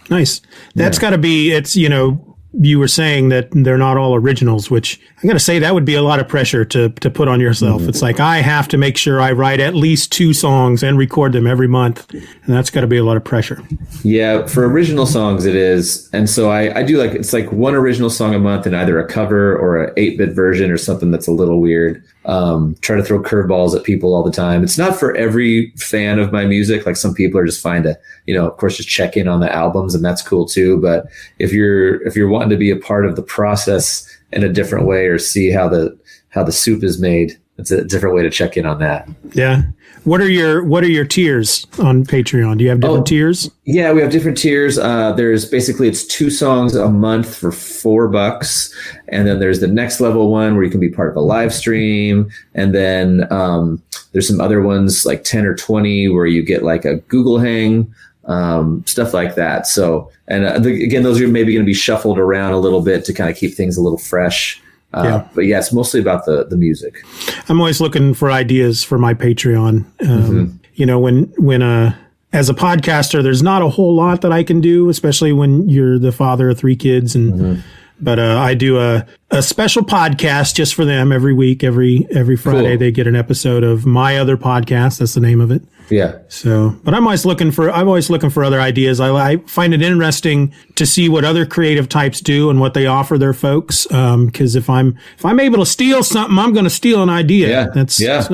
Nice. 0.09 0.41
That's 0.75 0.97
yeah. 0.97 1.01
got 1.01 1.09
to 1.11 1.17
be, 1.17 1.51
it's, 1.51 1.75
you 1.75 1.89
know, 1.89 2.26
you 2.53 2.79
were 2.79 2.87
saying 2.87 3.29
that 3.29 3.49
they're 3.51 3.77
not 3.77 3.97
all 3.97 4.15
originals, 4.15 4.71
which 4.71 4.99
I'm 5.17 5.27
going 5.27 5.37
to 5.37 5.43
say 5.43 5.59
that 5.59 5.73
would 5.73 5.85
be 5.85 5.95
a 5.95 6.01
lot 6.01 6.19
of 6.19 6.27
pressure 6.27 6.63
to 6.65 6.89
to 6.89 7.09
put 7.09 7.27
on 7.27 7.39
yourself. 7.39 7.81
Mm-hmm. 7.81 7.89
It's 7.89 8.01
like 8.01 8.19
I 8.19 8.37
have 8.37 8.67
to 8.69 8.77
make 8.77 8.97
sure 8.97 9.19
I 9.19 9.31
write 9.31 9.59
at 9.59 9.75
least 9.75 10.11
two 10.11 10.33
songs 10.33 10.81
and 10.81 10.97
record 10.97 11.33
them 11.33 11.45
every 11.45 11.67
month, 11.67 12.11
and 12.13 12.27
that's 12.45 12.69
got 12.69 12.81
to 12.81 12.87
be 12.87 12.97
a 12.97 13.03
lot 13.03 13.17
of 13.17 13.23
pressure. 13.23 13.61
Yeah, 14.03 14.47
for 14.47 14.67
original 14.67 15.05
songs 15.05 15.45
it 15.45 15.55
is, 15.55 16.09
and 16.13 16.29
so 16.29 16.49
I 16.49 16.79
I 16.79 16.83
do 16.83 16.97
like 16.97 17.11
it's 17.11 17.33
like 17.33 17.51
one 17.51 17.75
original 17.75 18.09
song 18.09 18.33
a 18.33 18.39
month 18.39 18.65
and 18.65 18.75
either 18.75 18.99
a 18.99 19.07
cover 19.07 19.57
or 19.57 19.83
a 19.83 19.93
eight 19.97 20.17
bit 20.17 20.33
version 20.33 20.71
or 20.71 20.77
something 20.77 21.11
that's 21.11 21.27
a 21.27 21.33
little 21.33 21.59
weird. 21.59 22.03
Um, 22.25 22.75
try 22.81 22.97
to 22.97 23.03
throw 23.03 23.21
curveballs 23.21 23.75
at 23.75 23.83
people 23.83 24.13
all 24.13 24.23
the 24.23 24.31
time. 24.31 24.61
It's 24.63 24.77
not 24.77 24.97
for 24.97 25.15
every 25.15 25.71
fan 25.77 26.19
of 26.19 26.33
my 26.33 26.45
music. 26.45 26.85
Like 26.85 26.97
some 26.97 27.13
people 27.13 27.39
are 27.39 27.45
just 27.45 27.61
fine 27.61 27.83
to 27.83 27.97
you 28.25 28.33
know 28.33 28.47
of 28.47 28.57
course 28.57 28.77
just 28.77 28.89
check 28.89 29.17
in 29.17 29.27
on 29.27 29.39
the 29.39 29.53
albums 29.53 29.95
and 29.95 30.03
that's 30.03 30.21
cool 30.21 30.45
too. 30.45 30.77
But 30.81 31.07
if 31.39 31.51
you're 31.51 32.01
if 32.05 32.15
you're 32.15 32.29
wanting 32.37 32.51
to 32.51 32.57
be 32.57 32.69
a 32.69 32.75
part 32.75 33.05
of 33.05 33.15
the 33.15 33.23
process 33.23 34.07
in 34.31 34.43
a 34.43 34.49
different 34.49 34.85
way 34.85 35.07
or 35.07 35.17
see 35.17 35.49
how 35.49 35.67
the 35.67 35.97
how 36.29 36.43
the 36.43 36.51
soup 36.51 36.83
is 36.83 36.99
made. 36.99 37.37
It's 37.57 37.71
a 37.71 37.83
different 37.83 38.15
way 38.15 38.21
to 38.21 38.29
check 38.29 38.55
in 38.55 38.67
on 38.67 38.77
that. 38.79 39.09
Yeah. 39.33 39.63
What 40.03 40.21
are 40.21 40.29
your 40.29 40.63
what 40.63 40.83
are 40.83 40.89
your 40.89 41.03
tiers 41.03 41.65
on 41.79 42.05
patreon? 42.05 42.59
Do 42.59 42.63
you 42.63 42.69
have 42.69 42.79
different 42.79 43.01
oh, 43.01 43.03
tiers? 43.03 43.49
yeah 43.65 43.91
we 43.91 44.01
have 44.01 44.11
different 44.11 44.37
tiers. 44.37 44.77
Uh, 44.77 45.11
there's 45.13 45.49
basically 45.49 45.87
it's 45.87 46.05
two 46.05 46.29
songs 46.29 46.75
a 46.75 46.89
month 46.89 47.35
for 47.35 47.51
four 47.51 48.07
bucks. 48.07 48.71
And 49.07 49.27
then 49.27 49.39
there's 49.39 49.59
the 49.59 49.67
next 49.67 49.99
level 49.99 50.31
one 50.31 50.53
where 50.53 50.63
you 50.63 50.69
can 50.69 50.79
be 50.79 50.89
part 50.89 51.09
of 51.09 51.15
a 51.15 51.21
live 51.21 51.53
stream. 51.53 52.29
And 52.53 52.75
then 52.75 53.25
um, 53.33 53.81
there's 54.11 54.27
some 54.27 54.39
other 54.39 54.61
ones 54.61 55.05
like 55.05 55.23
10 55.23 55.45
or 55.45 55.55
20 55.55 56.09
where 56.09 56.27
you 56.27 56.43
get 56.43 56.61
like 56.63 56.85
a 56.85 56.97
google 56.97 57.39
hang 57.39 57.91
um, 58.27 58.83
stuff 58.85 59.13
like 59.13 59.35
that. 59.35 59.65
So, 59.65 60.11
and 60.27 60.45
uh, 60.45 60.59
the, 60.59 60.83
again, 60.83 61.03
those 61.03 61.19
are 61.21 61.27
maybe 61.27 61.53
going 61.53 61.65
to 61.65 61.69
be 61.69 61.73
shuffled 61.73 62.19
around 62.19 62.53
a 62.53 62.59
little 62.59 62.81
bit 62.81 63.05
to 63.05 63.13
kind 63.13 63.29
of 63.29 63.37
keep 63.37 63.55
things 63.55 63.77
a 63.77 63.81
little 63.81 63.97
fresh. 63.97 64.61
Uh, 64.93 65.03
yeah. 65.03 65.27
But 65.33 65.41
yeah, 65.41 65.59
it's 65.59 65.73
mostly 65.73 65.99
about 65.99 66.25
the 66.25 66.45
the 66.45 66.55
music. 66.55 67.03
I'm 67.49 67.59
always 67.59 67.81
looking 67.81 68.13
for 68.13 68.31
ideas 68.31 68.83
for 68.83 68.97
my 68.97 69.13
Patreon. 69.13 69.65
Um, 69.75 69.87
mm-hmm. 70.01 70.57
You 70.75 70.85
know, 70.85 70.99
when 70.99 71.23
when 71.37 71.61
uh 71.61 71.95
as 72.33 72.49
a 72.49 72.53
podcaster, 72.53 73.23
there's 73.23 73.43
not 73.43 73.61
a 73.61 73.69
whole 73.69 73.95
lot 73.95 74.21
that 74.21 74.31
I 74.31 74.43
can 74.43 74.61
do, 74.61 74.89
especially 74.89 75.33
when 75.33 75.67
you're 75.67 75.97
the 75.97 76.11
father 76.11 76.49
of 76.49 76.57
three 76.57 76.75
kids 76.75 77.15
and. 77.15 77.33
Mm-hmm. 77.33 77.61
But 77.99 78.19
uh, 78.19 78.37
I 78.37 78.53
do 78.53 78.79
a, 78.79 79.07
a 79.31 79.41
special 79.41 79.81
podcast 79.81 80.53
just 80.53 80.75
for 80.75 80.85
them 80.85 81.11
every 81.11 81.33
week. 81.33 81.63
Every 81.63 82.07
every 82.11 82.37
Friday, 82.37 82.69
cool. 82.73 82.77
they 82.77 82.91
get 82.91 83.07
an 83.07 83.15
episode 83.15 83.63
of 83.63 83.87
my 83.87 84.19
other 84.19 84.37
podcast. 84.37 84.99
That's 84.99 85.15
the 85.15 85.19
name 85.19 85.41
of 85.41 85.49
it. 85.49 85.63
Yeah. 85.89 86.19
So, 86.27 86.75
but 86.83 86.93
I'm 86.93 87.05
always 87.05 87.25
looking 87.25 87.51
for 87.51 87.69
I'm 87.71 87.87
always 87.87 88.09
looking 88.09 88.29
for 88.29 88.43
other 88.43 88.59
ideas. 88.59 88.99
I, 88.99 89.11
I 89.15 89.37
find 89.47 89.73
it 89.73 89.81
interesting 89.81 90.53
to 90.75 90.85
see 90.85 91.09
what 91.09 91.23
other 91.23 91.45
creative 91.45 91.87
types 91.89 92.19
do 92.19 92.49
and 92.49 92.59
what 92.59 92.73
they 92.73 92.85
offer 92.85 93.17
their 93.17 93.33
folks. 93.33 93.85
Because 93.87 94.55
um, 94.55 94.59
if 94.59 94.69
I'm 94.69 94.97
if 95.17 95.25
I'm 95.25 95.39
able 95.39 95.59
to 95.59 95.65
steal 95.65 96.03
something, 96.03 96.37
I'm 96.37 96.53
going 96.53 96.65
to 96.65 96.69
steal 96.69 97.01
an 97.03 97.09
idea. 97.09 97.49
Yeah. 97.49 97.67
That's 97.73 97.99
yeah. 97.99 98.27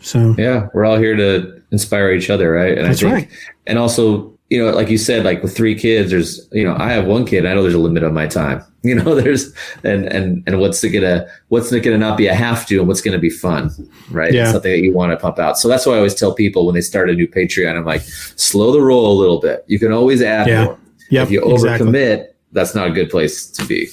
So 0.00 0.34
yeah, 0.38 0.68
we're 0.72 0.84
all 0.84 0.98
here 0.98 1.16
to 1.16 1.62
inspire 1.72 2.12
each 2.12 2.30
other, 2.30 2.52
right? 2.52 2.78
And 2.78 2.86
That's 2.86 3.02
I 3.02 3.10
think, 3.10 3.28
right. 3.30 3.38
And 3.66 3.78
also, 3.78 4.35
you 4.48 4.64
know, 4.64 4.70
like 4.70 4.88
you 4.88 4.98
said, 4.98 5.24
like 5.24 5.42
with 5.42 5.56
three 5.56 5.74
kids, 5.74 6.10
there's 6.10 6.48
you 6.52 6.62
know, 6.62 6.76
I 6.78 6.92
have 6.92 7.06
one 7.06 7.26
kid. 7.26 7.46
I 7.46 7.54
know 7.54 7.62
there's 7.62 7.74
a 7.74 7.78
limit 7.78 8.04
on 8.04 8.14
my 8.14 8.26
time. 8.26 8.64
You 8.86 8.94
know, 8.94 9.16
there's 9.16 9.52
and 9.82 10.06
and 10.06 10.44
and 10.46 10.60
what's 10.60 10.84
it 10.84 10.90
gonna 10.90 11.26
what's 11.48 11.72
it 11.72 11.80
gonna 11.80 11.98
not 11.98 12.16
be 12.16 12.28
a 12.28 12.34
have 12.34 12.66
to 12.66 12.78
and 12.78 12.86
what's 12.86 13.00
gonna 13.00 13.18
be 13.18 13.30
fun, 13.30 13.72
right? 14.12 14.32
Yeah. 14.32 14.52
something 14.52 14.70
that 14.70 14.78
you 14.78 14.94
want 14.94 15.10
to 15.10 15.16
pump 15.16 15.40
out. 15.40 15.58
So 15.58 15.66
that's 15.66 15.86
why 15.86 15.94
I 15.94 15.96
always 15.96 16.14
tell 16.14 16.32
people 16.32 16.66
when 16.66 16.76
they 16.76 16.80
start 16.80 17.10
a 17.10 17.14
new 17.14 17.26
Patreon, 17.26 17.76
I'm 17.76 17.84
like, 17.84 18.02
slow 18.02 18.70
the 18.70 18.80
roll 18.80 19.10
a 19.10 19.16
little 19.18 19.40
bit. 19.40 19.64
You 19.66 19.80
can 19.80 19.90
always 19.90 20.22
add 20.22 20.46
yeah. 20.46 20.66
more. 20.66 20.78
Yep, 21.10 21.24
if 21.24 21.30
you 21.32 21.40
overcommit, 21.40 22.12
exactly. 22.12 22.34
that's 22.52 22.76
not 22.76 22.86
a 22.86 22.92
good 22.92 23.10
place 23.10 23.50
to 23.50 23.66
be. 23.66 23.88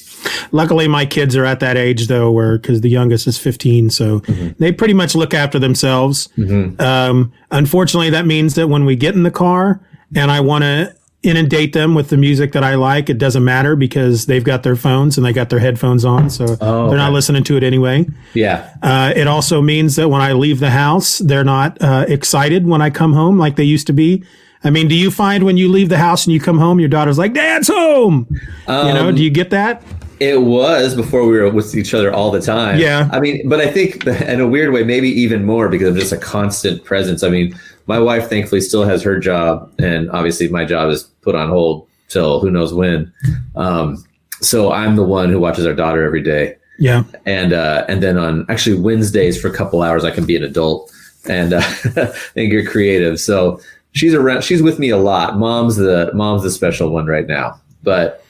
Luckily, 0.51 0.87
my 0.87 1.07
kids 1.07 1.35
are 1.35 1.45
at 1.45 1.59
that 1.61 1.75
age 1.75 2.05
though, 2.05 2.29
where 2.29 2.59
because 2.59 2.81
the 2.81 2.89
youngest 2.89 3.25
is 3.25 3.39
15, 3.39 3.89
so 3.89 4.19
mm-hmm. 4.19 4.49
they 4.59 4.71
pretty 4.71 4.93
much 4.93 5.15
look 5.15 5.33
after 5.33 5.57
themselves. 5.57 6.29
Mm-hmm. 6.37 6.79
Um, 6.79 7.33
unfortunately, 7.49 8.11
that 8.11 8.27
means 8.27 8.53
that 8.53 8.67
when 8.67 8.85
we 8.85 8.95
get 8.95 9.15
in 9.15 9.23
the 9.23 9.31
car 9.31 9.81
and 10.15 10.31
I 10.31 10.39
want 10.39 10.63
to 10.63 10.95
inundate 11.23 11.71
them 11.71 11.95
with 11.95 12.09
the 12.09 12.17
music 12.17 12.51
that 12.51 12.63
I 12.63 12.75
like, 12.75 13.09
it 13.09 13.17
doesn't 13.17 13.43
matter 13.43 13.75
because 13.75 14.25
they've 14.25 14.43
got 14.43 14.63
their 14.63 14.75
phones 14.75 15.17
and 15.17 15.25
they 15.25 15.31
got 15.31 15.49
their 15.49 15.59
headphones 15.59 16.03
on, 16.03 16.29
so 16.29 16.57
oh, 16.59 16.89
they're 16.89 16.97
not 16.97 17.13
listening 17.13 17.43
to 17.45 17.57
it 17.57 17.63
anyway. 17.63 18.05
Yeah. 18.33 18.75
Uh, 18.81 19.13
it 19.15 19.27
also 19.27 19.61
means 19.61 19.95
that 19.95 20.09
when 20.09 20.21
I 20.21 20.33
leave 20.33 20.59
the 20.59 20.69
house, 20.69 21.19
they're 21.19 21.45
not 21.45 21.81
uh, 21.81 22.05
excited 22.07 22.67
when 22.67 22.81
I 22.81 22.89
come 22.89 23.13
home 23.13 23.37
like 23.37 23.55
they 23.55 23.63
used 23.63 23.87
to 23.87 23.93
be. 23.93 24.23
I 24.65 24.69
mean, 24.69 24.87
do 24.87 24.95
you 24.95 25.11
find 25.11 25.43
when 25.43 25.57
you 25.57 25.69
leave 25.69 25.89
the 25.89 25.97
house 25.97 26.25
and 26.25 26.33
you 26.33 26.39
come 26.39 26.57
home, 26.57 26.79
your 26.79 26.89
daughter's 26.89 27.17
like, 27.17 27.33
"Dad's 27.33 27.67
home"? 27.67 28.27
Um, 28.67 28.87
you 28.87 28.93
know, 28.93 29.11
do 29.11 29.21
you 29.21 29.29
get 29.29 29.49
that? 29.49 29.83
It 30.19 30.41
was 30.41 30.95
before 30.95 31.27
we 31.27 31.37
were 31.37 31.49
with 31.49 31.75
each 31.75 31.93
other 31.93 32.13
all 32.13 32.31
the 32.31 32.39
time. 32.39 32.79
Yeah. 32.79 33.09
I 33.11 33.19
mean, 33.19 33.49
but 33.49 33.59
I 33.59 33.69
think 33.69 34.07
in 34.07 34.39
a 34.39 34.47
weird 34.47 34.71
way, 34.71 34.83
maybe 34.83 35.09
even 35.09 35.43
more 35.43 35.67
because 35.67 35.89
I'm 35.89 35.99
just 35.99 36.13
a 36.13 36.17
constant 36.17 36.85
presence. 36.85 37.23
I 37.23 37.29
mean, 37.29 37.59
my 37.85 37.99
wife 37.99 38.29
thankfully 38.29 38.61
still 38.61 38.83
has 38.83 39.03
her 39.03 39.19
job, 39.19 39.73
and 39.79 40.09
obviously 40.11 40.47
my 40.49 40.65
job 40.65 40.89
is 40.89 41.03
put 41.21 41.35
on 41.35 41.49
hold 41.49 41.87
till 42.07 42.39
who 42.39 42.51
knows 42.51 42.73
when. 42.73 43.11
Um, 43.55 44.03
so 44.41 44.71
I'm 44.71 44.95
the 44.95 45.03
one 45.03 45.29
who 45.29 45.39
watches 45.39 45.65
our 45.65 45.73
daughter 45.73 46.03
every 46.05 46.21
day. 46.21 46.57
Yeah. 46.79 47.03
And 47.25 47.53
uh, 47.53 47.85
and 47.87 48.01
then 48.01 48.17
on 48.17 48.45
actually 48.49 48.79
Wednesdays 48.79 49.39
for 49.39 49.47
a 49.47 49.53
couple 49.53 49.81
hours 49.81 50.03
I 50.03 50.11
can 50.11 50.25
be 50.25 50.35
an 50.35 50.43
adult 50.43 50.91
and 51.29 51.53
uh, 51.53 51.63
and 52.35 52.51
get 52.51 52.67
creative. 52.67 53.19
So 53.19 53.59
she's 53.91 54.13
around. 54.13 54.43
She's 54.43 54.61
with 54.61 54.79
me 54.79 54.89
a 54.89 54.97
lot. 54.97 55.37
Mom's 55.37 55.75
the 55.75 56.11
mom's 56.13 56.43
the 56.43 56.51
special 56.51 56.89
one 56.89 57.05
right 57.05 57.27
now, 57.27 57.59
but 57.83 58.25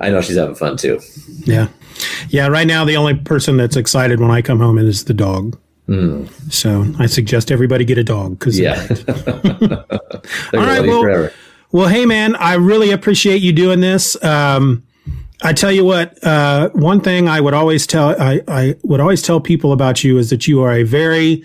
I 0.00 0.10
know 0.10 0.20
she's 0.20 0.36
having 0.36 0.54
fun 0.54 0.76
too. 0.76 1.00
Yeah. 1.44 1.68
Yeah. 2.28 2.48
Right 2.48 2.66
now, 2.66 2.84
the 2.84 2.96
only 2.96 3.14
person 3.14 3.56
that's 3.56 3.76
excited 3.76 4.20
when 4.20 4.30
I 4.30 4.42
come 4.42 4.58
home 4.58 4.78
is 4.78 5.04
the 5.04 5.14
dog. 5.14 5.58
Mm. 5.88 6.28
So 6.52 6.84
I 6.98 7.06
suggest 7.06 7.52
everybody 7.52 7.84
get 7.84 7.98
a 7.98 8.04
dog 8.04 8.38
because 8.38 8.58
yeah. 8.58 8.74
All 10.52 10.60
right. 10.60 10.86
Well, 10.86 11.02
forever. 11.02 11.32
well, 11.72 11.88
hey 11.88 12.06
man, 12.06 12.34
I 12.36 12.54
really 12.54 12.90
appreciate 12.90 13.40
you 13.42 13.52
doing 13.52 13.80
this. 13.80 14.22
Um, 14.22 14.82
I 15.42 15.52
tell 15.52 15.70
you 15.70 15.84
what, 15.84 16.22
uh, 16.24 16.70
one 16.70 17.00
thing 17.00 17.28
I 17.28 17.40
would 17.40 17.54
always 17.54 17.86
tell 17.86 18.20
I, 18.20 18.40
I 18.48 18.74
would 18.82 19.00
always 19.00 19.22
tell 19.22 19.40
people 19.40 19.72
about 19.72 20.02
you 20.02 20.18
is 20.18 20.30
that 20.30 20.48
you 20.48 20.62
are 20.62 20.72
a 20.72 20.82
very 20.82 21.44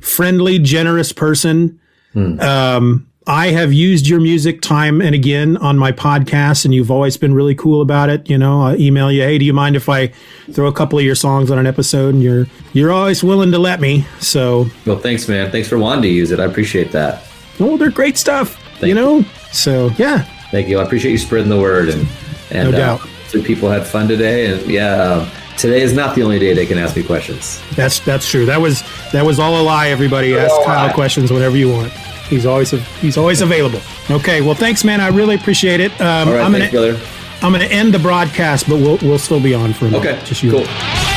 friendly, 0.00 0.58
generous 0.58 1.12
person. 1.12 1.78
Mm. 2.14 2.40
Um, 2.40 3.08
I 3.26 3.52
have 3.52 3.72
used 3.72 4.06
your 4.06 4.20
music 4.20 4.60
time 4.60 5.00
and 5.00 5.14
again 5.14 5.56
on 5.56 5.78
my 5.78 5.92
podcast, 5.92 6.66
and 6.66 6.74
you've 6.74 6.90
always 6.90 7.16
been 7.16 7.32
really 7.32 7.54
cool 7.54 7.80
about 7.80 8.10
it. 8.10 8.28
You 8.28 8.36
know, 8.36 8.60
I 8.60 8.76
email 8.76 9.10
you, 9.10 9.22
hey, 9.22 9.38
do 9.38 9.46
you 9.46 9.54
mind 9.54 9.76
if 9.76 9.88
I 9.88 10.08
throw 10.52 10.66
a 10.66 10.72
couple 10.72 10.98
of 10.98 11.06
your 11.06 11.14
songs 11.14 11.50
on 11.50 11.58
an 11.58 11.66
episode? 11.66 12.12
And 12.12 12.22
you're 12.22 12.46
you're 12.74 12.92
always 12.92 13.24
willing 13.24 13.50
to 13.52 13.58
let 13.58 13.80
me. 13.80 14.06
So, 14.20 14.66
well, 14.84 14.98
thanks, 14.98 15.26
man. 15.26 15.50
Thanks 15.50 15.68
for 15.68 15.78
wanting 15.78 16.02
to 16.02 16.08
use 16.08 16.32
it. 16.32 16.40
I 16.40 16.44
appreciate 16.44 16.92
that. 16.92 17.22
Oh, 17.60 17.78
they're 17.78 17.90
great 17.90 18.18
stuff. 18.18 18.60
Thank 18.74 18.88
you 18.88 18.94
know, 18.94 19.18
you. 19.18 19.24
so 19.52 19.88
yeah. 19.96 20.24
Thank 20.50 20.68
you. 20.68 20.78
I 20.78 20.82
appreciate 20.82 21.12
you 21.12 21.18
spreading 21.18 21.48
the 21.48 21.60
word, 21.60 21.88
and 21.88 22.06
and 22.50 22.70
no 22.70 22.76
doubt. 22.76 23.00
Uh, 23.34 23.42
people 23.42 23.70
had 23.70 23.86
fun 23.86 24.06
today, 24.06 24.52
and 24.52 24.70
yeah. 24.70 24.96
Um, 25.02 25.30
today 25.56 25.80
is 25.80 25.94
not 25.94 26.14
the 26.14 26.22
only 26.22 26.38
day 26.38 26.52
they 26.52 26.66
can 26.66 26.76
ask 26.76 26.94
me 26.94 27.02
questions. 27.02 27.62
That's 27.74 28.00
that's 28.00 28.28
true. 28.28 28.44
That 28.44 28.60
was 28.60 28.82
that 29.12 29.24
was 29.24 29.38
all 29.38 29.58
a 29.58 29.64
lie. 29.64 29.88
Everybody 29.88 30.36
ask 30.36 30.54
Kyle 30.66 30.92
questions 30.92 31.32
whenever 31.32 31.56
you 31.56 31.70
want. 31.72 31.90
He's 32.28 32.46
always 32.46 32.70
he's 33.00 33.16
always 33.16 33.40
available. 33.42 33.80
Okay, 34.10 34.40
well, 34.40 34.54
thanks, 34.54 34.82
man. 34.84 35.00
I 35.00 35.08
really 35.08 35.34
appreciate 35.34 35.80
it. 35.80 35.92
Um, 36.00 36.28
All 36.28 36.34
right, 36.34 36.42
I'm 36.44 36.52
thanks, 36.52 36.72
gonna 36.72 36.92
brother. 36.92 37.08
I'm 37.42 37.52
gonna 37.52 37.64
end 37.64 37.92
the 37.92 37.98
broadcast, 37.98 38.68
but 38.68 38.76
we'll 38.76 38.98
we'll 38.98 39.18
still 39.18 39.40
be 39.40 39.54
on 39.54 39.72
for 39.72 39.86
a 39.86 39.90
minute. 39.90 40.06
Okay, 40.14 40.24
just 40.24 40.42
you. 40.42 40.50
Cool. 40.52 41.13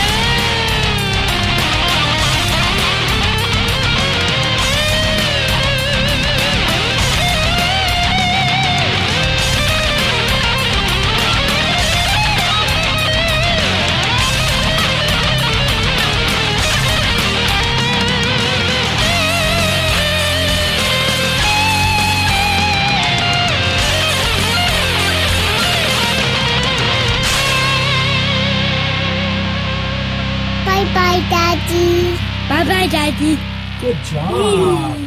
Daddy. 32.68 32.70
Bye 32.70 32.74
bye, 32.74 32.88
Daddy. 32.88 33.39
Good 33.80 33.97
job. 34.03 35.07